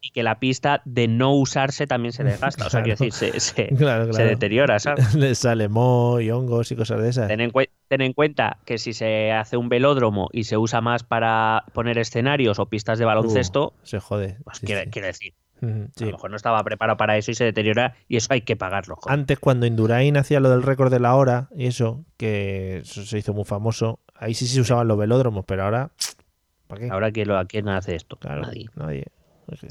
[0.00, 2.66] y que la pista de no usarse también se desgasta.
[2.66, 2.96] O sea, Claro.
[2.96, 4.28] quiero decir, se, se- Claro, se claro.
[4.28, 5.14] deteriora, ¿sabes?
[5.14, 7.28] Le sale moho y hongos y cosas de esas.
[7.28, 7.52] Ten en,
[7.88, 11.98] ten en cuenta que si se hace un velódromo y se usa más para poner
[11.98, 14.36] escenarios o pistas de baloncesto, Uh, se jode.
[14.44, 14.90] pues sí, quiere, sí.
[14.90, 18.28] quiere decir, a lo mejor no estaba preparado para eso y se deteriora y eso
[18.32, 18.94] hay que pagarlo.
[18.96, 19.18] joder.
[19.18, 23.18] Antes, cuando Indurain hacía lo del récord de la hora y eso, que eso se
[23.18, 25.90] hizo muy famoso, ahí sí se usaban los velódromos, pero ahora.
[26.68, 26.88] ¿Para qué?
[26.90, 28.16] Ahora, ¿quién, lo, ¿quién hace esto?
[28.18, 28.66] claro, Nadie.
[28.76, 29.06] nadie.
[29.52, 29.68] Es que-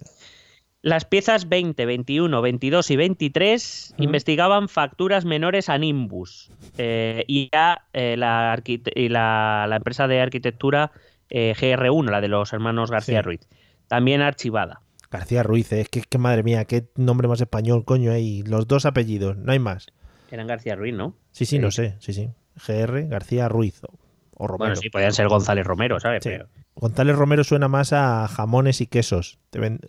[0.83, 4.03] Las piezas 20, 21, 22 y 23 Ujú.
[4.03, 10.07] investigaban facturas menores a Nimbus eh, y a eh, la, arquite- y la, la empresa
[10.07, 10.91] de arquitectura
[11.29, 13.25] eh, GR1, la de los hermanos García Sí.
[13.25, 13.41] Ruiz,
[13.87, 14.81] también archivada.
[15.09, 18.67] García Ruiz, eh, es que, que madre mía, qué nombre más español, coño, hay los
[18.67, 19.87] dos apellidos, no hay más.
[20.31, 21.15] Eran García Ruiz, ¿no?
[21.31, 22.29] Sí, sí, no sé, sí, sí.
[22.65, 23.97] GR, García Ruiz o,
[24.35, 24.57] o Romero.
[24.69, 26.23] Bueno, sí, podían ser González Romero, ¿sabes?
[26.23, 26.29] Sí.
[26.29, 26.47] Pero-
[26.79, 29.39] González Romero suena más a jamones y quesos.
[29.49, 29.79] Te ven-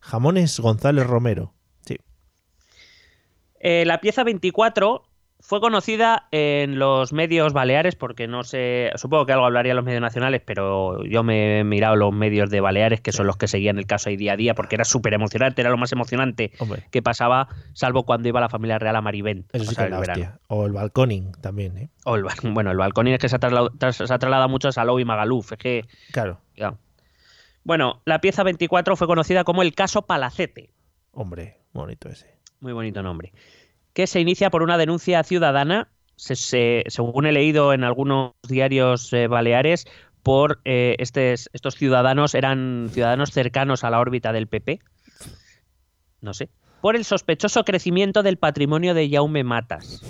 [0.00, 1.52] Jamones González Romero.
[1.84, 1.98] Sí.
[3.58, 5.02] Eh, la pieza 24
[5.38, 10.00] fue conocida en los medios baleares porque no sé, supongo que algo hablaría los medios
[10.00, 13.78] nacionales, pero yo me he mirado los medios de Baleares, que son los que seguían
[13.78, 16.84] el caso ahí día a día, porque era súper emocionante, era lo más emocionante Hombre,
[16.90, 19.46] que pasaba, salvo cuando iba la familia real a Marivent.
[19.54, 20.32] eso sí que la verano.
[20.48, 21.90] O el balconing también, ¿eh?
[22.04, 24.68] O el, bueno, el balcón es que se ha trasladado, tras- se ha trasladado mucho
[24.68, 25.52] a Salou y Magaluf.
[25.52, 26.40] Es que, Claro.
[27.64, 30.70] Bueno, la pieza 24 fue conocida como el caso Palacete.
[31.12, 32.36] Hombre, bonito ese.
[32.60, 33.32] Muy bonito nombre.
[33.96, 39.10] Que se inicia por una denuncia ciudadana, se- se- según he leído en algunos diarios
[39.14, 39.86] eh, baleares,
[40.22, 44.80] por eh, estos ciudadanos, eran ciudadanos cercanos a la órbita del PP.
[46.20, 46.50] No sé.
[46.82, 50.02] Por el sospechoso crecimiento del patrimonio de Jaume Matas.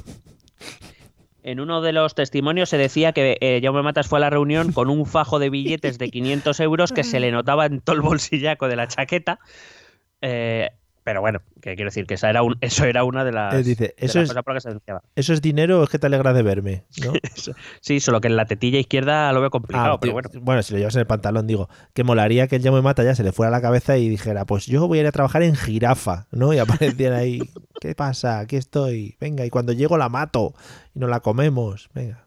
[1.44, 4.72] En uno de los testimonios se decía que eh, Jaume Matas fue a la reunión
[4.72, 8.02] con un fajo de billetes de 500 euros que se le notaba en todo el
[8.02, 9.38] bolsillaco de la chaqueta.
[10.22, 10.70] Eh,
[11.06, 13.62] pero bueno, que quiero decir que esa era un, eso era una de las, Eh,
[13.62, 15.02] dice, de eso las es- cosas por las que se denunciaba.
[15.14, 16.84] ¿Eso es dinero o es que te alegra de verme?
[17.04, 17.12] ¿no?
[17.80, 20.62] Sí, solo que en la tetilla izquierda lo veo complicado, Ah, pero tío, bueno.
[20.64, 23.22] si lo llevas en el pantalón, digo, que molaría que el llamo mata ya se
[23.22, 25.54] le fuera a la cabeza y dijera, pues yo voy a ir a trabajar en
[25.54, 26.52] jirafa, ¿no?
[26.52, 27.38] Y apareciera ahí,
[27.80, 28.40] ¿qué pasa?
[28.40, 30.54] Aquí estoy, venga, y cuando llego la mato
[30.92, 32.25] y nos la comemos, venga.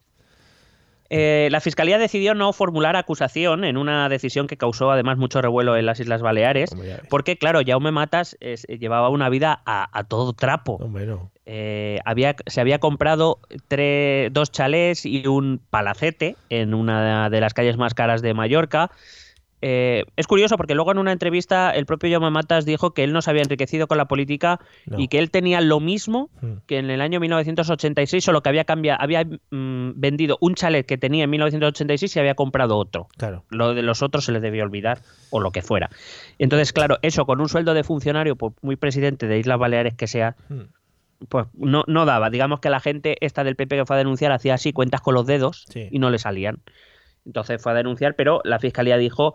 [1.12, 5.76] Eh, la fiscalía decidió no formular acusación en una decisión que causó además mucho revuelo
[5.76, 6.70] en las Islas Baleares.
[7.10, 10.74] Porque, claro, Jaume Matas es- llevaba una vida a, a todo trapo.
[10.82, 11.32] Hombre, no.
[11.45, 17.53] eh, había, se había comprado tres, dos chalés y un palacete en una de las
[17.53, 18.91] calles más caras de Mallorca.
[19.62, 23.12] Eh, es curioso porque luego en una entrevista el propio Jaume Matas dijo que él
[23.12, 24.97] no se había enriquecido con la política No.
[24.99, 26.53] y que él tenía lo mismo Mm.
[26.66, 30.97] que en el año 1986, solo que había cambiado, había mm, vendido un chalet que
[30.97, 33.07] tenía en 1986 y había comprado otro.
[33.18, 33.43] Claro.
[33.49, 34.99] Lo de los otros se les debió olvidar
[35.30, 35.89] o lo que fuera.
[36.38, 40.07] Entonces, claro, eso con un sueldo de funcionario, por muy presidente de Islas Baleares que
[40.07, 40.62] sea, Mm.
[41.28, 42.30] pues no, no daba.
[42.30, 45.14] Digamos que la gente esta del PP que fue a denunciar hacía así cuentas con
[45.16, 45.89] los dedos Sí.
[45.91, 46.60] y no le salían.
[47.26, 49.34] Entonces fue a denunciar, pero la fiscalía dijo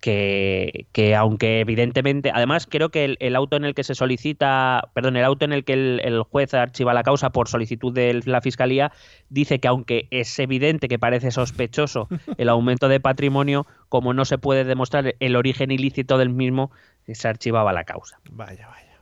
[0.00, 4.90] que, que aunque evidentemente, además creo que el, el auto en el que se solicita,
[4.94, 8.20] perdón, el auto en el que el, el juez archiva la causa por solicitud de
[8.24, 8.92] la fiscalía,
[9.28, 12.08] dice que aunque es evidente que parece sospechoso
[12.38, 16.70] el aumento de patrimonio, como no se puede demostrar el origen ilícito del mismo,
[17.06, 18.20] se archivaba la causa.
[18.30, 19.00] Vaya, vaya.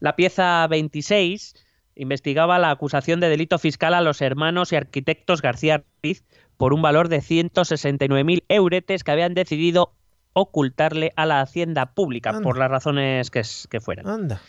[0.00, 1.54] La pieza 26
[1.94, 6.24] investigaba la acusación de delito fiscal a los hermanos y arquitectos García Ruiz
[6.56, 9.92] por un valor de 169.000 euretes que habían decidido
[10.32, 12.42] ocultarle a la hacienda pública Anda.
[12.42, 14.06] por las razones que, fueran.
[14.06, 14.40] Anda.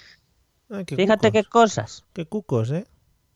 [0.70, 2.06] Ay, qué Fíjate qué cosas.
[2.14, 2.86] Qué cucos, ¿eh?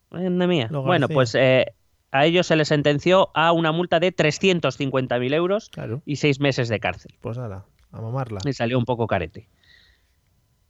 [0.10, 0.68] Anda mía.
[0.70, 1.74] Bueno, pues eh,
[2.12, 6.02] a ellos se les sentenció a una multa de 350.000 euros Claro.
[6.06, 7.16] y seis meses de cárcel.
[7.22, 8.40] Pues nada, a mamarla.
[8.44, 9.48] Me salió un poco carete.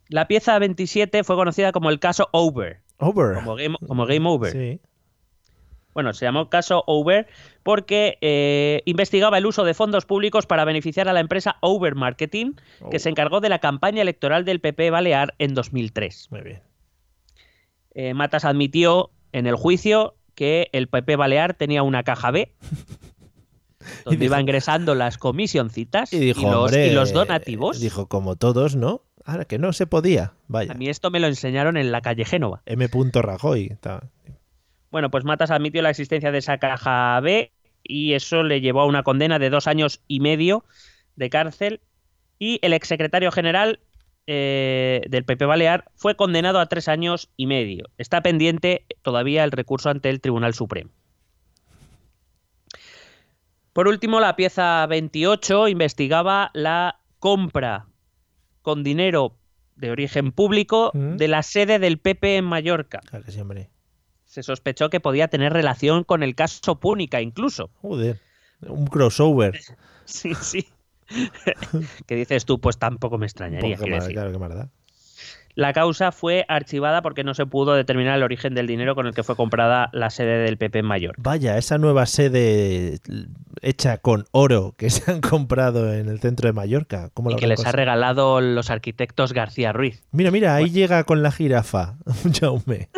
[0.07, 3.35] La pieza 27 fue conocida como el caso Over, Over.
[3.35, 4.51] como Game, como game Over.
[4.51, 4.81] Sí.
[5.93, 7.27] Bueno, se llamó caso Over
[7.63, 12.53] porque eh, investigaba el uso de fondos públicos para beneficiar a la empresa Over Marketing,
[12.89, 12.99] que Oh.
[12.99, 16.27] se encargó de la campaña electoral del PP Balear en 2003.
[16.31, 16.61] Muy bien.
[17.93, 22.53] Eh, Matas admitió en el juicio que el PP Balear tenía una caja B
[24.05, 27.79] donde dijo- iba ingresando las comisioncitas Y dijo, los, hombre, y los donativos.
[27.79, 29.01] Dijo, como todos, ¿no?
[29.25, 30.33] Ahora que no se podía.
[30.47, 30.71] Vaya.
[30.71, 32.61] A mí esto me lo enseñaron en la calle Génova.
[32.65, 32.87] M.
[33.13, 33.67] Rajoy.
[33.71, 34.09] Está-
[34.91, 37.51] Bueno, pues Matas admitió la existencia de esa caja B
[37.83, 40.65] y eso le llevó a una condena de dos años y medio
[41.15, 41.81] de cárcel.
[42.37, 43.79] Y el exsecretario general
[44.27, 47.85] eh, del PP Balear fue condenado a tres años y medio.
[47.97, 50.91] Está pendiente todavía el recurso ante el Tribunal Supremo.
[53.73, 57.87] Por último, la pieza 28 investigaba la compra
[58.61, 59.37] con dinero
[59.75, 61.15] de origen público ¿Mm?
[61.15, 63.69] de la sede del PP en Mallorca Claro que sí, hombre.
[64.31, 67.69] Se sospechó que podía tener relación con el caso Púnica incluso.
[67.81, 68.19] Joder.
[68.61, 69.59] Un crossover.
[70.03, 70.67] Sí, sí.
[72.05, 72.59] ¿Qué dices tú?
[72.59, 73.77] Pues tampoco me extrañaría.
[73.77, 74.11] Madre, decir.
[74.11, 74.67] claro, maldad.
[75.55, 79.13] La causa fue archivada porque no se pudo determinar el origen del dinero con el
[79.13, 81.21] que fue comprada la sede del PP en Mallorca.
[81.23, 82.99] Vaya, esa nueva sede
[83.61, 87.09] hecha con oro que se han comprado en el centro de Mallorca.
[87.13, 90.03] ¿Cómo Y que les ha regalado los arquitectos García Ruiz.
[90.11, 91.95] Mira, mira, ahí llega con la jirafa.
[92.37, 92.89] Jaume.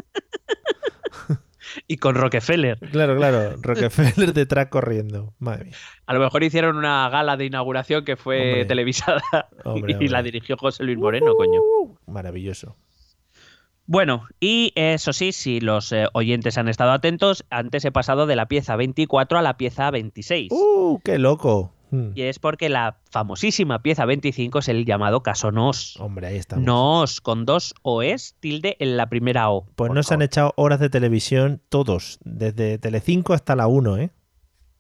[1.88, 2.78] Y con Rockefeller.
[2.92, 3.56] Claro, claro.
[3.62, 5.34] Rockefeller detrás corriendo.
[5.40, 5.76] Madre mía.
[6.06, 8.66] A lo mejor hicieron una gala de inauguración que fue Hombre.
[8.66, 9.22] televisada
[9.64, 10.10] Hombre, y hombre.
[10.10, 11.60] la dirigió José Luis Moreno, coño.
[12.08, 12.76] Maravilloso.
[13.86, 18.38] Bueno, y eso sí, si los eh, oyentes han estado atentos, antes he pasado de
[18.38, 20.52] la pieza 24 a la pieza 26.
[20.54, 21.74] ¡Uh, qué loco!
[21.94, 22.12] Mm.
[22.16, 25.96] Y es porque la famosísima pieza 25 es el llamado caso Nos.
[26.00, 26.66] Hombre, ahí estamos.
[26.66, 29.66] Nos, con dos OEs, tilde en la primera O.
[29.66, 33.98] Pues por no se han echado horas de televisión todos, desde Telecinco hasta la 1,
[33.98, 34.12] ¿eh?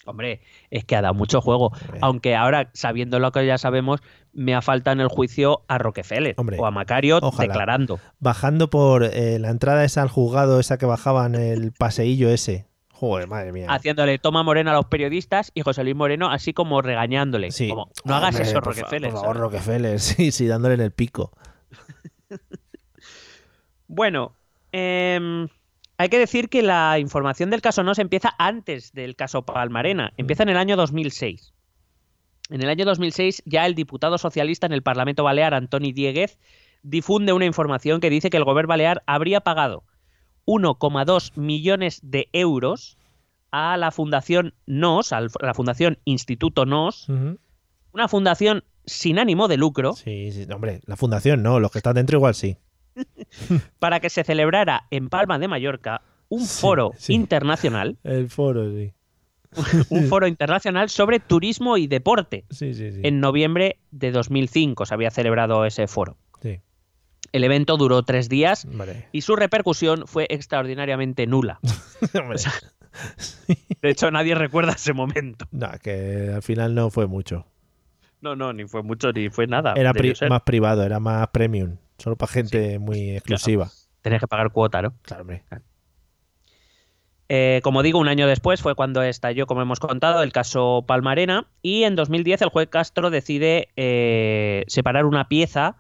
[0.05, 0.41] Hombre,
[0.71, 1.67] es que ha dado mucho juego.
[1.67, 1.99] Hombre.
[2.01, 4.01] Aunque ahora, sabiendo lo que ya sabemos,
[4.33, 7.47] me ha faltado en el juicio a Rockefeller Hombre, o a Macario ojalá.
[7.47, 7.99] declarando.
[8.19, 12.65] Bajando por eh, la entrada esa al juzgado, esa que bajaban el paseillo ese.
[13.03, 13.67] Joder, madre mía.
[13.69, 17.51] Haciéndole toma morena a los periodistas y José Luis Moreno así como regañándole.
[17.51, 17.67] Sí.
[17.67, 19.11] Como, no hagas Hombre, eso, por Rockefeller.
[19.11, 19.41] Por favor, ¿sabes?
[19.41, 21.31] Rockefeller, sí, sí, dándole en el pico.
[23.87, 24.33] Bueno,
[24.71, 25.49] em,
[25.97, 30.13] hay que decir que la información del caso no se empieza antes del caso Palmarena,
[30.17, 31.53] empieza en el año 2006.
[32.49, 36.39] En el año 2006 ya el diputado socialista en el Parlamento Balear, Antoni Dieguez,
[36.81, 39.83] difunde una información que dice que el gobierno balear habría pagado
[40.45, 42.97] 1,2 millones de euros
[43.51, 47.07] a la Fundación NOS, a la Fundación Instituto NOS,
[47.91, 51.95] una fundación sin ánimo de lucro, Sí, sí, hombre, la fundación no, los que están
[51.95, 52.57] dentro igual sí.
[53.79, 57.13] para que se celebrara en Palma de Mallorca un Sí, foro sí.
[57.13, 58.91] internacional, El foro, sí.
[59.89, 62.45] un foro internacional sobre turismo y deporte.
[62.49, 63.01] Sí, sí, sí.
[63.03, 66.17] En noviembre de 2005 se había celebrado ese foro.
[67.33, 68.65] El evento duró tres días
[69.11, 71.59] y su repercusión fue extraordinariamente nula.
[73.81, 75.45] De hecho, nadie recuerda ese momento.
[75.51, 77.45] No, que al final no fue mucho.
[78.21, 79.73] No, no, ni fue mucho ni fue nada.
[79.75, 80.29] Era Debió pri- ser.
[80.29, 81.77] más privado, era más premium.
[81.97, 83.69] Solo para gente muy exclusiva.
[84.01, 84.93] Tenés que pagar cuota, ¿no?
[85.01, 85.43] Claro, hombre.
[87.29, 91.47] Eh, como digo, un año después fue cuando estalló, como hemos contado, el caso Palmarena
[91.61, 95.77] y en 2010 el juez Castro decide eh, separar una pieza,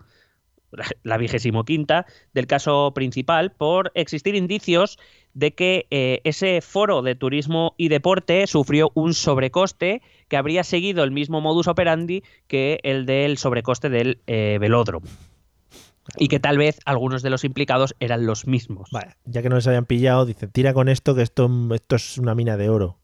[1.03, 4.97] la vigésimo quinta, del caso principal por existir indicios
[5.33, 11.03] de que eh, ese foro de turismo y deporte sufrió un sobrecoste que habría seguido
[11.03, 15.07] el mismo modus operandi que el del sobrecoste del velódromo
[16.17, 18.89] y que tal vez algunos de los implicados eran los mismos.
[19.25, 22.35] Ya que no les habían pillado, dicen, tira con esto, que esto, esto es una
[22.35, 22.97] mina de oro.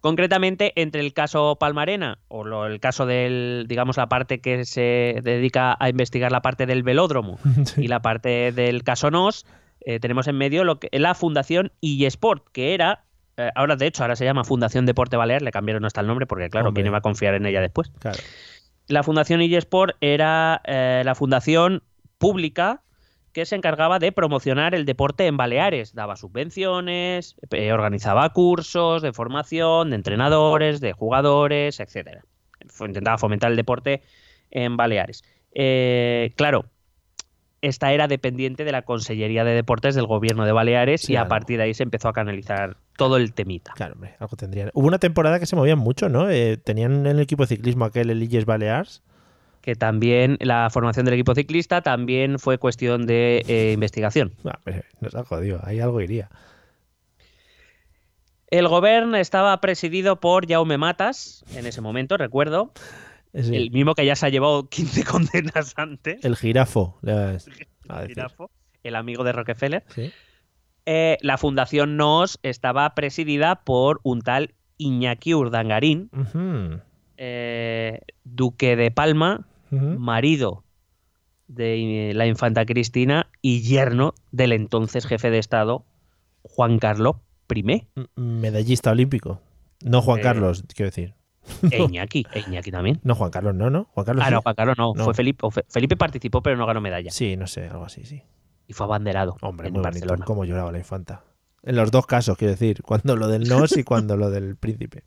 [0.00, 5.20] Concretamente, entre el caso Palmarena o lo, el caso del, digamos, la parte que se
[5.22, 7.38] dedica a investigar la parte del velódromo
[7.76, 9.44] y la parte del caso NOS,
[9.82, 13.04] eh, tenemos en medio lo que, la Fundación eSport, que era,
[13.36, 16.26] eh, ahora de hecho, ahora se llama Fundación Deporte Balear, le cambiaron hasta el nombre
[16.26, 16.82] porque, claro, Hombre.
[16.82, 17.90] ¿quién iba a confiar en ella después?
[17.98, 18.18] Claro.
[18.86, 21.82] La Fundación eSport era eh, la fundación
[22.18, 22.82] pública
[23.32, 25.94] que se encargaba de promocionar el deporte en Baleares.
[25.94, 32.24] Daba subvenciones, eh, organizaba cursos de formación, de entrenadores, de jugadores, etcétera.
[32.68, 34.02] Fue- Intentaba fomentar el deporte
[34.50, 35.22] en Baleares.
[35.54, 36.66] Eh, claro,
[37.62, 41.20] esta era dependiente de la Consellería de Deportes del Gobierno de Baleares Sí, y a
[41.20, 41.28] algo.
[41.30, 43.72] partir de ahí se empezó a canalizar todo el temita.
[43.76, 44.70] Claro, hombre, algo tendrían.
[44.72, 46.30] Hubo una temporada que se movían mucho, ¿no?
[46.30, 49.02] Eh, tenían en el equipo de ciclismo aquel, el Illes Balears.
[49.60, 54.32] Que también la formación del equipo ciclista también fue cuestión de eh, investigación.
[54.44, 56.30] Ah, pero nos ha jodido, ahí algo iría.
[58.48, 62.72] El gobierno estaba presidido por Jaume Matas, en ese momento, recuerdo,
[63.32, 66.98] Sí, el mismo que ya se ha llevado 15 condenas antes, el jirafo.
[67.06, 68.06] a.
[68.06, 68.50] Jirafo,
[68.82, 69.84] el amigo de Rockefeller.
[69.88, 70.12] Sí.
[70.86, 76.10] Eh, la fundación NOS estaba presidida por un tal Iñaki Urdangarín,
[77.18, 80.64] eh, duque de Palma, marido
[81.48, 85.84] de la infanta Cristina y yerno del entonces jefe de Estado,
[86.42, 87.16] Juan Carlos
[87.54, 87.86] I.
[88.16, 89.40] Medallista olímpico.
[89.82, 91.14] No Juan Eh, Carlos, quiero decir.
[91.72, 93.00] E Iñaki, e Iñaki también.
[93.02, 93.84] No Juan Carlos, no, ¿no?
[93.92, 94.24] Juan Carlos.
[94.24, 94.34] Ah, sí.
[94.34, 95.04] no, Juan Carlos no, No.
[95.04, 95.46] fue Felipe.
[95.68, 97.10] Felipe participó, pero no ganó medalla.
[97.10, 98.22] Sí, no sé, algo así, sí.
[98.68, 100.12] Y fue abanderado Hombre, en muy Barcelona.
[100.12, 100.26] bonito.
[100.26, 101.24] Cómo lloraba la infanta.
[101.62, 102.82] En los dos casos, quiero decir.
[102.82, 105.02] Cuando lo del nos y cuando lo del príncipe.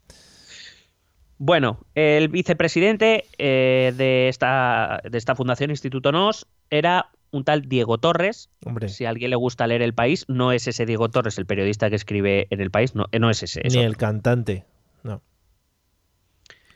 [1.38, 7.98] Bueno, el vicepresidente eh, de, esta, de esta fundación, Instituto NOS, era un tal Diego
[7.98, 8.50] Torres.
[8.66, 11.46] Hombre, Si a alguien le gusta leer El País, no es ese Diego Torres, el
[11.46, 13.62] periodista que escribe en El País, no, no es ese.
[13.66, 13.90] es ni otro.
[13.90, 14.66] el cantante.
[15.04, 15.22] No.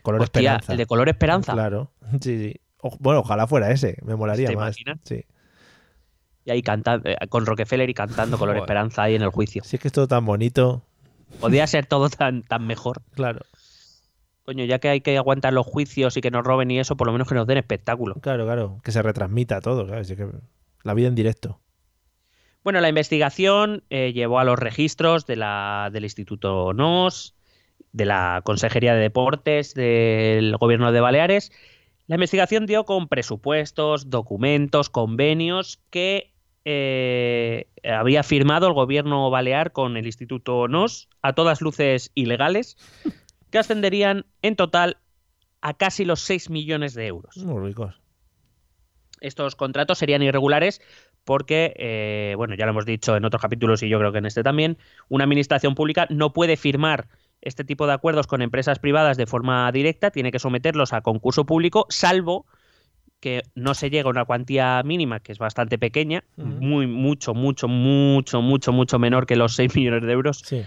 [0.02, 0.72] Color Hostia, Esperanza.
[0.72, 1.52] el de Color Esperanza.
[1.52, 1.90] Claro.
[2.20, 2.60] Sí, sí.
[2.80, 3.96] O- bueno, ojalá fuera ese.
[4.04, 4.76] Me molaría ¿Te más.
[4.78, 4.98] imaginas?
[5.04, 5.24] Sí.
[6.44, 8.56] Y ahí canta, eh, con Rockefeller y cantando Color.
[8.56, 9.62] Esperanza ahí en el juicio.
[9.64, 10.82] Si es que es todo tan bonito.
[11.40, 13.02] Podía ser todo tan, tan mejor.
[13.14, 13.40] Claro,
[14.48, 17.06] Coño, ya que hay que aguantar los juicios y que nos roben y eso, por
[17.06, 18.14] lo menos que nos den espectáculo.
[18.14, 18.80] claro, claro.
[18.82, 20.02] Que se retransmita todo, claro.
[20.04, 20.26] si es que
[20.84, 21.60] la vida en directo.
[22.64, 27.34] Bueno, la investigación eh, llevó a los registros de la, del Instituto NOS,
[27.92, 31.52] de la Consejería de Deportes del Gobierno de Baleares.
[32.06, 36.32] La investigación dio con presupuestos, documentos, convenios que
[36.64, 42.78] eh, había firmado el Gobierno Balear con el Instituto NOS, a todas luces ilegales,
[43.50, 44.98] que ascenderían en total
[45.60, 48.00] a casi los 6 millones de euros Muy ricos.
[49.20, 50.80] estos contratos serían irregulares
[51.24, 54.26] porque, eh, bueno, ya lo hemos dicho en otros capítulos y yo creo que en
[54.26, 54.78] este también,
[55.08, 57.08] una administración pública no puede firmar
[57.42, 61.44] este tipo de acuerdos con empresas privadas de forma directa, tiene que someterlos a concurso
[61.44, 62.46] público, salvo
[63.20, 67.66] que no se llegue a una cuantía mínima, que es bastante pequeña, muy, mucho, mucho,
[67.68, 70.62] mucho, mucho, mucho menor que los 6 millones de euros, Sí.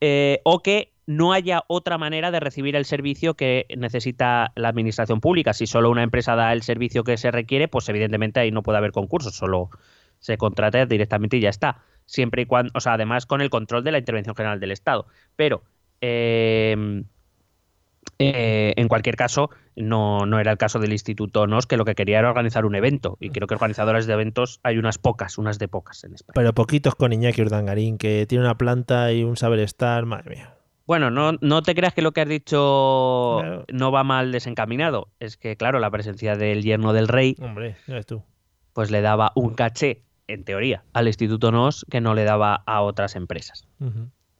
[0.00, 5.22] eh, o que no haya otra manera de recibir el servicio que necesita la administración
[5.22, 5.54] pública.
[5.54, 8.76] Si solo una empresa da el servicio que se requiere, pues evidentemente ahí no puede
[8.76, 9.70] haber concursos, solo
[10.18, 11.78] se contrata directamente y ya está.
[12.04, 15.06] Siempre y cuando, o sea, además con el control de la intervención general del Estado.
[15.34, 15.62] Pero
[16.02, 16.76] eh,
[18.18, 21.94] eh, en cualquier caso, no, no era el caso del Instituto NOS, que lo que
[21.94, 23.16] quería era organizar un evento.
[23.18, 26.34] Y creo que organizadores de eventos hay unas pocas, unas de pocas en España.
[26.34, 30.04] Pero poquitos con Iñaki Urdangarín, que tiene una planta y un saber estar.
[30.04, 30.57] Madre mía.
[30.88, 33.64] Bueno, no, no te creas que lo que has dicho Claro.
[33.70, 35.08] no va mal desencaminado.
[35.20, 38.24] Es que, claro, la presencia del yerno del rey, Hombre, ya ves tú.
[38.72, 42.80] pues le daba un caché, en teoría, al Instituto NOS que no le daba a
[42.80, 43.68] otras empresas.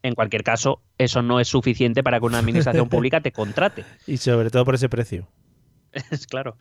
[0.03, 3.85] En cualquier caso, eso no es suficiente para que una administración pública te contrate.
[4.07, 5.29] Y sobre todo por ese precio.
[6.11, 6.57] Es claro.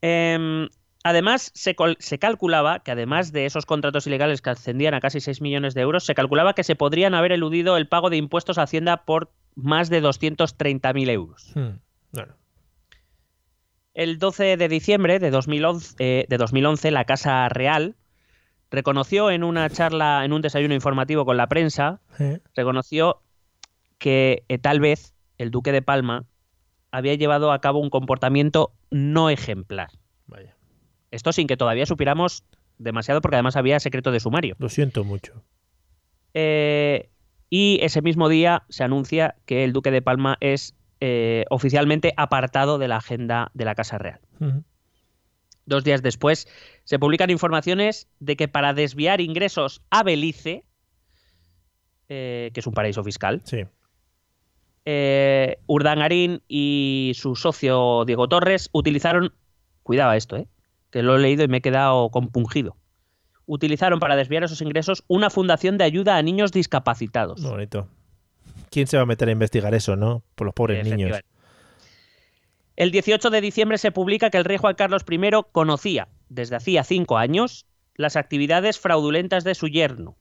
[0.00, 0.68] Em,
[1.04, 1.76] además, se,
[2.18, 6.04] calculaba que además de esos contratos ilegales que ascendían a casi 6 millones de euros,
[6.04, 9.90] se calculaba que se podrían haber eludido el pago de impuestos a Hacienda por más
[9.90, 11.52] de 230.000 euros.
[11.54, 11.78] Hmm.
[12.10, 12.34] Bueno,
[13.92, 17.94] El 12 de diciembre de 2011, eh, de 2011 la Casa Real
[18.70, 22.40] reconoció en una charla, en un desayuno informativo con la prensa, ¿Eh?
[22.54, 23.20] reconoció
[23.98, 26.24] que eh, tal vez el duque de Palma
[26.90, 29.90] había llevado a cabo un comportamiento no ejemplar.
[30.26, 30.53] Vaya.
[31.14, 32.44] Esto sin que todavía supiéramos
[32.78, 34.56] demasiado porque además había secreto de sumario.
[34.58, 35.44] Lo siento mucho.
[36.34, 37.08] Eh,
[37.50, 42.78] y ese mismo día se anuncia que el duque de Palma es eh, oficialmente apartado
[42.78, 44.20] de la agenda de la Casa Real.
[45.66, 46.48] Dos días después
[46.82, 50.64] se publican informaciones de que para desviar ingresos a Belice,
[52.08, 53.64] eh, que es un paraíso fiscal, Sí.
[55.66, 59.32] Urdangarín y su socio Diego Torres utilizaron,
[59.82, 60.48] cuidado a esto, eh,
[60.94, 62.76] que lo he leído y me he quedado compungido,
[63.46, 67.42] utilizaron para desviar esos ingresos una fundación de ayuda a niños discapacitados.
[67.42, 67.88] Bonito.
[68.70, 70.22] ¿Quién se va a meter a investigar eso, no?
[70.36, 71.18] Por los pobres niños.
[72.76, 75.18] El 18 de diciembre se publica que el rey Juan Carlos I
[75.50, 77.66] conocía, desde hacía cinco años,
[77.96, 80.16] las actividades fraudulentas de su yerno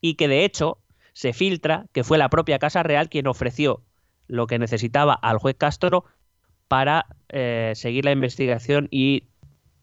[0.00, 0.78] y que de hecho
[1.12, 3.82] se filtra que fue la propia Casa Real quien ofreció
[4.28, 6.04] lo que necesitaba al juez Castro
[6.68, 9.24] para eh, seguir la investigación y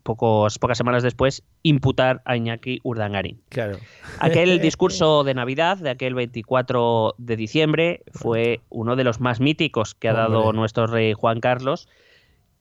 [0.05, 3.41] pocos, pocas semanas después imputar a Iñaki Urdangarín.
[3.49, 3.79] Claro.
[4.19, 9.95] Aquel discurso de Navidad de aquel 24 de diciembre fue uno de los más míticos
[9.95, 10.59] que ha dado Hombre.
[10.59, 11.89] nuestro rey Juan Carlos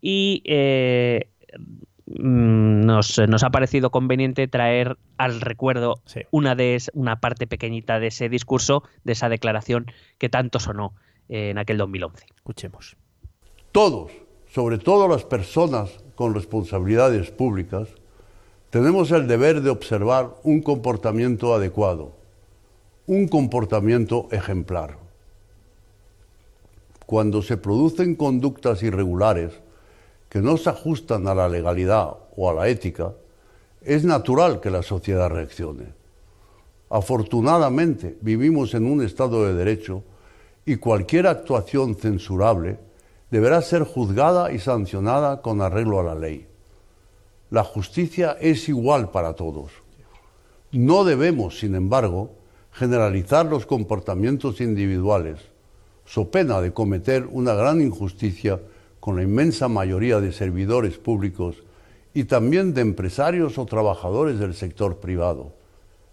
[0.01, 1.29] y eh,
[2.07, 6.21] mm, nos, nos ha parecido conveniente traer al recuerdo Sí.
[6.31, 9.87] una, de, es- una parte pequeñita de ese discurso, de esa declaración
[10.17, 10.95] que tanto sonó
[11.29, 12.25] en aquel 2011.
[12.37, 12.97] Escuchemos.
[13.71, 14.13] Todos,
[14.55, 17.89] sobre todo las personas con responsabilidades públicas,
[18.71, 22.13] tenemos el deber de observar un comportamiento adecuado,
[23.09, 24.97] un comportamiento ejemplar.
[27.05, 29.55] Cuando se producen conductas irregulares
[30.29, 33.13] que no se ajustan a la legalidad o a la ética,
[33.83, 35.87] es natural que la sociedad reaccione.
[36.91, 40.05] Afortunadamente vivimos en un Estado de Derecho
[40.65, 42.79] y cualquier actuación censurable
[43.31, 46.47] deberá ser juzgada y sancionada con arreglo a la ley.
[47.51, 49.71] La justicia es igual para todos.
[50.73, 52.33] No debemos, sin embargo,
[52.73, 55.39] generalizar los comportamientos individuales,
[56.05, 58.61] so pena de cometer una gran injusticia
[58.99, 61.63] con la inmensa mayoría de servidores públicos
[62.13, 65.53] y también de empresarios o trabajadores del sector privado,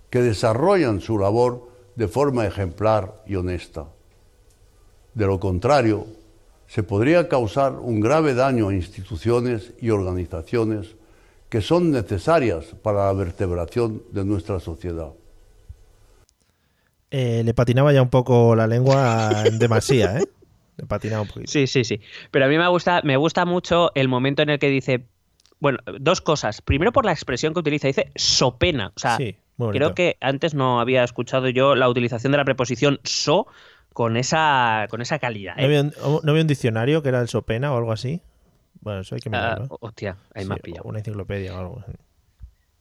[0.09, 3.87] que desarrollan su labor de forma ejemplar y honesta.
[5.13, 6.05] De lo contrario,
[6.71, 10.95] se podría causar un grave daño a instituciones y organizaciones
[11.49, 15.09] que son necesarias para la vertebración de nuestra sociedad.
[17.09, 20.23] Eh, le patinaba ya un poco la lengua en demasía, ¿eh?
[20.77, 21.51] Le patinaba un poquito.
[21.51, 21.99] Sí, sí, sí.
[22.31, 25.07] Pero a mí me gusta, me gusta mucho el momento en el que dice,
[25.59, 26.61] bueno, dos cosas.
[26.61, 28.93] Primero por la expresión que utiliza, dice sopena.
[28.95, 33.01] O sea, Sí, creo que antes no había escuchado yo la utilización de la preposición
[33.03, 33.47] so
[33.93, 35.55] con esa, con esa calidad.
[35.57, 35.65] ¿No ¿eh?
[35.65, 38.21] había, un, ¿No había un diccionario que era el Sopena o algo así?
[38.81, 39.77] Bueno, eso hay que Ah, mirarlo.
[39.79, 40.87] hostia, ahí Sí, has pillado.
[40.89, 41.83] Una enciclopedia o algo.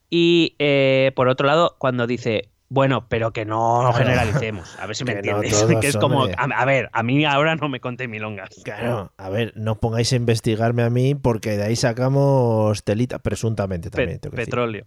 [0.08, 5.04] Y eh, por otro lado, cuando dice, bueno, pero que no generalicemos, a ver si
[5.04, 5.64] me Que entiendes.
[5.80, 8.48] que es como, a, a ver, a mí ahora no me conté milongas.
[8.64, 13.90] Claro, a ver, no pongáis a investigarme a mí porque de ahí sacamos telita, presuntamente
[13.90, 14.20] Pe- también.
[14.20, 14.50] tengo que decir.
[14.50, 14.86] petróleo.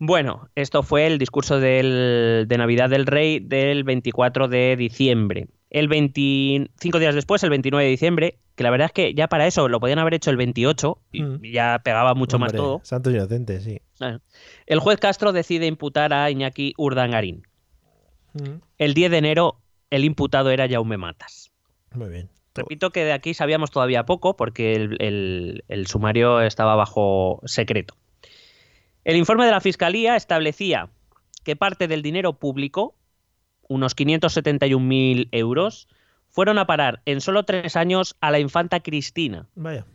[0.00, 5.48] Bueno, esto fue el discurso del- de Navidad del Rey del 24 de diciembre.
[5.70, 9.46] El 25 días después, el 29 de diciembre, que la verdad es que ya para
[9.46, 11.42] eso lo podían haber hecho el 28 y Mm.
[11.52, 12.80] ya pegaba mucho más todo.
[12.84, 13.80] Santos inocentes, sí.
[14.00, 14.18] Ah.
[14.66, 17.42] El juez Castro decide imputar a Iñaki Urdangarín.
[18.34, 18.60] Mm.
[18.78, 21.50] El 10 de enero, el imputado era Jaume Matas.
[21.92, 22.28] Muy bien.
[22.54, 27.94] Repito que de aquí sabíamos todavía poco porque el, el- el sumario estaba bajo secreto.
[29.08, 30.90] El informe de la Fiscalía establecía
[31.42, 32.94] que parte del dinero público,
[33.66, 35.88] unos 571.000 euros,
[36.28, 39.86] fueron a parar en solo tres años a la infanta Cristina Vaya.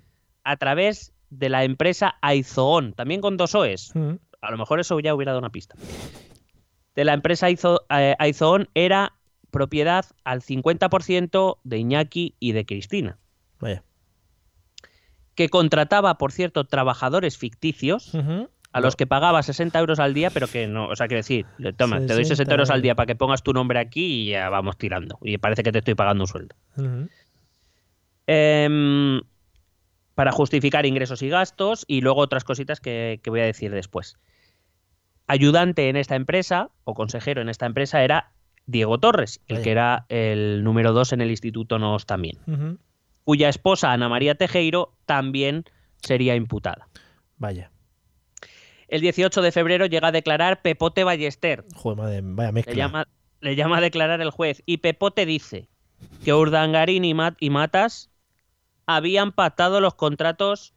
[0.43, 3.91] a través de la empresa Aizoón, también con dos OEs.
[3.95, 4.14] Mm.
[4.41, 5.76] A lo mejor eso ya hubiera dado una pista.
[6.95, 9.14] De la empresa Aizo- eh, Aizoón era
[9.51, 13.20] propiedad al 50% de Iñaki y de Cristina,
[13.59, 13.84] Vaya.
[15.36, 18.49] que contrataba, por cierto, trabajadores ficticios Ujú.
[18.74, 21.45] A los que pagaba 60 euros al día, pero que no, o sea, quiero decir,
[21.78, 24.30] toma, te doy 60 60 euros al día para que pongas tu nombre aquí y
[24.32, 25.19] ya vamos tirando.
[25.21, 26.55] Y parece que te estoy pagando un sueldo.
[28.26, 29.21] Em,
[30.15, 34.17] para justificar ingresos y gastos y luego otras cositas que, que voy a decir después.
[35.28, 38.32] Ayudante en esta empresa o consejero en esta empresa era
[38.65, 42.39] Diego Torres, el que era el número dos en el Instituto NOS también,
[43.24, 45.65] cuya esposa Ana María Tejeiro también
[46.01, 46.88] sería imputada.
[47.38, 47.72] Vaya.
[48.94, 51.66] El 18 de febrero llega a declarar Pepote Ballester.
[51.76, 52.74] Joder, madre, vaya mezcla.
[52.74, 53.08] Le llama,
[53.41, 54.62] le llama a declarar el juez.
[54.68, 55.68] Y Pepote dice
[56.24, 58.12] que Urdangarín y, Mat- y Matas
[58.86, 60.74] habían pactado los contratos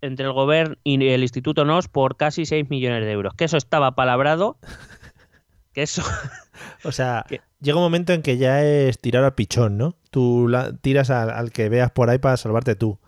[0.00, 3.34] entre el gobierno y el Instituto NOS por casi 6 millones de euros.
[3.34, 4.58] Que eso estaba palabrado.
[5.74, 6.02] Que eso.
[6.84, 7.24] O sea,
[7.60, 9.94] llega un momento en que ya es tirar al pichón, ¿no?
[10.10, 12.98] Tú la- tiras al, al que veas por ahí para salvarte tú.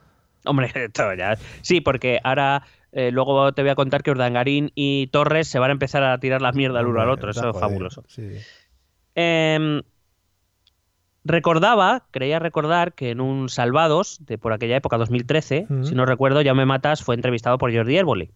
[0.45, 1.37] Hombre, esto ya.
[1.63, 2.63] Sí, porque ahora.
[2.93, 6.19] Eh, luego te voy a contar que Urdangarín y Torres se van a empezar a
[6.19, 7.31] tirar la mierda el uno al otro.
[7.31, 8.05] Eso es fabuloso.
[8.09, 8.29] Sí.
[9.15, 9.83] Em,
[11.25, 15.85] recordaba, creía recordar que en un Salvados de por aquella época, 2013, Ujú.
[15.85, 18.31] si no recuerdo, Jaume Matas fue entrevistado por Jordi Évole.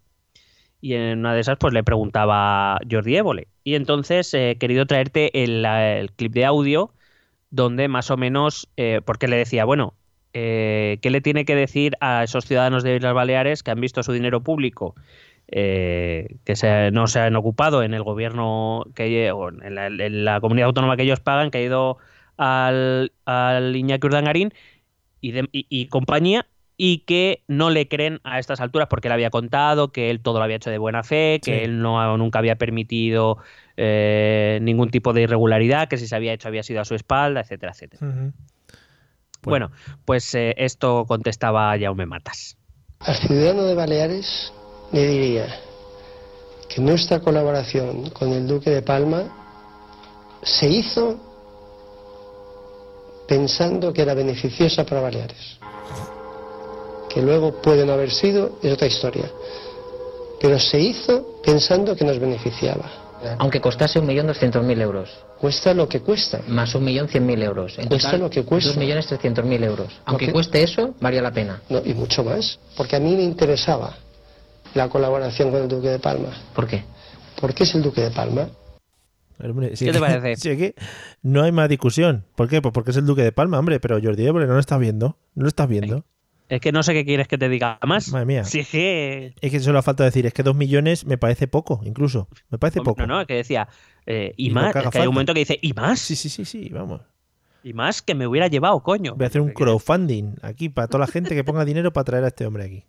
[0.81, 3.49] Y en una de esas, pues le preguntaba Jordi Évole.
[3.63, 6.93] Y entonces eh, he querido traerte el, el clip de audio
[7.55, 9.95] donde más o menos, eh, porque le decía, bueno,
[10.35, 14.03] eh, ¿qué le tiene que decir a esos ciudadanos de Islas Baleares que han visto
[14.03, 14.95] su dinero público
[15.49, 20.25] eh, que se- no se han ocupado en el gobierno que o en la, en
[20.25, 21.99] la comunidad autónoma que ellos pagan, que ha ido
[22.37, 24.53] al, al Iñaki Urdangarín
[25.21, 29.13] y, de- y- y compañía y que no le creen a estas alturas porque él
[29.13, 31.65] había contado que él todo lo había hecho de buena fe, que Sí.
[31.65, 33.39] él no nunca había permitido
[33.77, 37.41] eh, ningún tipo de irregularidad, que si se había hecho había sido a su espalda,
[37.43, 38.05] etcétera, etcétera.
[39.51, 39.71] Bueno,
[40.05, 42.57] pues eh, esto contestaba Jaume Matas.
[43.01, 44.53] Al ciudadano de Baleares
[44.93, 45.61] le diría
[46.69, 49.25] que nuestra colaboración con el Duque de Palma
[50.43, 51.19] se hizo
[53.27, 55.59] pensando que era beneficiosa para Baleares.
[57.09, 59.31] Que luego puede no haber sido, es otra historia.
[60.41, 63.04] Pero se hizo pensando que nos beneficiaba.
[63.39, 66.41] Aunque costase 1.200.000 euros, Cuesta lo que cuesta.
[66.49, 67.79] más 1.100.000 euros.
[67.79, 68.71] En Cuesta total, lo que cuesta.
[68.81, 69.89] 2.300.000 euros.
[70.07, 71.61] Aunque cueste eso, valía la pena.
[71.69, 72.59] No, y mucho más.
[72.77, 73.95] Porque a mí me interesaba
[74.75, 76.29] la colaboración con el Duque de Palma.
[76.55, 76.85] ¿Por qué?
[77.41, 78.49] ¿Por qué es el Duque de Palma?
[79.43, 80.37] Hombre, sí ¿Qué te que- parece?
[80.41, 80.75] sí que
[81.23, 82.25] no hay más discusión.
[82.37, 82.63] ¿Por qué?
[82.63, 83.81] Pues porque es el Duque de Palma, hombre.
[83.81, 85.19] Pero Jordi Évole no lo estás viendo.
[85.35, 86.05] No lo estás viendo.
[86.49, 88.11] Es que no sé qué quieres que te diga más.
[88.13, 88.45] Madre mía.
[88.45, 91.81] Si es que Es que solo falta decir, es que dos millones me parece poco,
[91.85, 92.29] incluso.
[92.51, 93.01] Me parece Hombre, poco.
[93.07, 93.67] No, no, es que decía,
[94.07, 96.17] eh, y, más, que haga es que hay un momento que dice, y más, Sí,
[96.17, 97.01] sí, sí, sí, vamos.
[97.63, 99.15] y más que me hubiera llevado, coño.
[99.15, 102.25] Voy a hacer un crowdfunding aquí para toda la gente que ponga dinero para traer
[102.25, 102.85] a este hombre aquí.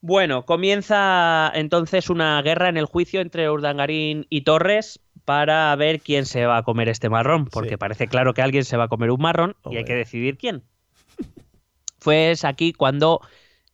[0.00, 6.26] Bueno, comienza entonces una guerra en el juicio entre Urdangarín y Torres para ver quién
[6.26, 7.76] se va a comer este marrón, porque Sí.
[7.76, 10.62] parece claro que alguien se va a comer un marrón y hay que decidir quién.
[12.06, 13.20] Fue aquí cuando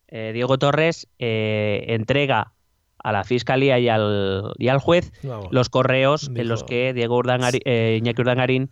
[0.09, 2.55] eh, Diego Torres eh, entrega
[2.97, 5.49] a la fiscalía y al, y al juez Vamos.
[5.51, 8.71] los correos en los que Diego Urdangarín, eh, Iñaki Urdangarín,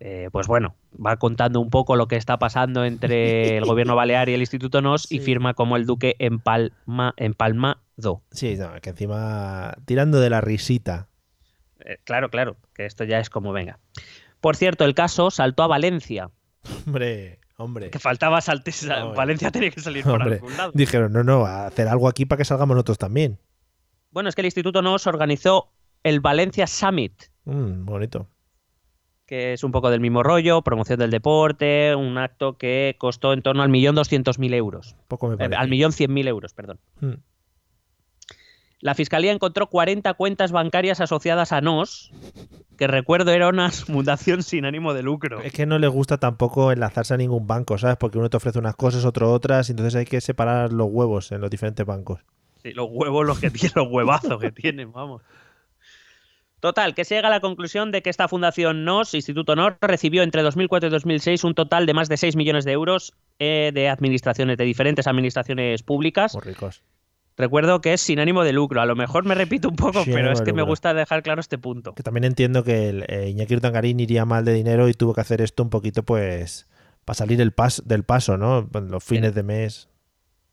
[0.00, 4.30] eh, pues bueno, va contando un poco lo que está pasando entre el gobierno balear
[4.30, 8.22] y el Instituto NOS y firma como el duque en Palma, empalmado.
[8.30, 11.08] Sí, no, que encima tirando de la risita.
[11.84, 13.80] Eh, claro, claro, que esto ya es como venga.
[14.40, 16.30] Por cierto, el caso saltó a Valencia,
[16.86, 17.90] Hombre, hombre.
[17.90, 19.16] que faltaba salte- Hombre.
[19.16, 20.72] Valencia tenía que salir por Hombre, algún lado.
[20.74, 23.38] dijeron, no, no, a hacer algo aquí para que salgamos nosotros también.
[24.10, 28.28] Bueno, es que el Instituto NOS organizó el Valencia Summit, Mm, bonito.
[29.26, 33.40] que es un poco del mismo rollo, promoción del deporte, un acto que costó en
[33.42, 34.96] torno al millón doscientos mil euros.
[35.08, 35.56] Poco me Eh, parece.
[35.56, 36.78] al millón cien mil euros, perdón.
[37.00, 37.12] Mm.
[38.84, 42.10] La fiscalía encontró 40 cuentas bancarias asociadas a NOS,
[42.76, 45.40] que recuerdo era una fundación sin ánimo de lucro.
[45.40, 47.96] Es que no les gusta tampoco enlazarse a ningún banco, ¿sabes?
[47.96, 51.32] Porque uno te ofrece unas cosas, otro otras, y entonces hay que separar los huevos
[51.32, 52.20] en los diferentes bancos.
[52.62, 55.22] Sí, los huevos los que tienen, los huevazos que tienen, vamos.
[56.60, 60.22] Total, que se llega a la conclusión de que esta fundación NOS, Instituto NOS, recibió
[60.22, 63.88] entre 2004 y 2006 un total de más de 6 millones de euros eh, de
[63.88, 66.34] administraciones, de diferentes administraciones públicas.
[66.34, 66.82] Muy ricos.
[67.36, 68.80] Recuerdo que es sin ánimo de lucro.
[68.80, 71.58] A lo mejor me repito un poco, pero es que me gusta dejar claro este
[71.58, 71.94] punto.
[71.94, 75.20] Que también entiendo que el, eh, Iñaki Urdangarín iría mal de dinero y tuvo que
[75.20, 76.68] hacer esto un poquito, pues,
[77.04, 78.68] para salir el pas, del paso, ¿no?
[78.88, 79.88] Los fines de mes.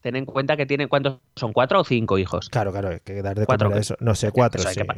[0.01, 1.53] Ten en cuenta que tienen, ¿cuántos son?
[1.53, 2.49] ¿Cuatro o cinco hijos?
[2.49, 3.95] Claro, claro, hay que dar de Cuatro, comer a que- eso.
[3.99, 4.81] No sé, cuatro, eso hay sí.
[4.81, 4.95] que pa-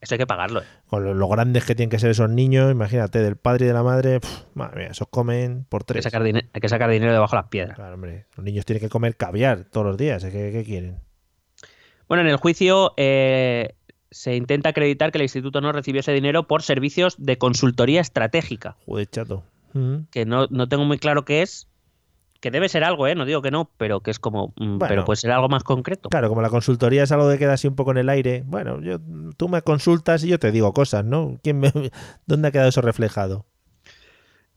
[0.00, 0.62] Eso hay que pagarlo.
[0.62, 0.64] ¿eh?
[0.88, 3.74] Con lo, lo grandes que tienen que ser esos niños, imagínate, del padre y de
[3.74, 6.04] la madre, pf, madre mía, esos comen por Hay que, tres.
[6.04, 7.76] sacar hay que sacar dinero debajo de las piedras.
[7.76, 10.24] Claro, hombre, los niños tienen que comer caviar todos los días.
[10.24, 10.98] ¿qué, qué quieren?
[12.10, 13.76] Bueno, en el juicio eh,
[14.10, 18.76] se intenta acreditar que el instituto no recibió ese dinero por servicios de consultoría estratégica,
[18.84, 19.44] Joder, chato.
[20.10, 21.68] Que no, no tengo muy claro qué es,
[22.40, 23.14] que debe ser algo, ¿eh?
[23.14, 24.86] no digo que no, pero que es como, mm, Bueno.
[24.88, 26.08] pero puede ser algo más concreto.
[26.08, 28.80] Claro, como la consultoría es algo que queda así un poco en el aire, bueno,
[28.82, 28.98] yo,
[29.36, 31.38] tú me consultas y yo te digo cosas, ¿no?
[31.44, 31.70] ¿Quién me-
[32.26, 33.46] ¿Dónde ha quedado eso reflejado?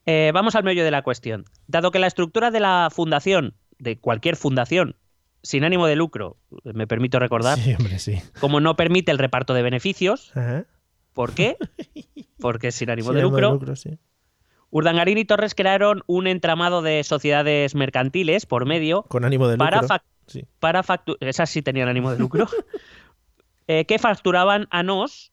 [0.08, 1.46] Eh, vamos al meollo de la cuestión.
[1.68, 4.96] Dado que la estructura de la fundación, de cualquier fundación,
[5.44, 8.20] sin ánimo de lucro, me permito recordar, Sí, hombre, sí.
[8.40, 10.32] como no permite el reparto de beneficios.
[10.36, 10.66] Ajá.
[11.14, 11.58] ¿Por qué?
[12.40, 13.76] Porque sin ánimo Sí, de ánimo lucro.
[13.76, 14.00] sí.
[14.72, 19.82] Urdangarín y Torres crearon un entramado de sociedades mercantiles por medio Con ánimo de para,
[19.82, 19.98] lucro.
[20.26, 20.46] Sí.
[20.60, 22.48] para factu- esas sí tenían ánimo de lucro,
[23.68, 25.32] eh, que facturaban a nos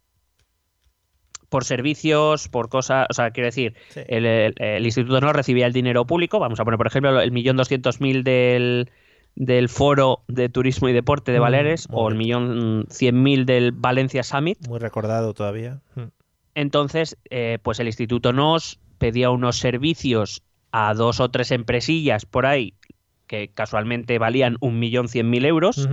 [1.49, 4.01] por servicios, por cosas, o sea, quiero decir, Sí.
[4.07, 7.33] el, el- el instituto no recibía el dinero público, vamos a poner por ejemplo el
[7.33, 8.91] millón doscientos mil del,
[9.37, 13.73] del foro de turismo y deporte de Mm, Baleares o el millón cien mil del
[13.73, 15.81] Valencia Summit, Muy recordado todavía.
[15.95, 16.03] Mm.
[16.55, 22.45] entonces eh, pues el instituto nos pedía unos servicios a dos o tres empresillas por
[22.47, 22.75] ahí
[23.27, 25.89] que casualmente valían un millón cien mil euros.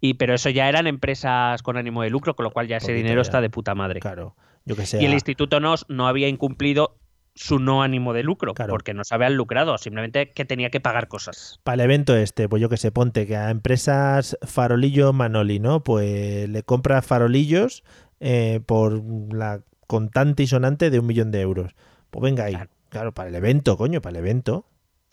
[0.00, 2.92] Y, pero eso ya eran empresas con ánimo de lucro, con lo cual ya ese
[2.92, 3.22] dinero ya.
[3.22, 4.00] está de puta madre.
[4.00, 4.36] Claro.
[4.64, 5.02] Yo que sé.
[5.02, 6.96] y el Instituto NOS no había incumplido
[7.38, 8.70] su no ánimo de lucro, Claro.
[8.72, 11.60] porque no se habían lucrado, simplemente que tenía que pagar cosas.
[11.62, 15.82] Para el evento este, pues yo que sé, ponte que a empresas Farolillo Manoli, ¿no?
[15.84, 17.84] Pues le compra farolillos
[18.20, 21.74] eh, por la contante y sonante de un millón de euros.
[22.10, 22.54] Pues venga ahí.
[22.54, 22.70] Claro.
[22.90, 24.66] Claro, para el evento, coño, para el evento.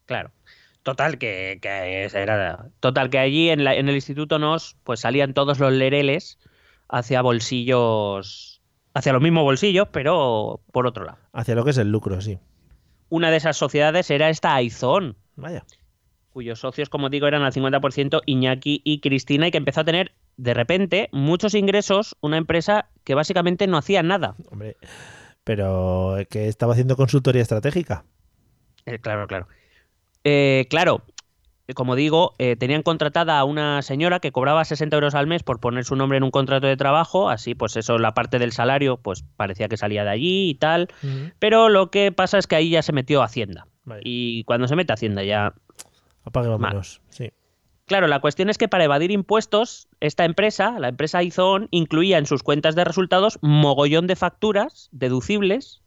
[0.05, 0.31] Claro.
[0.83, 2.69] Total, que, que era.
[2.79, 6.37] Total, que allí en, la- en el Instituto NOS, pues salían todos los lereles
[6.87, 8.54] hacia bolsillos.
[8.95, 11.19] Hacia los mismos bolsillos, pero por otro lado.
[11.33, 12.39] Hacia lo que es el lucro, sí.
[13.09, 15.63] Una de esas sociedades era esta Aizón, Vaya.
[16.31, 20.13] cuyos socios, como digo, eran al 50% Iñaki y Cristina, y que empezó a tener,
[20.37, 24.35] de repente, muchos ingresos, una empresa que básicamente no hacía nada.
[24.49, 24.77] Hombre.
[25.43, 28.05] Pero eh, que estaba haciendo consultoría estratégica.
[28.85, 29.47] Eh, claro, claro.
[30.23, 31.03] Eh, claro,
[31.73, 35.59] como digo, eh, tenían contratada a una señora que cobraba 60 euros al mes por
[35.59, 38.97] poner su nombre en un contrato de trabajo, así pues eso, la parte del salario,
[38.97, 40.89] pues parecía que salía de allí y tal,
[41.39, 43.67] pero lo que pasa es que ahí ya se metió Hacienda.
[43.83, 44.01] Vale.
[44.03, 45.53] Y cuando se mete Hacienda ya
[46.25, 47.01] Apague vámonos.
[47.09, 47.31] Sí.
[47.85, 52.25] Claro, la cuestión es que para evadir impuestos, esta empresa, la empresa Izon, incluía en
[52.25, 55.83] sus cuentas de resultados mogollón de facturas deducibles,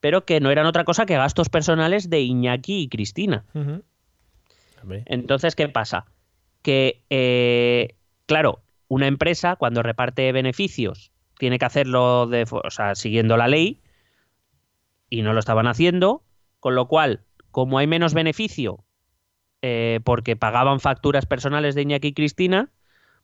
[0.00, 3.44] pero que no eran otra cosa que gastos personales de Iñaki y Cristina.
[4.86, 5.02] Hombre.
[5.06, 6.06] Entonces, ¿qué pasa?
[6.62, 12.94] Que, eh, claro, una empresa cuando reparte beneficios tiene que hacerlo de, fo- o sea,
[12.94, 13.80] siguiendo la ley
[15.10, 16.22] y no lo estaban haciendo,
[16.60, 18.84] con lo cual, como hay menos beneficio
[19.62, 22.70] eh, porque pagaban facturas personales de Iñaki y Cristina,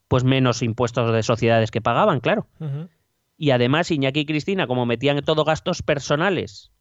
[0.08, 2.48] pues menos impuestos de sociedades que pagaban, claro.
[3.36, 6.72] Y además Iñaki y Cristina, como metían todo gastos personales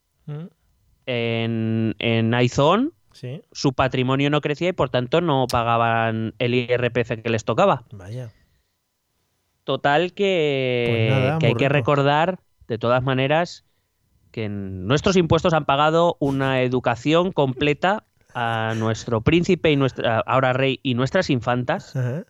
[1.06, 3.42] en, en Aizón, Sí.
[3.52, 7.84] su patrimonio no crecía y por tanto no pagaban el IRPF que les tocaba.
[7.92, 8.32] Vaya.
[9.64, 13.66] Total que, Pues nada, que hay que recordar, de todas maneras,
[14.32, 20.54] que en- nuestros impuestos han pagado una educación completa a nuestro príncipe y nuestra, ahora
[20.54, 21.96] rey y nuestras infantas.
[21.96, 22.26] Ajá.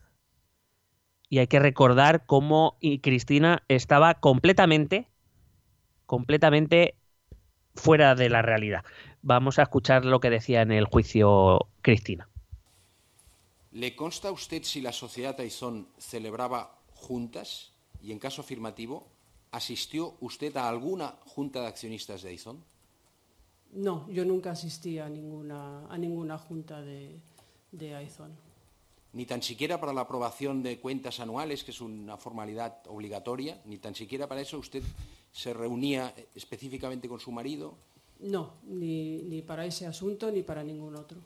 [1.29, 5.07] Y hay que recordar cómo Cristina estaba completamente,
[6.05, 6.95] completamente
[7.75, 8.83] fuera de la realidad.
[9.23, 12.27] Vamos a escuchar lo que decía en el juicio Cristina.
[13.71, 17.71] ¿Le consta a usted si la sociedad Aizón celebraba juntas?
[18.01, 19.07] Y en caso afirmativo,
[19.51, 22.63] ¿asistió usted a alguna junta de accionistas de Aizón?
[23.73, 27.15] No, yo nunca asistí a ninguna, a ninguna junta de,
[27.71, 28.35] de Aizón.
[29.13, 33.77] Ni tan siquiera para la aprobación de cuentas anuales, que es una formalidad obligatoria, ni
[33.77, 34.83] tan siquiera para eso usted
[35.31, 37.75] se reunía específicamente con su marido.
[38.21, 41.19] No, ni, ni para ese asunto ni para ningún otro.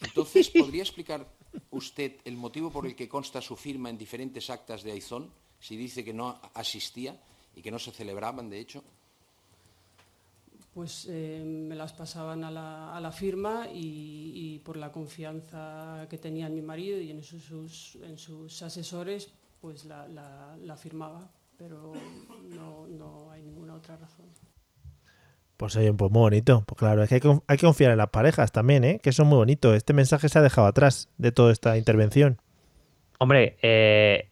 [0.00, 1.26] Entonces, ¿podría explicar
[1.70, 5.30] usted el motivo por el que consta su firma en diferentes actas de Aizón,
[5.60, 7.20] si dice que no asistía
[7.54, 8.82] y que no se celebraban, de hecho?
[10.72, 16.06] Pues eh, me las pasaban a la, a la firma y, y por la confianza
[16.08, 19.28] que tenía en mi marido y en sus, sus- en sus asesores,
[19.60, 21.92] pues la, la- la firmaba, pero
[22.50, 24.26] no, no hay ninguna otra razón.
[25.58, 26.62] Pues oye, pues muy bonito.
[26.66, 29.00] Pues claro, es que hay que, hay que confiar en las parejas también, ¿eh?
[29.02, 29.74] Que eso es muy bonito.
[29.74, 32.40] Este mensaje se ha dejado atrás de toda esta intervención.
[33.18, 34.28] Hombre, eh,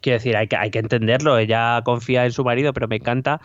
[0.00, 1.36] quiero decir, hay que, hay que entenderlo.
[1.36, 3.42] Ella confía en su marido, pero me encanta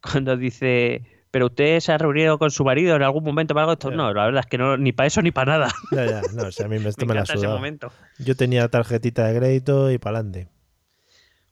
[0.00, 3.74] cuando dice, pero usted se ha reunido con su marido en algún momento para algo.
[3.74, 5.74] Esto, no, la verdad es que no, ni para eso ni para nada.
[5.92, 7.92] Ya, ya, no, o sea, a mí me, esto me me, la ese momento.
[8.18, 10.48] Yo tenía tarjetita de crédito y para adelante.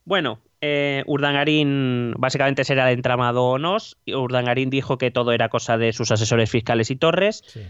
[0.07, 3.97] Bueno, eh, Urdangarín básicamente será el entramado NOS.
[4.05, 7.61] y Urdangarín dijo que todo era cosa de sus asesores fiscales y Torres, Sí.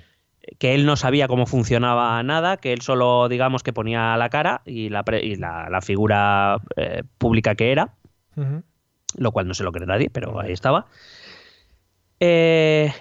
[0.58, 4.62] que él no sabía cómo funcionaba nada, que él solo, digamos, que ponía la cara
[4.64, 7.94] y la, pre- y la, la figura eh, pública que era.
[9.16, 10.86] Lo cual no se lo cree nadie, pero ahí estaba.
[12.20, 12.92] Eh,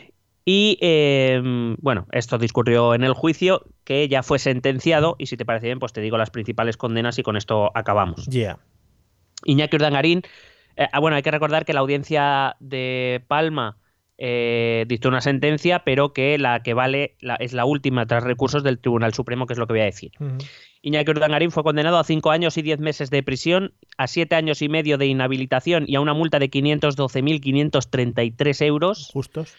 [0.49, 1.41] Y eh,
[1.81, 5.79] bueno, esto discurrió en el juicio, que ya fue sentenciado, y si te parece bien,
[5.79, 8.25] pues te digo las principales condenas y con esto acabamos.
[8.27, 8.57] Ya.
[9.47, 10.21] Iñaki Urdangarín,
[10.75, 13.77] eh, ah, bueno, hay que recordar que la audiencia de Palma
[14.19, 18.63] eh, dictó una sentencia, pero que la que vale la- es la última tras recursos
[18.63, 20.09] del Tribunal Supremo, que es lo que voy a decir.
[20.19, 20.37] Ujú.
[20.81, 24.63] Iñaki Urdangarín fue condenado a cinco años y diez meses de prisión, a siete años
[24.63, 29.55] y medio de inhabilitación y a una multa de 512.533 euros Justos.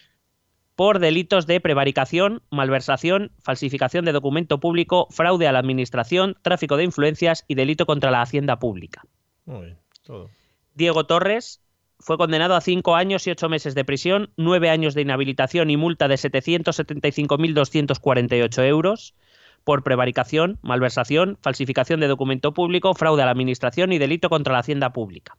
[0.75, 6.85] por delitos de prevaricación, malversación, falsificación de documento público, fraude a la administración, tráfico de
[6.85, 9.03] influencias y delito contra la hacienda pública.
[9.49, 9.79] Muy bien.
[10.05, 10.31] Todo.
[10.75, 11.61] Diego Torres
[11.99, 15.77] fue condenado a cinco años y ocho meses de prisión, nueve años de inhabilitación y
[15.77, 19.17] multa de 775.248 euros
[19.65, 24.61] por prevaricación, malversación, falsificación de documento público, fraude a la administración y delito contra la
[24.61, 25.35] hacienda pública.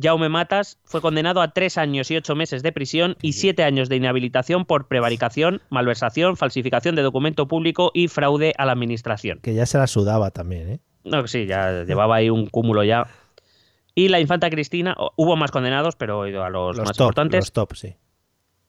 [0.00, 3.88] Jaume Matas fue condenado a tres años y ocho meses de prisión y siete años
[3.88, 9.40] de inhabilitación por prevaricación, malversación, falsificación de documento público y fraude a la administración.
[9.40, 10.80] Que ya se la sudaba también, ¿eh?
[11.04, 13.06] No, sí, ya llevaba ahí un cúmulo ya.
[13.94, 17.40] Y la infanta Cristina, hubo más condenados, pero he ido a los, más top, importantes.
[17.40, 17.96] los top, sí.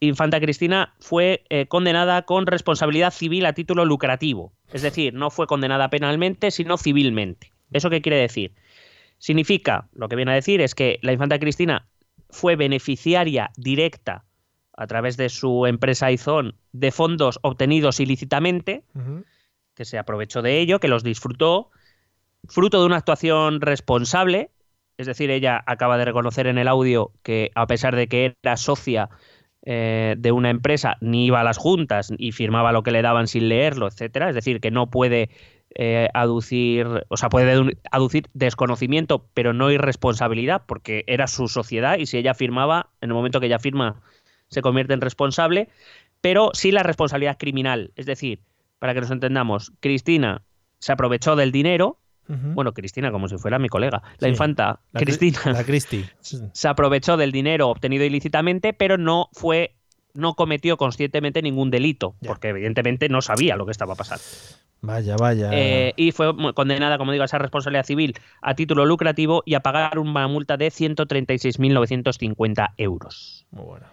[0.00, 4.52] Infanta Cristina fue eh, condenada con responsabilidad civil a título lucrativo.
[4.72, 7.52] Es decir, no fue condenada penalmente, sino civilmente.
[7.70, 8.54] ¿Eso qué quiere decir?
[9.18, 11.86] Significa, lo que viene a decir es que la infanta Cristina
[12.30, 14.24] fue beneficiaria directa
[14.74, 18.84] a través de su empresa Izón de fondos obtenidos ilícitamente,
[19.74, 21.70] que se aprovechó de ello, que los disfrutó,
[22.48, 24.50] fruto de una actuación responsable,
[24.98, 28.56] es decir, ella acaba de reconocer en el audio que a pesar de que era
[28.56, 29.08] socia
[29.64, 33.26] eh, de una empresa, ni iba a las juntas y firmaba lo que le daban
[33.26, 35.30] sin leerlo, etcétera, es decir, que no puede
[35.74, 42.06] eh, aducir, o sea, puede aducir desconocimiento, pero no irresponsabilidad, porque era su sociedad y
[42.06, 44.00] si ella firmaba, en el momento que ella firma,
[44.48, 45.68] se convierte en responsable,
[46.20, 48.40] pero sí la responsabilidad criminal, es decir,
[48.78, 50.42] para que nos entendamos, Cristina
[50.78, 51.98] se aprovechó del dinero,
[52.54, 54.28] Bueno, Cristina como si fuera mi colega, la Sí.
[54.28, 56.04] infanta La Cristina La Cristi.
[56.52, 59.74] se aprovechó del dinero obtenido ilícitamente, pero no fue
[60.14, 62.28] no cometió conscientemente ningún delito, Ya.
[62.28, 64.22] porque evidentemente no sabía lo que estaba pasando.
[64.82, 65.50] Vaya, vaya.
[65.52, 69.60] Eh, y fue condenada, como digo, a esa responsabilidad civil a título lucrativo y a
[69.60, 73.46] pagar una multa de 136.950 euros.
[73.50, 73.86] Muy bueno.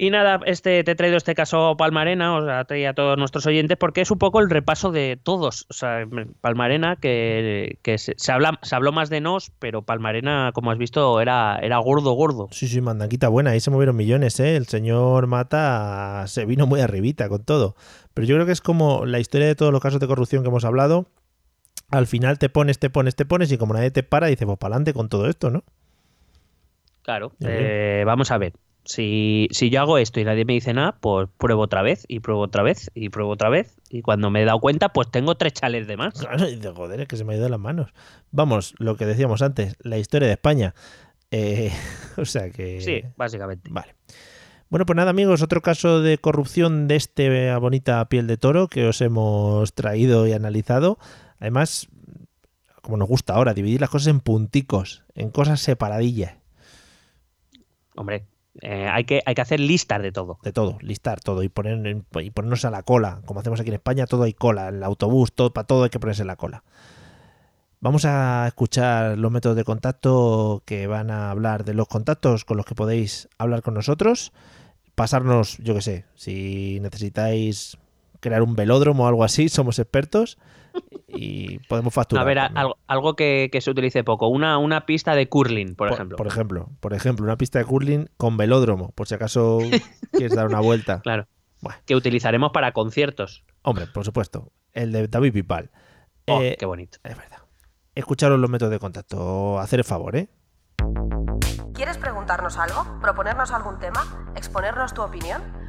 [0.00, 3.76] Y nada, este, te he traído este caso Palmarena, o sea, a todos nuestros oyentes,
[3.76, 5.66] porque es un poco el repaso de todos.
[5.70, 6.06] O sea,
[6.40, 10.78] Palmarena, que, que se, se habla, se habló más de nos, pero Palmarena, como has
[10.78, 12.46] visto, era, era gordo, gordo.
[12.52, 13.50] Sí, sí, mandanquita buena.
[13.50, 14.54] Ahí se movieron millones, ¿eh?
[14.54, 17.74] El señor Mata se vino muy arribita con todo.
[18.14, 20.48] Pero yo creo que es como la historia de todos los casos de corrupción que
[20.48, 21.06] hemos hablado.
[21.90, 24.58] Al final te pones, te pones, te pones y como nadie te para, dices, pues
[24.58, 25.64] para adelante con todo esto, ¿no?
[27.02, 28.52] Claro, eh, vamos a ver.
[28.88, 32.20] Si, si yo hago esto y nadie me dice nada, pues pruebo otra vez y
[32.20, 33.76] pruebo otra vez y pruebo otra vez.
[33.90, 36.14] Y cuando me he dado cuenta, pues tengo tres chales de más.
[36.14, 37.92] Claro, y dices, joder, es que se me ha ido de las manos.
[38.30, 40.74] Vamos, lo que decíamos antes, la historia de España.
[41.30, 41.70] Eh,
[42.16, 42.80] o sea que...
[42.80, 43.68] Sí, básicamente.
[43.70, 43.94] Vale.
[44.70, 48.86] Bueno, pues nada, amigos, otro caso de corrupción de este bonita piel de toro que
[48.86, 50.98] os hemos traído y analizado.
[51.40, 51.88] Además,
[52.80, 56.36] como nos gusta ahora, dividir las cosas en punticos, en cosas separadillas,
[57.98, 58.24] Hombre,
[58.62, 60.38] eh, hay, que, hay que hacer listas de todo.
[60.42, 63.20] de todo, listar todo y, poner, y ponernos a la cola.
[63.24, 66.00] Como hacemos aquí en España, todo hay cola, el autobús, todo, para todo hay que
[66.00, 66.64] ponerse la cola.
[67.80, 72.56] Vamos a escuchar los métodos de contacto que van a hablar de los contactos con
[72.56, 74.32] los que podéis hablar con nosotros.
[74.96, 77.78] Pasarnos, yo qué sé, si necesitáis
[78.18, 80.38] crear un velódromo o algo así, somos expertos
[81.08, 82.22] y podemos facturar.
[82.22, 84.28] a ver, algo, algo que, que se utilice poco.
[84.28, 86.16] Una, una pista de curling, por, ejemplo.
[86.16, 89.58] Por ejemplo, por ejemplo, una pista de curling con velódromo, por si acaso
[90.12, 91.00] quieres dar una vuelta.
[91.00, 91.26] Claro.
[91.60, 91.78] Bueno.
[91.86, 93.44] Que utilizaremos para conciertos.
[93.62, 95.70] Hombre, por supuesto, el de David Pipal.
[96.28, 96.98] Oh, Eh, qué bonito.
[97.02, 97.38] Es verdad.
[97.94, 99.58] Escucharos los métodos de contacto.
[99.58, 100.28] Hacer el favor, ¿eh?
[101.74, 103.00] ¿Quieres preguntarnos algo?
[103.00, 104.32] ¿Proponernos algún tema?
[104.36, 105.42] ¿Exponernos tu opinión?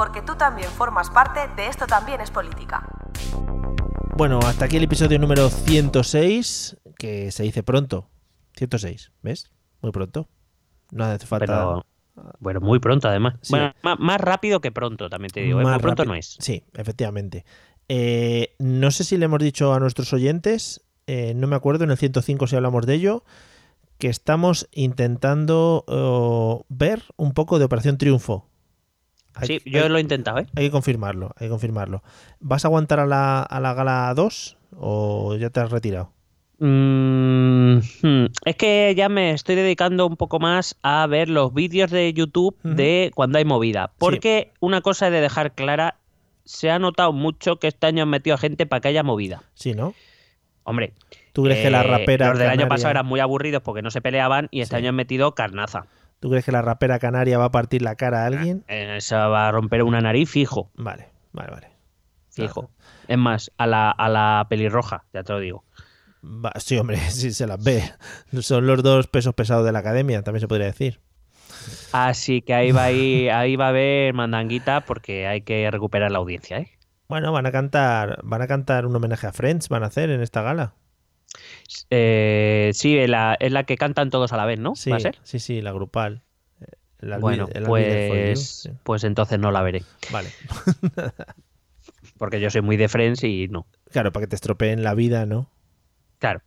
[0.00, 2.88] Porque tú también formas parte de Esto también es política.
[4.16, 8.08] Bueno, hasta aquí el episodio número 106, que se dice pronto.
[8.56, 9.52] 106, ¿ves?
[9.82, 10.26] Muy pronto.
[10.90, 11.86] No hace falta Pero
[12.38, 13.34] Bueno, muy pronto además.
[13.42, 13.50] Sí.
[13.50, 15.60] Bueno, má- más, rápido que pronto, también te digo.
[15.60, 15.64] ¿eh?
[15.64, 16.34] Más Muy pronto no es.
[16.40, 17.44] Sí, efectivamente.
[17.90, 21.90] Eh, no sé si le hemos dicho a nuestros oyentes, eh, no me acuerdo en
[21.90, 23.24] el 105 si hablamos de ello,
[23.98, 28.49] que estamos intentando oh, ver un poco de Operación Triunfo.
[29.34, 30.46] Hay- Sí, yo hay- lo he intentado, ¿eh?
[30.56, 32.02] Hay que confirmarlo, hay que confirmarlo.
[32.40, 36.12] ¿Vas a aguantar a la, a la gala 2 o ya te has retirado?
[36.58, 41.90] Mm, hmm, es que ya me estoy dedicando un poco más a ver los vídeos
[41.90, 43.92] de YouTube de cuando hay movida.
[43.98, 45.96] Porque una cosa he de dejar clara,
[46.44, 49.42] se ha notado mucho que este año han metido a gente para que haya movida.
[49.54, 49.94] Sí, ¿no?
[50.64, 50.92] Hombre,
[51.32, 53.90] ¿Tú crees que la eh, rapera los del año pasado eran muy aburridos porque no
[53.90, 54.80] se peleaban y este Sí.
[54.82, 55.86] año han metido carnaza.
[56.20, 58.64] ¿Tú crees que la rapera canaria va a partir la cara a alguien?
[58.68, 61.68] Eh, Esa va a romper una nariz fijo, Vale, vale, vale.
[62.30, 62.70] fijo.
[63.08, 65.64] Es más, a la, a la pelirroja, ya te lo digo.
[66.22, 67.82] Va- sí, hombre, sí se las ve.
[68.40, 71.00] Son los dos pesos pesados de la academia, también se podría decir.
[71.92, 76.10] Así que ahí va, a ir- ahí va a haber mandanguita porque hay que recuperar
[76.12, 76.70] la audiencia, ¿eh?
[77.08, 80.20] Bueno, van a cantar, van a cantar un homenaje a Friends, van a hacer en
[80.20, 80.74] esta gala.
[81.90, 84.74] Eh, sí, es la, es la que cantan todos a la vez, ¿no?
[84.74, 85.18] Sí, ¿Va a ser?
[85.22, 86.22] sí, sí, la grupal.
[87.02, 88.70] I'll Bueno, you, pues, sí.
[88.82, 89.82] pues entonces no la veré.
[90.12, 90.28] Vale.
[92.18, 93.66] Porque yo soy muy de Friends y no.
[93.90, 95.50] Claro, para que te estropeen la vida, ¿no?
[96.18, 96.42] Claro.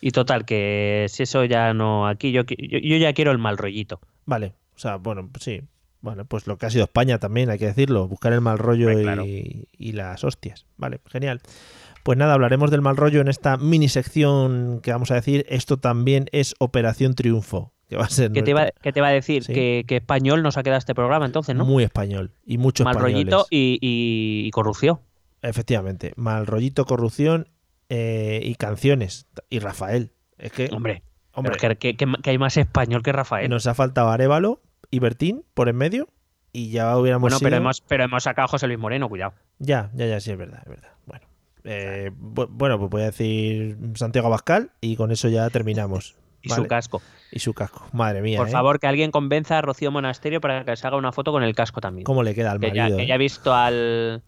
[0.00, 2.08] Y total, que si eso ya no.
[2.08, 4.00] Aquí yo, yo, yo ya quiero el mal rollito.
[4.24, 4.54] Vale.
[4.74, 5.62] O sea, bueno, sí.
[6.00, 8.08] Bueno, pues lo que ha sido España también, hay que decirlo.
[8.08, 10.66] Buscar el mal rollo y las hostias.
[10.78, 11.40] Vale, genial.
[12.02, 15.44] Pues nada, hablaremos del mal rollo en esta mini sección que vamos a decir.
[15.48, 17.72] Esto también es Operación Triunfo.
[17.88, 19.42] Que va a ser ¿Qué te, qué iba a decir?
[19.44, 19.52] Sí.
[19.52, 21.64] Que, que español nos ha quedado este programa entonces, ¿no?
[21.64, 22.32] muy español.
[22.44, 23.24] Y mucho mal españoles.
[23.34, 25.00] rollito y, y- y corrupción.
[25.42, 26.12] Efectivamente.
[26.16, 27.48] Mal rollito, corrupción
[27.88, 29.26] eh, y canciones.
[29.48, 30.12] Y Rafael.
[30.38, 31.02] Es que, Hombre,
[31.32, 33.50] hombre, es que, que- que hay más español que Rafael.
[33.50, 36.08] nos ha faltado Arevalo y Bertín por en medio.
[36.52, 39.34] Y ya hubiéramos bueno, pero hemos, pero hemos sacado a José Luis Moreno, cuidado.
[39.58, 40.90] Ya, ya, ya, sí, es verdad, es verdad.
[41.06, 41.26] Bueno,
[41.64, 46.14] eh, bu- bueno pues voy a decir Santiago Abascal y con eso ya terminamos.
[46.42, 46.62] Y Vale.
[46.62, 47.02] su casco.
[47.30, 47.86] Y su casco.
[47.92, 48.50] Madre mía, Por ¿eh?
[48.50, 51.54] favor, que alguien convenza a Rocío Monasterio para que se haga una foto con el
[51.54, 52.04] casco también.
[52.04, 52.96] ¿Cómo le queda al que, ya, marido?
[52.96, 53.06] que eh?
[53.08, 54.22] ya he visto al,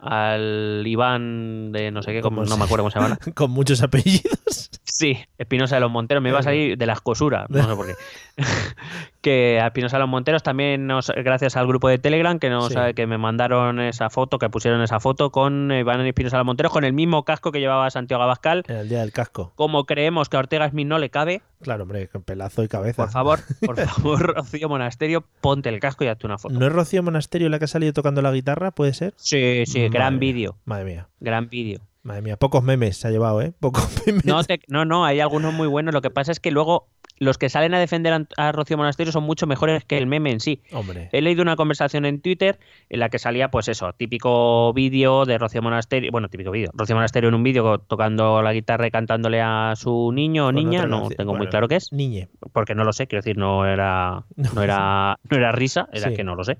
[0.00, 3.18] al Iván de no sé qué, como, ¿Cómo no me acuerdo cómo se llama.
[3.34, 4.68] Con muchos apellidos.
[4.82, 7.86] Sí, Espinosa de los Monteros, me iba a salir de las cosuras, no sé por
[7.86, 7.94] qué.
[9.20, 12.68] que a Espinosa de los Monteros también, nos, gracias al grupo de Telegram, que nos
[12.72, 12.78] Sí.
[12.94, 16.72] que me mandaron esa foto, que pusieron esa foto con Iván Espinosa de los Monteros,
[16.72, 18.64] con el mismo casco que llevaba Santiago Abascal.
[18.68, 19.52] El día del casco.
[19.54, 23.02] Como creemos que a Ortega Smith no le cabe, Claro, hombre, con pelazo y cabeza.
[23.02, 26.54] por favor, por favor, Rocío Monasterio, ponte el casco y hazte una foto.
[26.58, 28.70] ¿No es Rocío Monasterio la que ha salido tocando la guitarra?
[28.72, 29.14] ¿Puede ser?
[29.16, 31.08] Sí, sí, gran Madre vídeo, Madre mía.
[31.20, 31.80] gran vídeo.
[32.02, 33.54] Madre mía, pocos memes se ha llevado, ¿eh?
[33.58, 34.26] Pocos memes.
[34.26, 35.94] No, te- no, no, hay algunos muy buenos.
[35.94, 36.86] Lo que pasa es que luego
[37.16, 40.40] los que salen a defender a, Rocío Monasterio son mucho mejores que el meme en
[40.40, 40.62] sí.
[40.72, 41.08] Hombre.
[41.12, 42.58] He leído una conversación en Twitter
[42.88, 46.96] en la que salía, pues eso, típico vídeo de Rocío Monasterio, bueno, típico vídeo, Rocío
[46.96, 51.08] Monasterio en un vídeo tocando la guitarra y cantándole a su niño o niña, no
[51.08, 52.28] tengo muy claro qué es, Niñe.
[52.52, 56.16] porque no lo sé, quiero decir, no era, no era, no era risa, era Sí.
[56.16, 56.58] que no lo sé,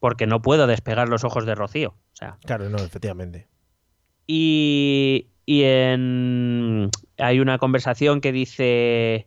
[0.00, 3.46] porque no puedo despegar los ojos de Rocío, o sea, Claro, no, efectivamente.
[4.26, 9.26] y, y en, hay una conversación que dice...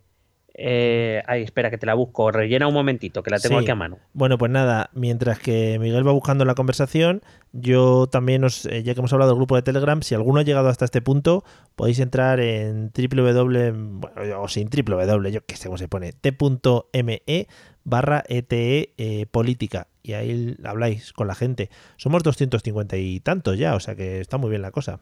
[0.55, 2.31] Eh, ay, espera, que te la busco.
[2.31, 3.63] Rellena un momentito, que la tengo Sí.
[3.63, 3.97] aquí a mano.
[4.13, 7.21] Bueno, pues nada, mientras que Miguel va buscando la conversación,
[7.53, 10.43] yo también os, eh, ya que hemos hablado del grupo de Telegram, si alguno ha
[10.43, 11.43] llegado hasta este punto,
[11.75, 17.47] podéis entrar en www, bueno, o sin www, yo qué sé cómo se pone, t.me
[17.85, 21.69] barra ete eh, política y ahí habláis con la gente.
[21.97, 24.99] Somos 250 y tantos ya, o sea que está muy bien la cosa.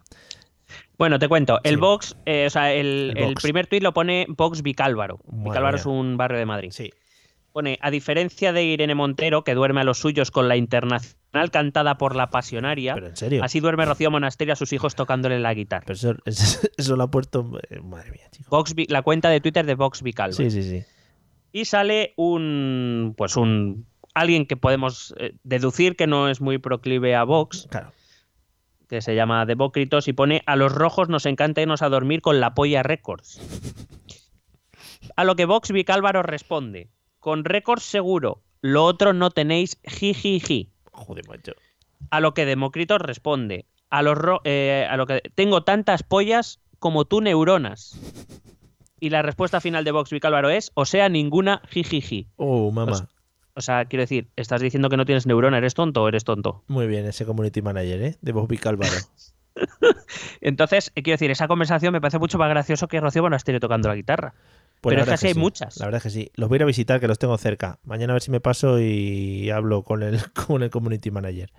[0.98, 1.60] Bueno, te cuento.
[1.64, 1.80] El Sí.
[1.82, 3.42] Vox, eh, o sea, el, El el Vox.
[3.44, 5.20] primer tuit lo pone Vox Vicálvaro.
[5.28, 5.80] Madre Vicálvaro mía.
[5.82, 6.70] es un barrio de Madrid.
[6.72, 6.92] Sí.
[7.54, 11.98] Pone, a diferencia de Irene Montero, que duerme a los suyos con la internacional cantada
[11.98, 13.44] por la pasionaria, Pero en serio.
[13.44, 15.84] así duerme Rocío Monasterio a sus hijos tocándole la guitarra.
[15.88, 17.60] Pero eso, eso- eso lo ha puesto.
[17.70, 18.50] eh, Madre mía, chico.
[18.56, 20.38] Vox la cuenta de Twitter de Vox Vicálvaro.
[20.38, 20.84] Sí, sí, sí.
[21.52, 27.16] Y sale un, pues un, alguien que podemos eh, deducir que no es muy proclive
[27.16, 27.92] a Vox, Claro.
[28.92, 32.42] Que se llama Demócritos, y pone a los rojos nos encanta irnos a dormir con
[32.42, 33.40] la polla Records.
[35.16, 36.90] A lo que Vox Vicálvaro responde,
[37.20, 40.70] con Records seguro, lo otro no tenéis jijiji.
[40.92, 41.54] Joder, macho.
[42.10, 46.60] A lo que Demócritos responde, a, los ro- eh, a lo que tengo tantas pollas
[46.80, 47.98] como tú neuronas.
[49.00, 52.28] Y la respuesta final de Vox Vicálvaro es, o sea, ninguna jijiji.
[52.36, 53.08] Oh, mamá.
[53.54, 56.64] O sea, quiero decir, estás diciendo que no tienes neurona, ¿eres tonto o eres tonto?
[56.68, 58.18] Muy bien, ese community manager, ¿eh?
[58.22, 58.94] De Bobby Calvaro.
[60.42, 63.90] Entonces, eh, quiero decir, esa conversación me parece mucho más gracioso que Rocío Monasterio tocando
[63.90, 64.34] la guitarra.
[64.80, 65.78] Pues Pero es que así hay sí, muchas.
[65.78, 66.32] La verdad es que sí.
[66.36, 67.80] Los voy a ir a visitar, que los tengo cerca.
[67.84, 71.52] Mañana a ver si me paso y hablo con el, con el community manager.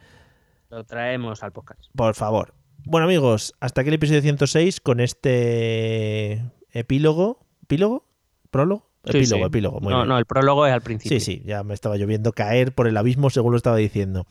[0.71, 1.85] Lo traemos al podcast.
[1.95, 2.55] Por favor.
[2.85, 6.43] Bueno, amigos, hasta aquí el episodio 106 con este
[6.73, 7.47] epílogo.
[7.63, 8.09] ¿Epílogo?
[8.51, 8.92] ¿Prólogo?
[9.05, 9.47] Sí, Epílogo, sí.
[9.49, 9.81] epílogo.
[9.81, 10.09] Muy no, bien.
[10.09, 11.19] no, el prólogo es al principio.
[11.19, 14.27] Sí, sí, ya me estaba lloviendo caer por el abismo según lo estaba diciendo.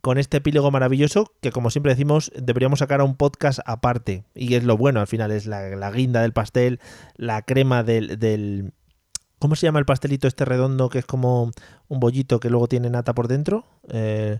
[0.00, 4.24] Con este epílogo maravilloso que como siempre decimos deberíamos sacar a un podcast aparte.
[4.34, 6.80] Y es lo bueno al final, es la, la guinda del pastel,
[7.16, 8.72] la crema del, del...
[9.38, 11.50] ¿Cómo se llama el pastelito este redondo que es como
[11.88, 13.66] un bollito que luego tiene nata por dentro?
[13.90, 14.38] Eh,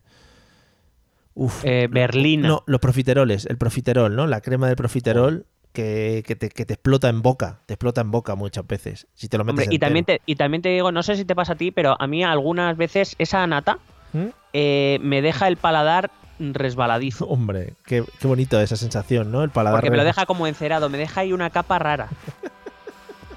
[1.34, 2.48] Uf, Eh, Berlina.
[2.48, 4.26] no, los profiteroles, el profiterol, ¿no?
[4.26, 5.44] La crema del profiterol
[5.76, 9.06] que, que te, que te explota en boca, te explota en boca muchas veces.
[9.14, 11.26] Si te lo metes Hombre, y también, te, y también te digo, no sé si
[11.26, 13.78] te pasa a ti, pero a mí algunas veces esa nata
[14.14, 14.28] ¿Mm?
[14.54, 17.26] eh, me deja el paladar resbaladizo.
[17.26, 19.44] Hombre, qué, qué bonito esa sensación, ¿no?
[19.44, 19.80] El paladar.
[19.80, 22.08] Porque me lo deja como encerado, me deja ahí una capa rara.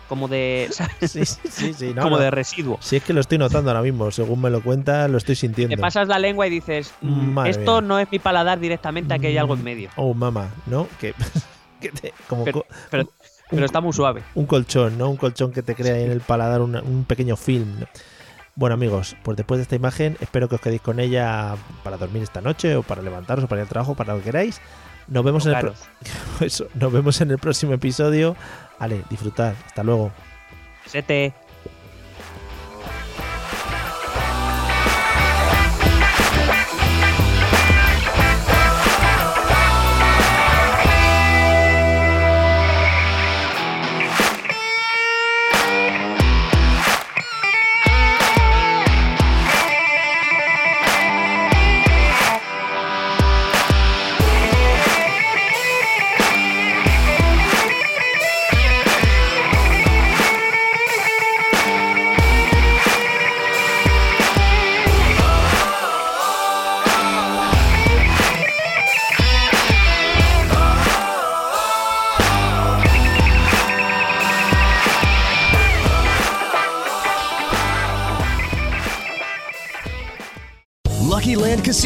[0.08, 0.68] Como de.
[0.72, 1.12] ¿sabes?
[1.12, 2.22] Sí, sí, sí, sí, no, como no.
[2.22, 2.78] de residuo.
[2.80, 4.12] Sí, es que lo estoy notando ahora mismo.
[4.12, 5.76] Según me lo cuentas, lo estoy sintiendo.
[5.76, 7.88] Te pasas la lengua y dices, mm, Madre esto mía.
[7.90, 9.90] no es mi paladar directamente, aquí hay algo en medio.
[9.98, 10.88] Oh, mamá, ¿no?
[11.02, 11.14] Que,
[11.82, 14.24] que te- como Pero, está muy suave.
[14.36, 15.10] un colchón, ¿no?
[15.10, 17.80] Un colchón que te crea ahí en el paladar un pequeño film.
[17.80, 17.88] ¿no?
[18.60, 22.24] Bueno, amigos, pues después de esta imagen, espero que os quedéis con ella para dormir
[22.24, 24.60] esta noche o para levantaros o para ir al trabajo, para lo que queráis.
[25.08, 25.72] Nos vemos, en el,
[26.42, 28.36] Eso, nos vemos en el próximo episodio.
[28.78, 29.54] Ale, disfrutad.
[29.66, 30.12] Hasta luego.
[30.86, 31.34] Sete.